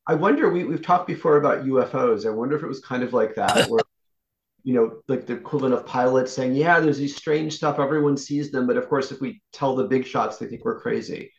I 0.07 0.15
wonder. 0.15 0.49
We 0.49 0.63
we've 0.63 0.81
talked 0.81 1.07
before 1.07 1.37
about 1.37 1.65
UFOs. 1.65 2.25
I 2.25 2.29
wonder 2.29 2.55
if 2.55 2.63
it 2.63 2.67
was 2.67 2.79
kind 2.79 3.03
of 3.03 3.13
like 3.13 3.35
that, 3.35 3.69
where 3.69 3.81
you 4.63 4.73
know, 4.73 5.01
like 5.07 5.25
the 5.25 5.33
equivalent 5.33 5.75
of 5.75 5.85
pilots 5.85 6.33
saying, 6.33 6.55
"Yeah, 6.55 6.79
there's 6.79 6.97
these 6.97 7.15
strange 7.15 7.53
stuff. 7.53 7.79
Everyone 7.79 8.17
sees 8.17 8.51
them, 8.51 8.67
but 8.67 8.77
of 8.77 8.87
course, 8.89 9.11
if 9.11 9.21
we 9.21 9.41
tell 9.53 9.75
the 9.75 9.85
big 9.85 10.05
shots, 10.05 10.37
they 10.37 10.47
think 10.47 10.63
we're 10.65 10.79
crazy." 10.79 11.31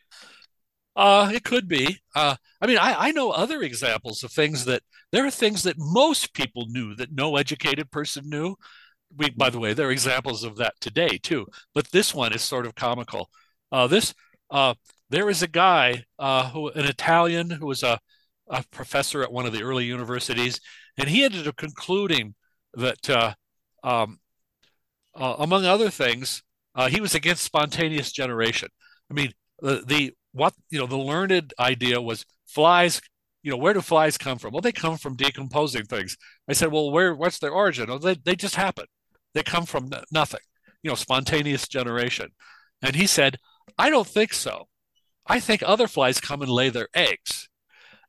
Uh, 0.95 1.31
it 1.33 1.43
could 1.43 1.67
be. 1.67 1.99
Uh, 2.15 2.35
I 2.61 2.67
mean, 2.67 2.77
I, 2.77 3.07
I 3.07 3.11
know 3.11 3.31
other 3.31 3.61
examples 3.61 4.23
of 4.23 4.31
things 4.31 4.65
that 4.65 4.81
there 5.11 5.25
are 5.25 5.31
things 5.31 5.63
that 5.63 5.77
most 5.77 6.33
people 6.33 6.65
knew 6.67 6.95
that 6.95 7.11
no 7.13 7.37
educated 7.37 7.89
person 7.91 8.29
knew, 8.29 8.55
we, 9.15 9.29
by 9.31 9.49
the 9.49 9.59
way, 9.59 9.73
there 9.73 9.87
are 9.87 9.91
examples 9.91 10.43
of 10.43 10.57
that 10.57 10.73
today 10.81 11.17
too. 11.21 11.47
But 11.73 11.91
this 11.91 12.13
one 12.13 12.33
is 12.33 12.41
sort 12.41 12.65
of 12.65 12.75
comical. 12.75 13.29
Uh, 13.71 13.87
this 13.87 14.13
uh, 14.51 14.73
there 15.09 15.29
is 15.29 15.41
a 15.41 15.47
guy 15.47 16.03
uh, 16.17 16.49
who 16.49 16.69
an 16.69 16.85
Italian 16.85 17.49
who 17.49 17.65
was 17.67 17.83
a, 17.83 17.99
a 18.49 18.63
professor 18.71 19.23
at 19.23 19.31
one 19.31 19.45
of 19.45 19.53
the 19.53 19.63
early 19.63 19.85
universities, 19.85 20.59
and 20.97 21.09
he 21.09 21.23
ended 21.23 21.47
up 21.47 21.55
concluding 21.55 22.35
that 22.75 23.09
uh, 23.09 23.33
um, 23.83 24.19
uh, 25.15 25.35
among 25.39 25.65
other 25.65 25.89
things, 25.89 26.43
uh, 26.75 26.87
he 26.87 27.01
was 27.01 27.15
against 27.15 27.43
spontaneous 27.43 28.11
generation. 28.11 28.69
I 29.09 29.13
mean, 29.13 29.31
the, 29.59 29.83
the 29.85 30.13
what 30.39 30.53
you 30.69 30.79
know 30.79 30.87
the 30.87 30.97
learned 30.97 31.53
idea 31.59 32.01
was 32.01 32.25
flies 32.47 33.01
you 33.41 33.51
know, 33.51 33.57
where 33.57 33.73
do 33.73 33.81
flies 33.81 34.17
come 34.17 34.37
from? 34.37 34.51
Well, 34.51 34.61
they 34.61 34.71
come 34.71 34.97
from 34.97 35.15
decomposing 35.15 35.85
things. 35.85 36.17
I 36.49 36.53
said, 36.53 36.71
well, 36.71 36.91
where, 36.91 37.15
what's 37.15 37.39
their 37.39 37.51
origin? 37.51 37.89
Oh, 37.89 37.97
they, 37.97 38.15
they 38.15 38.35
just 38.35 38.55
happen. 38.55 38.85
They 39.33 39.43
come 39.43 39.65
from 39.65 39.89
nothing, 40.11 40.41
you 40.83 40.89
know, 40.89 40.95
spontaneous 40.95 41.67
generation. 41.67 42.29
And 42.81 42.95
he 42.95 43.07
said, 43.07 43.37
I 43.77 43.89
don't 43.89 44.07
think 44.07 44.33
so. 44.33 44.67
I 45.25 45.39
think 45.39 45.63
other 45.63 45.87
flies 45.87 46.19
come 46.19 46.41
and 46.41 46.51
lay 46.51 46.69
their 46.69 46.89
eggs. 46.93 47.49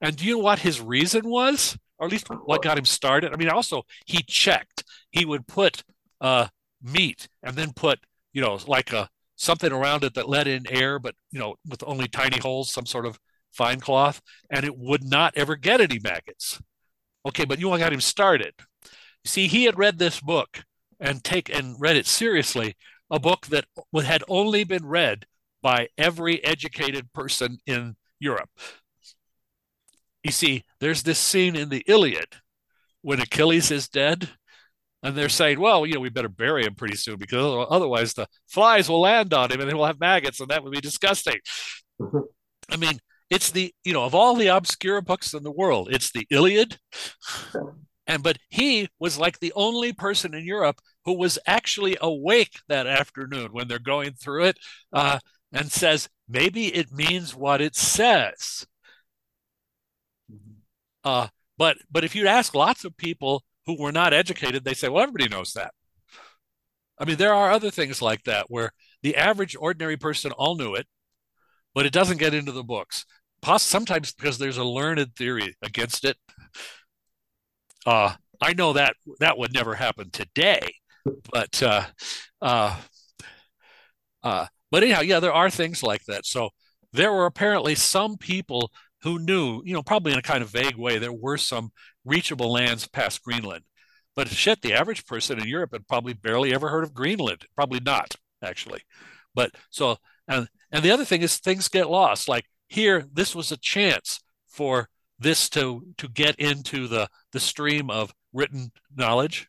And 0.00 0.16
do 0.16 0.24
you 0.24 0.36
know 0.36 0.42
what 0.42 0.60
his 0.60 0.80
reason 0.80 1.28
was? 1.28 1.76
Or 1.98 2.06
at 2.06 2.12
least 2.12 2.28
what 2.28 2.62
got 2.62 2.78
him 2.78 2.86
started? 2.86 3.32
I 3.32 3.36
mean, 3.36 3.50
also, 3.50 3.82
he 4.06 4.22
checked. 4.22 4.84
He 5.10 5.26
would 5.26 5.46
put 5.46 5.84
uh, 6.20 6.48
meat 6.82 7.28
and 7.42 7.54
then 7.54 7.72
put, 7.74 8.00
you 8.32 8.40
know, 8.40 8.58
like 8.66 8.92
a 8.94 9.10
something 9.40 9.72
around 9.72 10.04
it 10.04 10.12
that 10.12 10.28
let 10.28 10.46
in 10.46 10.70
air, 10.70 10.98
but, 10.98 11.14
you 11.32 11.40
know, 11.40 11.56
with 11.66 11.82
only 11.86 12.06
tiny 12.06 12.38
holes, 12.38 12.70
some 12.70 12.84
sort 12.84 13.06
of 13.06 13.18
fine 13.52 13.80
cloth, 13.80 14.20
and 14.50 14.66
it 14.66 14.76
would 14.76 15.02
not 15.02 15.32
ever 15.34 15.56
get 15.56 15.80
any 15.80 15.98
maggots. 15.98 16.60
Okay, 17.26 17.46
but 17.46 17.58
you 17.58 17.66
only 17.66 17.80
got 17.80 17.92
him 17.92 18.02
started. 18.02 18.52
See, 19.24 19.46
he 19.46 19.64
had 19.64 19.78
read 19.78 19.98
this 19.98 20.20
book 20.20 20.62
and 21.00 21.24
take 21.24 21.48
and 21.48 21.74
read 21.78 21.96
it 21.96 22.06
seriously, 22.06 22.76
a 23.10 23.18
book 23.18 23.46
that 23.46 23.64
had 24.04 24.22
only 24.28 24.62
been 24.62 24.86
read 24.86 25.24
by 25.62 25.88
every 25.96 26.44
educated 26.44 27.10
person 27.14 27.58
in 27.66 27.96
Europe. 28.18 28.50
You 30.22 30.32
see, 30.32 30.64
there's 30.80 31.02
this 31.02 31.18
scene 31.18 31.56
in 31.56 31.70
the 31.70 31.82
Iliad 31.86 32.36
when 33.00 33.20
Achilles 33.20 33.70
is 33.70 33.88
dead, 33.88 34.28
and 35.02 35.16
they're 35.16 35.28
saying, 35.28 35.60
well, 35.60 35.86
you 35.86 35.94
know, 35.94 36.00
we 36.00 36.10
better 36.10 36.28
bury 36.28 36.64
him 36.64 36.74
pretty 36.74 36.96
soon 36.96 37.16
because 37.16 37.66
otherwise 37.70 38.14
the 38.14 38.26
flies 38.48 38.88
will 38.88 39.00
land 39.00 39.32
on 39.32 39.50
him 39.50 39.60
and 39.60 39.68
they 39.68 39.74
will 39.74 39.86
have 39.86 40.00
maggots, 40.00 40.40
and 40.40 40.48
that 40.50 40.62
would 40.62 40.72
be 40.72 40.80
disgusting. 40.80 41.38
I 42.70 42.76
mean, 42.76 42.98
it's 43.30 43.50
the, 43.50 43.72
you 43.84 43.92
know, 43.92 44.04
of 44.04 44.14
all 44.14 44.34
the 44.34 44.48
obscure 44.48 45.00
books 45.00 45.34
in 45.34 45.42
the 45.42 45.50
world, 45.50 45.88
it's 45.90 46.12
the 46.12 46.26
Iliad 46.30 46.78
and 48.10 48.24
but 48.24 48.38
he 48.48 48.88
was 48.98 49.18
like 49.18 49.38
the 49.38 49.52
only 49.54 49.92
person 49.92 50.34
in 50.34 50.44
Europe 50.44 50.80
who 51.04 51.16
was 51.16 51.38
actually 51.46 51.96
awake 52.00 52.58
that 52.68 52.88
afternoon 52.88 53.50
when 53.52 53.68
they're 53.68 53.78
going 53.78 54.12
through 54.14 54.46
it, 54.46 54.58
uh, 54.92 55.20
and 55.52 55.70
says 55.70 56.08
maybe 56.28 56.74
it 56.74 56.90
means 56.92 57.36
what 57.36 57.60
it 57.60 57.76
says. 57.76 58.66
Uh, 61.04 61.28
but 61.56 61.76
but 61.88 62.02
if 62.02 62.16
you 62.16 62.26
ask 62.26 62.52
lots 62.52 62.84
of 62.84 62.96
people 62.96 63.44
who 63.70 63.82
were 63.82 63.92
not 63.92 64.12
educated, 64.12 64.64
they 64.64 64.74
say, 64.74 64.88
well, 64.88 65.02
everybody 65.02 65.28
knows 65.28 65.52
that. 65.52 65.72
I 66.98 67.04
mean, 67.04 67.16
there 67.16 67.32
are 67.32 67.50
other 67.50 67.70
things 67.70 68.02
like 68.02 68.24
that 68.24 68.46
where 68.48 68.70
the 69.02 69.16
average 69.16 69.56
ordinary 69.58 69.96
person 69.96 70.32
all 70.32 70.56
knew 70.56 70.74
it, 70.74 70.86
but 71.74 71.86
it 71.86 71.92
doesn't 71.92 72.18
get 72.18 72.34
into 72.34 72.52
the 72.52 72.64
books. 72.64 73.06
Sometimes 73.56 74.12
because 74.12 74.38
there's 74.38 74.58
a 74.58 74.64
learned 74.64 75.16
theory 75.16 75.56
against 75.62 76.04
it. 76.04 76.16
Uh, 77.86 78.14
I 78.40 78.52
know 78.52 78.74
that 78.74 78.94
that 79.20 79.38
would 79.38 79.54
never 79.54 79.74
happen 79.74 80.10
today, 80.10 80.74
but 81.32 81.62
uh, 81.62 81.84
uh, 82.42 82.76
uh, 84.22 84.46
but 84.70 84.82
anyhow, 84.82 85.00
yeah, 85.00 85.20
there 85.20 85.32
are 85.32 85.48
things 85.48 85.82
like 85.82 86.04
that. 86.04 86.26
So 86.26 86.50
there 86.92 87.12
were 87.12 87.24
apparently 87.24 87.74
some 87.76 88.18
people 88.18 88.70
who 89.02 89.18
knew, 89.18 89.62
you 89.64 89.72
know, 89.72 89.82
probably 89.82 90.12
in 90.12 90.18
a 90.18 90.22
kind 90.22 90.42
of 90.42 90.50
vague 90.50 90.76
way, 90.76 90.98
there 90.98 91.12
were 91.12 91.38
some 91.38 91.70
reachable 92.04 92.52
lands 92.52 92.86
past 92.86 93.22
Greenland. 93.22 93.64
But 94.16 94.28
shit, 94.28 94.60
the 94.62 94.74
average 94.74 95.06
person 95.06 95.38
in 95.38 95.48
Europe 95.48 95.70
had 95.72 95.88
probably 95.88 96.12
barely 96.12 96.52
ever 96.52 96.68
heard 96.68 96.84
of 96.84 96.94
Greenland. 96.94 97.46
Probably 97.54 97.80
not, 97.80 98.16
actually. 98.42 98.80
But 99.34 99.52
so, 99.70 99.96
and 100.26 100.48
and 100.72 100.84
the 100.84 100.90
other 100.90 101.04
thing 101.04 101.22
is 101.22 101.38
things 101.38 101.68
get 101.68 101.90
lost. 101.90 102.28
Like 102.28 102.44
here, 102.68 103.06
this 103.12 103.34
was 103.34 103.52
a 103.52 103.56
chance 103.56 104.20
for 104.48 104.88
this 105.18 105.48
to 105.50 105.82
to 105.98 106.08
get 106.08 106.36
into 106.36 106.88
the 106.88 107.08
the 107.32 107.40
stream 107.40 107.90
of 107.90 108.12
written 108.32 108.72
knowledge, 108.94 109.48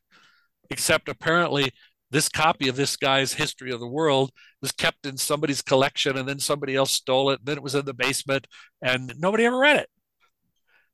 except 0.70 1.10
apparently 1.10 1.72
this 2.12 2.30
copy 2.30 2.68
of 2.68 2.76
this 2.76 2.98
guy's 2.98 3.34
history 3.34 3.72
of 3.72 3.80
the 3.80 3.88
world 3.88 4.32
was 4.62 4.72
kept 4.72 5.06
in 5.06 5.18
somebody's 5.18 5.62
collection 5.62 6.18
and 6.18 6.28
then 6.28 6.40
somebody 6.40 6.76
else 6.76 6.92
stole 6.92 7.32
it 7.32 7.40
and 7.40 7.48
then 7.48 7.58
it 7.58 7.64
was 7.64 7.74
in 7.74 7.86
the 7.86 7.94
basement 7.94 8.46
and 8.82 9.14
nobody 9.18 9.46
ever 9.46 9.58
read 9.58 9.78
it 9.78 9.90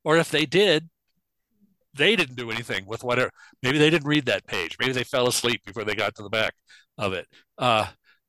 or 0.04 0.18
if 0.18 0.30
they 0.30 0.46
did 0.46 0.90
they 1.98 2.16
didn't 2.16 2.36
do 2.36 2.52
anything 2.52 2.86
with 2.86 3.04
whatever 3.04 3.32
maybe 3.64 3.78
they 3.78 3.90
didn't 3.90 4.08
read 4.08 4.26
that 4.26 4.46
page 4.48 4.78
maybe 4.80 4.94
they 4.94 5.04
fell 5.04 5.28
asleep 5.28 5.62
before 5.66 5.84
they 5.84 5.96
got 5.96 6.16
to 6.16 6.24
the 6.24 6.30
back 6.30 6.54
of 6.98 7.14
it 7.14 7.28
uh, 7.58 7.86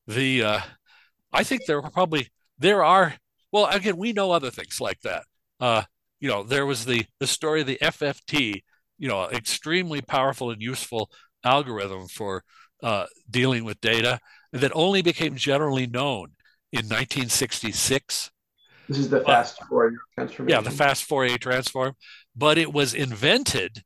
the 0.06 0.42
uh, 0.42 0.60
i 1.32 1.44
think 1.44 1.62
there 1.66 1.80
were 1.80 1.90
probably 1.90 2.28
there 2.58 2.84
are 2.84 3.14
well 3.52 3.66
again 3.66 3.96
we 3.96 4.12
know 4.12 4.30
other 4.30 4.50
things 4.50 4.80
like 4.80 5.00
that 5.00 5.22
uh, 5.60 5.82
you 6.20 6.28
know 6.28 6.42
there 6.42 6.66
was 6.66 6.84
the 6.84 7.04
the 7.20 7.26
story 7.26 7.60
of 7.60 7.66
the 7.66 7.78
fft 7.82 8.62
you 8.98 9.08
know 9.08 9.28
extremely 9.30 10.00
powerful 10.00 10.50
and 10.50 10.62
useful 10.62 11.10
algorithm 11.44 12.08
for 12.08 12.42
uh, 12.82 13.06
dealing 13.30 13.64
with 13.64 13.80
data 13.80 14.18
that 14.52 14.72
only 14.74 15.02
became 15.02 15.36
generally 15.36 15.86
known 15.86 16.32
in 16.72 16.84
1966. 16.86 18.30
This 18.88 18.98
is 18.98 19.10
the 19.10 19.20
fast 19.20 19.58
Fourier 19.68 19.98
transform. 20.14 20.48
Yeah, 20.48 20.60
the 20.60 20.70
fast 20.70 21.04
Fourier 21.04 21.38
transform, 21.38 21.94
but 22.34 22.56
it 22.56 22.72
was 22.72 22.94
invented 22.94 23.82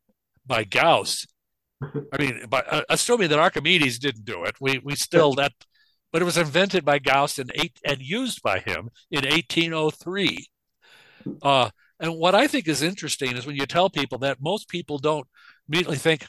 by 0.46 0.64
Gauss. 0.64 1.26
I 1.82 2.18
mean, 2.18 2.46
by, 2.48 2.60
uh, 2.60 2.82
assuming 2.88 3.28
that 3.30 3.40
Archimedes 3.40 3.98
didn't 3.98 4.24
do 4.24 4.44
it, 4.44 4.54
we 4.60 4.80
we 4.84 4.94
still 4.94 5.34
that, 5.34 5.52
but 6.12 6.22
it 6.22 6.24
was 6.24 6.38
invented 6.38 6.84
by 6.84 7.00
Gauss 7.00 7.38
in 7.38 7.50
eight 7.56 7.78
and 7.84 8.00
used 8.00 8.42
by 8.42 8.60
him 8.60 8.90
in 9.10 9.24
1803. 9.24 10.46
Uh, 11.42 11.70
and 11.98 12.16
what 12.16 12.34
I 12.34 12.46
think 12.46 12.68
is 12.68 12.82
interesting 12.82 13.36
is 13.36 13.46
when 13.46 13.56
you 13.56 13.66
tell 13.66 13.90
people 13.90 14.18
that 14.18 14.38
most 14.40 14.68
people 14.68 14.98
don't 14.98 15.26
immediately 15.68 15.96
think, 15.96 16.26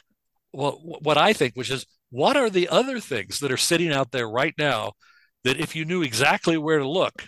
well, 0.52 0.80
what 0.82 1.18
I 1.18 1.32
think, 1.32 1.54
which 1.54 1.70
is 1.70 1.86
what 2.10 2.36
are 2.36 2.50
the 2.50 2.68
other 2.68 3.00
things 3.00 3.40
that 3.40 3.50
are 3.50 3.56
sitting 3.56 3.92
out 3.92 4.12
there 4.12 4.28
right 4.28 4.54
now 4.56 4.92
that 5.42 5.58
if 5.58 5.74
you 5.74 5.84
knew 5.84 6.02
exactly 6.02 6.56
where 6.56 6.78
to 6.78 6.88
look, 6.88 7.24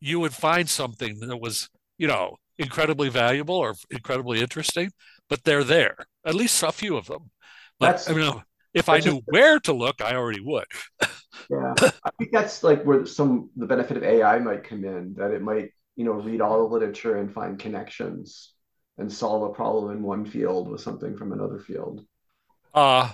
you 0.00 0.20
would 0.20 0.34
find 0.34 0.68
something 0.68 1.20
that 1.20 1.36
was, 1.38 1.68
you 1.98 2.06
know, 2.06 2.36
incredibly 2.58 3.08
valuable 3.08 3.56
or 3.56 3.74
incredibly 3.90 4.40
interesting, 4.40 4.90
but 5.28 5.44
they're 5.44 5.64
there, 5.64 5.96
at 6.24 6.34
least 6.34 6.62
a 6.62 6.72
few 6.72 6.96
of 6.96 7.06
them. 7.06 7.30
But 7.78 7.92
that's, 7.92 8.10
I 8.10 8.14
mean, 8.14 8.42
if 8.74 8.88
I 8.88 8.98
knew 8.98 9.22
where 9.26 9.58
to 9.60 9.72
look, 9.72 10.00
I 10.02 10.14
already 10.14 10.40
would. 10.40 10.66
yeah, 11.50 11.74
I 11.80 12.10
think 12.18 12.30
that's 12.32 12.62
like 12.62 12.82
where 12.84 13.06
some 13.06 13.50
the 13.56 13.66
benefit 13.66 13.96
of 13.96 14.04
AI 14.04 14.38
might 14.38 14.64
come 14.64 14.84
in. 14.84 15.14
That 15.14 15.30
it 15.30 15.42
might, 15.42 15.70
you 15.96 16.04
know, 16.04 16.12
read 16.12 16.40
all 16.40 16.58
the 16.58 16.74
literature 16.74 17.16
and 17.16 17.32
find 17.32 17.58
connections 17.58 18.52
and 18.98 19.12
solve 19.12 19.50
a 19.50 19.54
problem 19.54 19.96
in 19.96 20.02
one 20.02 20.24
field 20.24 20.68
with 20.68 20.80
something 20.80 21.16
from 21.16 21.32
another 21.32 21.58
field. 21.58 22.04
Uh, 22.74 23.10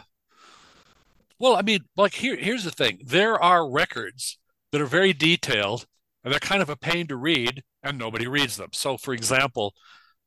well, 1.38 1.56
I 1.56 1.62
mean, 1.62 1.80
like 1.96 2.14
here, 2.14 2.36
here's 2.36 2.64
the 2.64 2.70
thing: 2.70 3.00
there 3.04 3.40
are 3.40 3.68
records 3.68 4.38
that 4.72 4.80
are 4.80 4.86
very 4.86 5.12
detailed, 5.12 5.86
and 6.24 6.32
they're 6.32 6.40
kind 6.40 6.62
of 6.62 6.70
a 6.70 6.76
pain 6.76 7.06
to 7.08 7.16
read, 7.16 7.62
and 7.82 7.98
nobody 7.98 8.26
reads 8.26 8.56
them. 8.56 8.70
So, 8.72 8.96
for 8.96 9.12
example, 9.14 9.74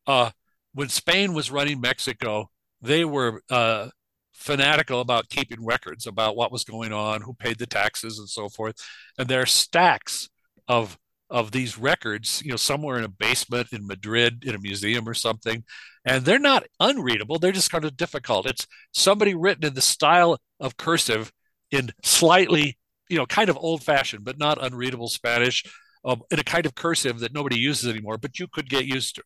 uh, 0.07 0.31
when 0.73 0.89
Spain 0.89 1.33
was 1.33 1.51
running 1.51 1.79
Mexico, 1.79 2.49
they 2.81 3.05
were 3.05 3.41
uh, 3.49 3.89
fanatical 4.33 4.99
about 4.99 5.29
keeping 5.29 5.65
records 5.65 6.05
about 6.05 6.35
what 6.35 6.51
was 6.51 6.63
going 6.63 6.93
on, 6.93 7.21
who 7.21 7.33
paid 7.33 7.57
the 7.57 7.65
taxes, 7.65 8.19
and 8.19 8.29
so 8.29 8.49
forth. 8.49 8.75
And 9.17 9.27
there 9.27 9.41
are 9.41 9.47
stacks 9.47 10.29
of 10.67 10.97
of 11.29 11.51
these 11.51 11.77
records, 11.77 12.41
you 12.45 12.51
know, 12.51 12.55
somewhere 12.55 12.97
in 12.97 13.03
a 13.03 13.09
basement 13.09 13.69
in 13.71 13.87
Madrid 13.87 14.43
in 14.45 14.53
a 14.53 14.59
museum 14.59 15.09
or 15.09 15.15
something. 15.15 15.63
And 16.05 16.23
they're 16.23 16.37
not 16.37 16.67
unreadable, 16.79 17.39
they're 17.39 17.51
just 17.51 17.71
kind 17.71 17.85
of 17.85 17.97
difficult. 17.97 18.45
It's 18.45 18.67
somebody 18.93 19.33
written 19.33 19.65
in 19.65 19.73
the 19.73 19.81
style 19.81 20.39
of 20.59 20.77
cursive 20.77 21.31
in 21.71 21.91
slightly, 22.03 22.77
you 23.09 23.17
know, 23.17 23.25
kind 23.25 23.49
of 23.49 23.57
old 23.57 23.83
fashioned, 23.83 24.23
but 24.23 24.37
not 24.37 24.63
unreadable 24.63 25.09
Spanish, 25.09 25.63
um, 26.05 26.21
in 26.31 26.39
a 26.39 26.43
kind 26.43 26.65
of 26.65 26.75
cursive 26.75 27.19
that 27.19 27.33
nobody 27.33 27.57
uses 27.57 27.89
anymore, 27.89 28.17
but 28.17 28.39
you 28.39 28.47
could 28.47 28.69
get 28.69 28.85
used 28.85 29.15
to, 29.15 29.23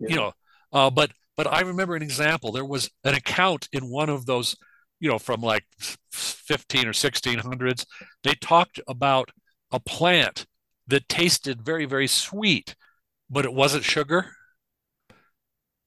yeah. 0.00 0.08
you 0.08 0.16
know. 0.16 0.32
Uh, 0.72 0.90
but 0.90 1.12
but 1.36 1.46
I 1.46 1.60
remember 1.60 1.94
an 1.94 2.02
example. 2.02 2.52
There 2.52 2.64
was 2.64 2.90
an 3.04 3.14
account 3.14 3.68
in 3.72 3.88
one 3.88 4.10
of 4.10 4.26
those, 4.26 4.56
you 5.00 5.08
know, 5.08 5.18
from 5.18 5.40
like 5.40 5.64
15 6.12 6.88
or 6.88 6.92
1600s. 6.92 7.86
They 8.22 8.34
talked 8.34 8.80
about 8.86 9.30
a 9.70 9.80
plant 9.80 10.46
that 10.88 11.08
tasted 11.08 11.62
very, 11.62 11.86
very 11.86 12.06
sweet, 12.06 12.74
but 13.30 13.44
it 13.44 13.54
wasn't 13.54 13.84
sugar. 13.84 14.32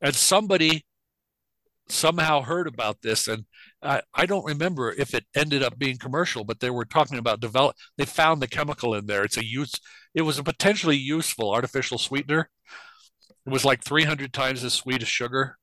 And 0.02 0.16
somebody 0.16 0.86
somehow 1.88 2.42
heard 2.42 2.68
about 2.68 3.02
this, 3.02 3.28
and 3.28 3.46
I, 3.86 4.02
I 4.14 4.26
don't 4.26 4.46
remember 4.46 4.92
if 4.92 5.14
it 5.14 5.26
ended 5.36 5.64
up 5.64 5.78
being 5.78 5.98
commercial, 5.98 6.44
but 6.44 6.60
they 6.60 6.70
were 6.70 6.86
talking 6.86 7.18
about 7.18 7.40
develop. 7.40 7.76
They 7.98 8.06
found 8.06 8.42
the 8.42 8.48
chemical 8.48 8.94
in 8.96 9.06
there. 9.06 9.24
It's 9.24 9.38
a 9.38 9.46
use. 9.46 9.74
It 10.14 10.24
was 10.24 10.38
a 10.40 10.44
potentially 10.44 10.98
useful 10.98 11.52
artificial 11.52 11.98
sweetener. 11.98 12.50
It 13.46 13.50
was 13.50 13.66
like 13.66 13.84
300 13.84 14.34
times 14.34 14.64
as 14.64 14.74
sweet 14.74 15.02
as 15.02 15.08
sugar. 15.08 15.58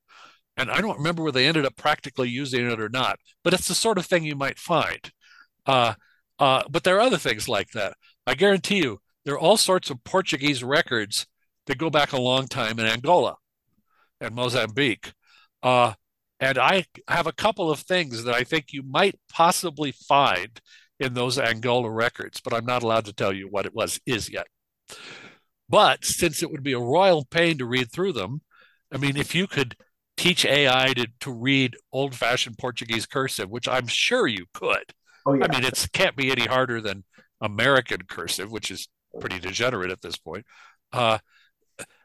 And 0.57 0.71
I 0.71 0.81
don't 0.81 0.99
remember 0.99 1.23
whether 1.23 1.39
they 1.39 1.47
ended 1.47 1.65
up 1.65 1.77
practically 1.77 2.29
using 2.29 2.71
it 2.71 2.81
or 2.81 2.89
not, 2.89 3.19
but 3.43 3.55
it's 3.55 3.69
the 3.69 3.75
sort 3.75 3.99
of 3.99 4.07
thing 4.07 4.25
you 4.25 4.37
might 4.37 4.59
find. 4.59 5.11
Uh, 5.67 5.95
uh, 6.39 6.63
but 6.71 6.85
there 6.85 6.97
are 6.97 7.01
other 7.01 7.19
things 7.19 7.49
like 7.49 7.71
that. 7.71 7.95
I 8.27 8.35
guarantee 8.35 8.79
you, 8.79 9.01
there 9.25 9.35
are 9.35 9.39
all 9.39 9.57
sorts 9.57 9.91
of 9.91 10.05
Portuguese 10.05 10.63
records 10.63 11.27
that 11.67 11.79
go 11.79 11.91
back 11.91 12.13
a 12.13 12.21
long 12.21 12.49
time 12.49 12.79
in 12.79 12.87
Angola 12.87 13.37
and 14.21 14.35
Mozambique. 14.35 15.13
Uh, 15.63 15.95
and 16.43 16.59
I 16.59 16.85
have 17.07 17.29
a 17.29 17.33
couple 17.33 17.71
of 17.71 17.79
things 17.79 18.25
that 18.25 18.35
I 18.35 18.43
think 18.43 18.73
you 18.73 18.83
might 18.83 19.15
possibly 19.31 19.93
find 19.93 20.61
in 20.99 21.15
those 21.15 21.39
Angola 21.39 21.89
records, 21.89 22.41
but 22.41 22.53
I'm 22.53 22.67
not 22.67 22.83
allowed 22.83 23.05
to 23.05 23.13
tell 23.13 23.33
you 23.33 23.47
what 23.47 23.65
it 23.65 23.73
was 23.73 24.01
is 24.07 24.29
yet. 24.29 24.49
But 25.69 26.05
since 26.05 26.43
it 26.43 26.51
would 26.51 26.65
be 26.65 26.73
a 26.73 26.81
royal 26.81 27.25
pain 27.25 27.59
to 27.59 27.65
read 27.65 27.93
through 27.93 28.15
them, 28.15 28.43
I 28.93 28.99
mean, 28.99 29.17
if 29.17 29.37
you 29.37 29.47
could 29.47 29.77
teach 30.17 30.45
AI 30.45 30.93
to, 30.95 31.07
to 31.21 31.33
read 31.33 31.77
old 31.93 32.17
fashioned 32.17 32.59
Portuguese 32.59 33.07
cursive, 33.07 33.49
which 33.49 33.69
I'm 33.69 33.87
sure 33.87 34.27
you 34.27 34.47
could. 34.53 34.93
Oh, 35.25 35.35
yeah. 35.35 35.47
I 35.49 35.55
mean, 35.55 35.65
it 35.65 35.87
can't 35.93 36.17
be 36.17 36.33
any 36.33 36.47
harder 36.47 36.81
than 36.81 37.05
American 37.41 38.03
cursive, 38.09 38.51
which 38.51 38.73
is 38.73 38.89
pretty 39.21 39.39
degenerate 39.39 39.93
at 39.93 40.03
this 40.03 40.17
point. 40.17 40.45
Uh, 40.93 41.19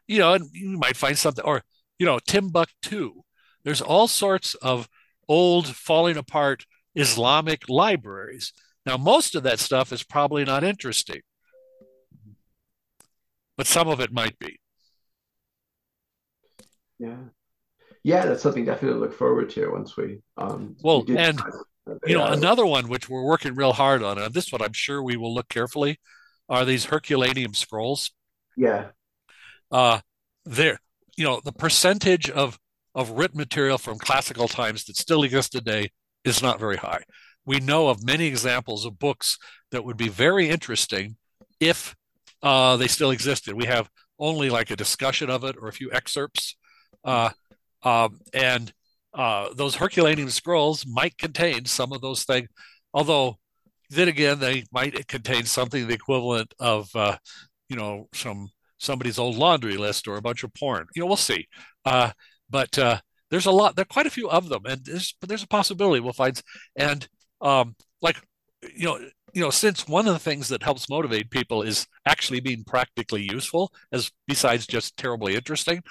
you 0.07 0.19
know, 0.19 0.33
and 0.33 0.45
you 0.53 0.77
might 0.77 0.95
find 0.95 1.17
something, 1.17 1.43
or 1.43 1.63
you 1.97 2.05
know, 2.05 2.19
Timbuktu. 2.19 3.23
There's 3.67 3.81
all 3.81 4.07
sorts 4.07 4.53
of 4.55 4.87
old, 5.27 5.67
falling 5.67 6.15
apart 6.15 6.65
Islamic 6.95 7.67
libraries. 7.67 8.53
Now, 8.85 8.95
most 8.95 9.35
of 9.35 9.43
that 9.43 9.59
stuff 9.59 9.91
is 9.91 10.03
probably 10.03 10.45
not 10.45 10.63
interesting, 10.63 11.19
but 13.57 13.67
some 13.67 13.89
of 13.89 13.99
it 13.99 14.13
might 14.13 14.39
be. 14.39 14.61
Yeah, 16.97 17.17
yeah, 18.05 18.25
that's 18.25 18.41
something 18.41 18.63
definitely 18.63 18.99
to 18.99 19.05
look 19.05 19.13
forward 19.13 19.49
to 19.49 19.69
once 19.69 19.97
we. 19.97 20.21
Um, 20.37 20.77
well, 20.81 21.03
and 21.09 21.37
you 22.05 22.17
know, 22.17 22.25
another 22.25 22.65
one 22.65 22.87
which 22.87 23.09
we're 23.09 23.25
working 23.25 23.53
real 23.53 23.73
hard 23.73 24.01
on, 24.01 24.17
and 24.17 24.33
this 24.33 24.49
one 24.49 24.61
I'm 24.61 24.71
sure 24.71 25.03
we 25.03 25.17
will 25.17 25.35
look 25.35 25.49
carefully 25.49 25.99
are 26.47 26.63
these 26.63 26.85
Herculaneum 26.85 27.53
scrolls. 27.53 28.11
Yeah. 28.55 28.91
Uh, 29.69 29.99
there, 30.45 30.79
you 31.17 31.25
know, 31.25 31.41
the 31.43 31.51
percentage 31.51 32.29
of 32.29 32.57
of 32.97 33.11
written 33.11 33.37
material 33.37 33.77
from 33.77 33.99
classical 33.99 34.47
times 34.47 34.83
that 34.85 34.97
still 34.97 35.21
exists 35.21 35.51
today 35.51 35.91
is 36.25 36.41
not 36.41 36.59
very 36.59 36.77
high. 36.77 37.03
We 37.45 37.59
know 37.59 37.87
of 37.87 38.03
many 38.03 38.25
examples 38.25 38.85
of 38.85 38.99
books 38.99 39.37
that 39.71 39.85
would 39.85 39.97
be 39.97 40.09
very 40.09 40.49
interesting 40.49 41.15
if 41.59 41.95
uh, 42.41 42.75
they 42.75 42.87
still 42.87 43.11
existed. 43.11 43.53
We 43.53 43.67
have 43.67 43.87
only 44.19 44.49
like 44.49 44.71
a 44.71 44.75
discussion 44.75 45.29
of 45.29 45.43
it 45.43 45.55
or 45.61 45.67
a 45.67 45.73
few 45.73 45.91
excerpts, 45.93 46.57
uh, 47.05 47.29
um, 47.83 48.19
and 48.33 48.73
uh, 49.13 49.49
those 49.53 49.75
Herculaneum 49.75 50.31
scrolls 50.31 50.83
might 50.85 51.17
contain 51.19 51.65
some 51.65 51.93
of 51.93 52.01
those 52.01 52.23
things. 52.23 52.49
Although 52.93 53.37
then 53.89 54.07
again, 54.07 54.39
they 54.39 54.65
might 54.71 55.07
contain 55.07 55.45
something 55.45 55.87
the 55.87 55.93
equivalent 55.93 56.53
of, 56.59 56.89
uh, 56.95 57.17
you 57.69 57.75
know, 57.75 58.09
some 58.13 58.49
somebody's 58.79 59.17
old 59.17 59.37
laundry 59.37 59.77
list 59.77 60.07
or 60.07 60.17
a 60.17 60.21
bunch 60.21 60.43
of 60.43 60.53
porn. 60.53 60.87
You 60.95 61.01
know, 61.01 61.05
we'll 61.05 61.15
see. 61.15 61.47
Uh, 61.85 62.11
but 62.49 62.77
uh, 62.77 62.99
there's 63.29 63.45
a 63.45 63.51
lot. 63.51 63.75
There 63.75 63.83
are 63.83 63.85
quite 63.85 64.05
a 64.05 64.11
few 64.11 64.29
of 64.29 64.49
them, 64.49 64.65
and 64.65 64.83
there's 64.85 65.15
there's 65.21 65.43
a 65.43 65.47
possibility 65.47 65.99
we'll 65.99 66.13
find. 66.13 66.41
And 66.75 67.07
um, 67.41 67.75
like, 68.01 68.17
you 68.75 68.85
know, 68.85 68.99
you 69.33 69.41
know, 69.41 69.49
since 69.49 69.87
one 69.87 70.07
of 70.07 70.13
the 70.13 70.19
things 70.19 70.47
that 70.49 70.63
helps 70.63 70.89
motivate 70.89 71.29
people 71.29 71.61
is 71.61 71.87
actually 72.05 72.39
being 72.39 72.63
practically 72.63 73.27
useful, 73.31 73.71
as 73.91 74.11
besides 74.27 74.65
just 74.65 74.97
terribly 74.97 75.35
interesting, 75.35 75.83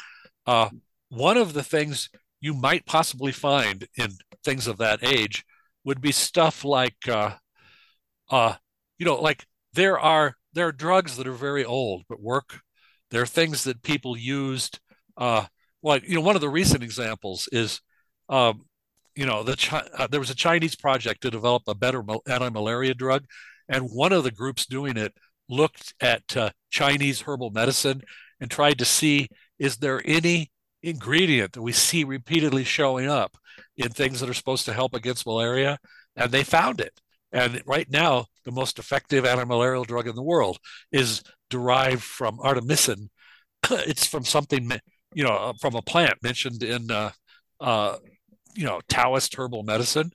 uh, 0.47 0.71
one 1.09 1.37
of 1.37 1.53
the 1.53 1.63
things 1.63 2.09
you 2.41 2.55
might 2.55 2.87
possibly 2.87 3.33
find 3.33 3.87
in 3.97 4.11
things 4.45 4.67
of 4.67 4.79
that 4.79 5.05
age 5.05 5.45
would 5.85 6.01
be 6.01 6.13
stuff 6.13 6.65
like, 6.65 6.97
uh, 7.09 7.35
uh, 8.31 8.55
you 8.99 9.07
know, 9.07 9.17
like 9.17 9.47
there 9.75 9.99
are 9.99 10.35
there 10.53 10.69
are 10.69 10.73
drugs 10.73 11.17
that 11.17 11.27
are 11.27 11.33
very 11.33 11.65
old 11.65 12.05
but 12.09 12.21
work. 12.21 12.61
There 13.11 13.23
are 13.23 13.27
things 13.27 13.65
that 13.65 13.83
people 13.83 14.17
used. 14.17 14.81
Uh, 15.17 15.47
like 15.83 16.09
you 16.09 16.15
know, 16.15 16.21
one 16.21 16.35
of 16.35 16.41
the 16.41 16.49
recent 16.49 16.83
examples 16.83 17.49
is 17.53 17.81
um, 18.29 18.63
you 19.15 19.25
know, 19.27 19.43
the 19.43 19.89
uh, 19.97 20.07
there 20.09 20.21
was 20.21 20.31
a 20.31 20.35
Chinese 20.35 20.77
project 20.77 21.23
to 21.23 21.31
develop 21.31 21.63
a 21.67 21.75
better 21.75 22.03
anti-malaria 22.29 22.95
drug, 22.95 23.25
and 23.69 23.89
one 23.91 24.13
of 24.13 24.25
the 24.25 24.31
groups 24.31 24.67
doing 24.67 24.97
it 24.97 25.15
looked 25.49 25.95
at 26.01 26.37
uh, 26.37 26.51
Chinese 26.71 27.23
herbal 27.23 27.51
medicine 27.51 28.03
and 28.41 28.51
tried 28.51 28.79
to 28.79 28.85
see 28.85 29.29
is 29.59 29.79
there 29.79 30.03
any 30.05 30.51
ingredient 30.83 31.53
that 31.53 31.63
we 31.63 31.73
see 31.73 32.05
repeatedly 32.05 32.65
showing 32.65 33.09
up 33.09 33.37
in 33.77 33.89
things 33.89 34.21
that 34.21 34.29
are 34.29 34.35
supposed 34.35 34.67
to 34.67 34.73
help 34.73 34.95
against 34.95 35.27
malaria, 35.27 35.79
and 36.15 36.31
they 36.31 36.45
found 36.45 36.81
it. 36.81 37.01
And 37.33 37.63
right 37.67 37.91
now, 37.91 38.27
the 38.45 38.53
most 38.53 38.79
effective 38.79 39.25
anti-malarial 39.25 39.85
drug 39.85 40.07
in 40.07 40.15
the 40.15 40.23
world 40.23 40.59
is 40.93 41.23
derived 41.51 42.03
from 42.03 42.39
artemisinin. 42.39 43.09
it's 43.71 44.07
from 44.07 44.25
something, 44.25 44.71
you 45.17 45.25
know, 45.25 45.55
from 45.59 45.75
a 45.75 45.81
plant 45.81 46.23
mentioned 46.23 46.63
in 46.63 46.91
uh, 46.91 47.11
uh, 47.59 47.97
you 48.55 48.67
know 48.67 48.83
Taoist 48.87 49.35
herbal 49.35 49.63
medicine, 49.63 50.13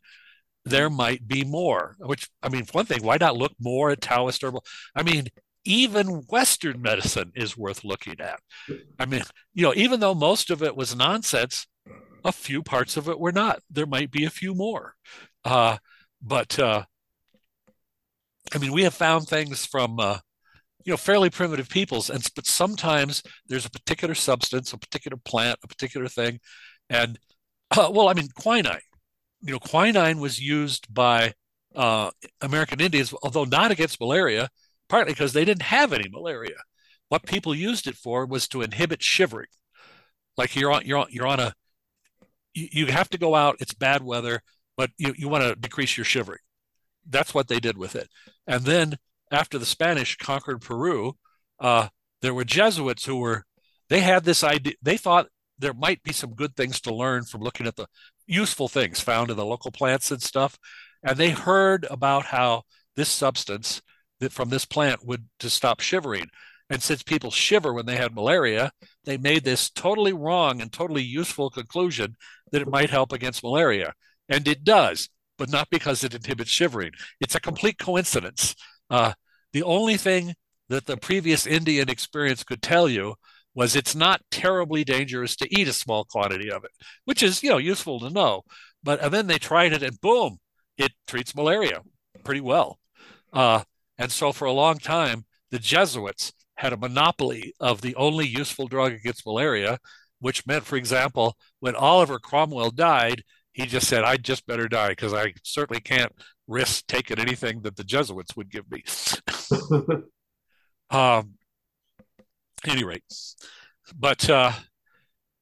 there 0.64 0.92
might 0.92 1.28
be 1.28 1.44
more. 1.44 1.96
Which 1.98 2.30
I 2.44 2.50
mean, 2.50 2.66
one 2.72 2.86
thing, 2.86 3.02
why 3.02 3.18
not 3.20 3.36
look 3.36 3.54
more 3.60 3.90
at 3.90 4.00
Taoist 4.00 4.44
herbal? 4.44 4.64
I 4.96 5.02
mean, 5.02 5.30
even 5.66 6.08
Western 6.30 6.84
medicine 6.84 7.32
is 7.34 7.58
worth 7.58 7.84
looking 7.84 8.22
at. 8.22 8.40
I 9.00 9.08
mean, 9.08 9.24
you 9.56 9.64
know, 9.64 9.74
even 9.76 10.00
though 10.02 10.14
most 10.14 10.52
of 10.52 10.62
it 10.62 10.76
was 10.76 10.96
nonsense, 10.96 11.66
a 12.24 12.32
few 12.32 12.62
parts 12.62 12.96
of 12.96 13.10
it 13.10 13.20
were 13.20 13.32
not. 13.32 13.60
There 13.72 13.88
might 13.88 14.12
be 14.12 14.26
a 14.26 14.30
few 14.30 14.54
more. 14.54 14.94
Uh, 15.44 15.78
but 16.22 16.60
uh, 16.60 16.84
I 18.54 18.60
mean, 18.60 18.72
we 18.72 18.84
have 18.84 18.94
found 18.94 19.28
things 19.28 19.66
from 19.66 20.00
uh, 20.00 20.20
you 20.86 20.92
know 20.92 20.98
fairly 20.98 21.30
primitive 21.30 21.70
peoples, 21.70 22.10
and 22.10 22.26
but 22.36 22.46
sometimes 22.46 23.24
there's 23.48 23.66
a 23.66 23.72
particular 23.72 24.16
substance, 24.16 24.74
a 24.74 24.78
particular 24.78 25.18
plant, 25.18 25.60
a 25.64 25.68
particular 25.68 26.08
thing, 26.08 26.40
and 26.90 27.20
uh, 27.72 27.90
well, 27.94 28.10
I 28.10 28.14
mean, 28.14 28.28
quinine. 28.36 28.82
You 29.42 29.54
know, 29.54 29.60
quinine 29.60 30.20
was 30.20 30.40
used 30.40 30.94
by 30.94 31.34
uh, 31.76 32.12
American 32.42 32.80
Indians, 32.80 33.14
although 33.24 33.46
not 33.46 33.72
against 33.72 34.00
malaria, 34.00 34.50
partly 34.90 35.14
because 35.14 35.34
they 35.34 35.46
didn't 35.46 35.64
have 35.64 35.94
any 35.94 36.10
malaria. 36.10 36.58
What 37.10 37.26
people 37.26 37.56
used 37.56 37.88
it 37.88 37.96
for 37.96 38.26
was 38.26 38.48
to 38.50 38.62
inhibit 38.62 39.02
shivering. 39.02 39.48
Like 40.38 40.56
you're 40.56 40.72
on, 40.72 40.86
you're 40.86 41.00
on, 41.00 41.08
you're 41.10 41.28
on 41.28 41.40
a, 41.40 41.54
you, 42.54 42.68
you 42.72 42.86
have 42.88 43.10
to 43.10 43.18
go 43.18 43.36
out. 43.36 43.58
It's 43.60 43.74
bad 43.74 44.04
weather, 44.04 44.42
but 44.78 44.92
you, 44.98 45.14
you 45.18 45.28
want 45.28 45.44
to 45.44 45.56
decrease 45.56 45.98
your 45.98 46.06
shivering. 46.06 46.40
That's 47.10 47.34
what 47.34 47.48
they 47.48 47.60
did 47.60 47.78
with 47.78 47.96
it. 47.96 48.08
And 48.48 48.64
then 48.64 48.96
after 49.32 49.58
the 49.58 49.66
Spanish 49.66 50.18
conquered 50.18 50.62
Peru, 50.62 51.14
uh, 51.60 51.88
there 52.22 52.34
were 52.34 52.44
Jesuits 52.44 53.06
who 53.06 53.18
were, 53.18 53.46
they 53.90 54.02
had 54.02 54.24
this 54.24 54.44
idea. 54.44 54.74
They 54.82 54.98
thought 54.98 55.28
there 55.58 55.74
might 55.74 56.04
be 56.04 56.14
some 56.14 56.34
good 56.34 56.56
things 56.56 56.82
to 56.82 56.94
learn 56.94 57.24
from 57.24 57.42
looking 57.42 57.68
at 57.68 57.76
the 57.76 57.88
useful 58.28 58.68
things 58.68 59.00
found 59.00 59.30
in 59.30 59.38
the 59.38 59.46
local 59.46 59.72
plants 59.72 60.12
and 60.12 60.22
stuff. 60.22 60.58
And 61.04 61.18
they 61.18 61.30
heard 61.32 61.86
about 61.90 62.26
how 62.26 62.64
this 62.96 63.10
substance 63.10 63.82
that 64.20 64.32
from 64.32 64.50
this 64.50 64.66
plant 64.66 65.06
would 65.06 65.28
to 65.40 65.50
stop 65.50 65.80
shivering. 65.80 66.28
And 66.70 66.82
since 66.82 67.04
people 67.04 67.32
shiver 67.32 67.74
when 67.74 67.86
they 67.86 67.98
had 67.98 68.16
malaria, 68.16 68.72
they 69.04 69.18
made 69.18 69.44
this 69.44 69.70
totally 69.70 70.14
wrong 70.14 70.62
and 70.62 70.72
totally 70.72 71.04
useful 71.04 71.50
conclusion 71.50 72.16
that 72.52 72.62
it 72.62 72.70
might 72.70 72.90
help 72.90 73.12
against 73.12 73.44
malaria. 73.44 73.94
And 74.30 74.48
it 74.48 74.64
does, 74.64 75.10
but 75.38 75.50
not 75.50 75.70
because 75.70 76.04
it 76.04 76.14
inhibits 76.14 76.50
shivering. 76.50 76.92
It's 77.20 77.36
a 77.36 77.42
complete 77.42 77.78
coincidence. 77.78 78.56
Uh, 78.90 79.14
the 79.54 79.64
only 79.64 79.98
thing 79.98 80.34
that 80.70 80.86
the 80.86 80.98
previous 80.98 81.46
Indian 81.46 81.90
experience 81.90 82.44
could 82.44 82.62
tell 82.62 82.88
you 82.88 83.16
was 83.54 83.76
it's 83.76 83.96
not 83.96 84.22
terribly 84.32 84.84
dangerous 84.84 85.36
to 85.36 85.60
eat 85.60 85.68
a 85.68 85.74
small 85.74 86.06
quantity 86.06 86.50
of 86.50 86.64
it, 86.64 86.72
which 87.06 87.22
is, 87.22 87.44
you 87.44 87.50
know, 87.50 87.58
useful 87.58 88.00
to 88.00 88.10
know. 88.10 88.44
But 88.84 89.12
then 89.12 89.28
they 89.28 89.38
tried 89.38 89.74
it 89.74 89.84
and 89.84 90.00
boom, 90.00 90.38
it 90.78 90.94
treats 91.08 91.36
malaria 91.36 91.82
pretty 92.24 92.42
well. 92.42 92.80
Uh, 93.34 93.64
and 93.98 94.12
so 94.12 94.32
for 94.32 94.46
a 94.46 94.54
long 94.54 94.78
time, 94.78 95.26
the 95.52 95.60
Jesuits 95.60 96.34
had 96.56 96.74
a 96.74 96.78
monopoly 96.78 97.54
of 97.60 97.82
the 97.82 97.96
only 97.96 98.26
useful 98.26 98.68
drug 98.68 98.94
against 98.94 99.26
malaria, 99.26 99.80
which 100.20 100.46
meant, 100.46 100.64
for 100.64 100.78
example, 100.78 101.36
when 101.60 101.76
Oliver 101.76 102.20
Cromwell 102.20 102.72
died, 102.72 103.24
he 103.54 103.66
just 103.66 103.88
said, 103.88 104.04
I 104.04 104.18
just 104.18 104.46
better 104.48 104.68
die 104.68 104.90
because 104.90 105.14
I 105.14 105.34
certainly 105.44 105.82
can't 105.82 106.14
risk 106.48 106.88
taking 106.88 107.20
anything 107.20 107.62
that 107.62 107.76
the 107.76 107.84
Jesuits 107.84 108.36
would 108.36 108.50
give 108.50 108.66
me. 108.72 108.84
um, 110.90 111.34
any 112.68 112.84
rate, 112.84 113.04
but 113.98 114.30
uh, 114.30 114.52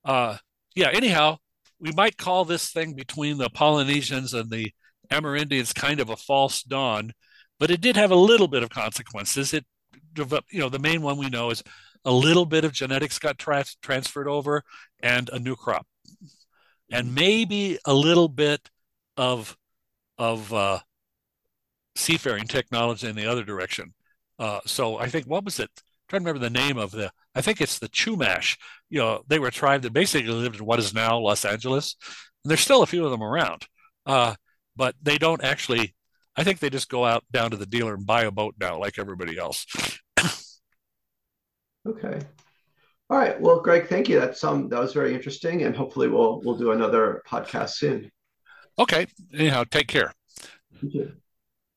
uh, 0.06 0.38
yeah. 0.76 0.90
Anyhow, 0.92 1.38
we 1.80 1.92
might 1.92 2.18
call 2.18 2.46
this 2.46 2.72
thing 2.72 2.94
between 2.94 3.38
the 3.38 3.50
Polynesians 3.50 4.34
and 4.34 4.50
the 4.50 4.72
Amerindians 5.12 5.74
kind 5.74 6.00
of 6.00 6.10
a 6.10 6.16
false 6.16 6.64
dawn, 6.64 7.12
but 7.60 7.72
it 7.72 7.82
did 7.82 7.96
have 7.98 8.12
a 8.12 8.16
little 8.16 8.48
bit 8.48 8.64
of 8.64 8.70
consequences. 8.70 9.54
It, 9.54 9.66
you 10.18 10.60
know, 10.60 10.70
the 10.70 10.80
main 10.80 11.02
one 11.02 11.18
we 11.18 11.30
know 11.30 11.50
is 11.50 11.64
a 12.06 12.12
little 12.12 12.46
bit 12.46 12.64
of 12.64 12.72
genetics 12.72 13.20
got 13.20 13.38
tra- 13.38 13.66
transferred 13.82 14.28
over 14.28 14.64
and 15.02 15.30
a 15.30 15.40
new 15.40 15.56
crop, 15.56 15.86
and 16.92 17.14
maybe 17.14 17.78
a 17.86 17.94
little 17.94 18.28
bit 18.28 18.70
of 19.18 19.58
of 20.18 20.54
uh, 20.54 20.80
seafaring 21.96 22.46
technology 22.46 23.08
in 23.08 23.16
the 23.16 23.28
other 23.28 23.44
direction. 23.44 23.94
Uh, 24.38 24.60
so 24.66 24.98
I 24.98 25.08
think 25.08 25.26
what 25.26 25.46
was 25.46 25.60
it? 25.60 25.70
I'm 25.76 25.84
trying 26.10 26.24
to 26.24 26.30
remember 26.30 26.50
the 26.50 26.60
name 26.68 26.78
of 26.78 26.92
the 26.92 27.12
I 27.36 27.42
think 27.42 27.62
it's 27.62 27.80
the 27.80 27.90
Chumash. 27.90 28.58
You 28.90 29.00
know, 29.00 29.24
they 29.28 29.40
were 29.40 29.48
a 29.48 29.52
tribe 29.52 29.84
that 29.84 29.94
basically 29.94 30.32
lived 30.32 30.60
in 30.60 30.66
what 30.66 30.80
is 30.80 30.94
now 30.94 31.20
Los 31.20 31.46
Angeles. 31.46 31.96
And 32.44 32.50
there's 32.50 32.62
still 32.62 32.84
a 32.84 32.88
few 32.88 33.06
of 33.06 33.12
them 33.12 33.24
around. 33.24 33.68
Uh, 34.06 34.36
but 34.76 34.96
they 35.02 35.18
don't 35.18 35.44
actually 35.44 35.94
I 36.36 36.44
think 36.46 36.60
they 36.60 36.70
just 36.70 36.90
go 36.90 37.04
out 37.04 37.26
down 37.32 37.52
to 37.52 37.58
the 37.58 37.66
dealer 37.66 37.94
and 37.94 38.06
buy 38.06 38.24
a 38.24 38.32
boat 38.32 38.56
now 38.60 38.80
like 38.80 38.98
everybody 38.98 39.38
else. 39.38 39.66
okay. 41.86 42.20
All 43.10 43.18
right. 43.18 43.40
Well, 43.40 43.60
Greg, 43.62 43.88
thank 43.88 44.08
you. 44.08 44.20
That's 44.20 44.44
um 44.44 44.70
that 44.70 44.80
was 44.80 44.94
very 44.94 45.14
interesting 45.16 45.64
and 45.64 45.76
hopefully 45.76 46.08
we'll 46.08 46.42
we'll 46.42 46.58
do 46.58 46.72
another 46.72 47.24
podcast 47.28 47.72
soon. 47.72 48.12
Okay. 48.78 49.08
Anyhow, 49.34 49.64
take 49.70 49.88
care. 49.88 50.14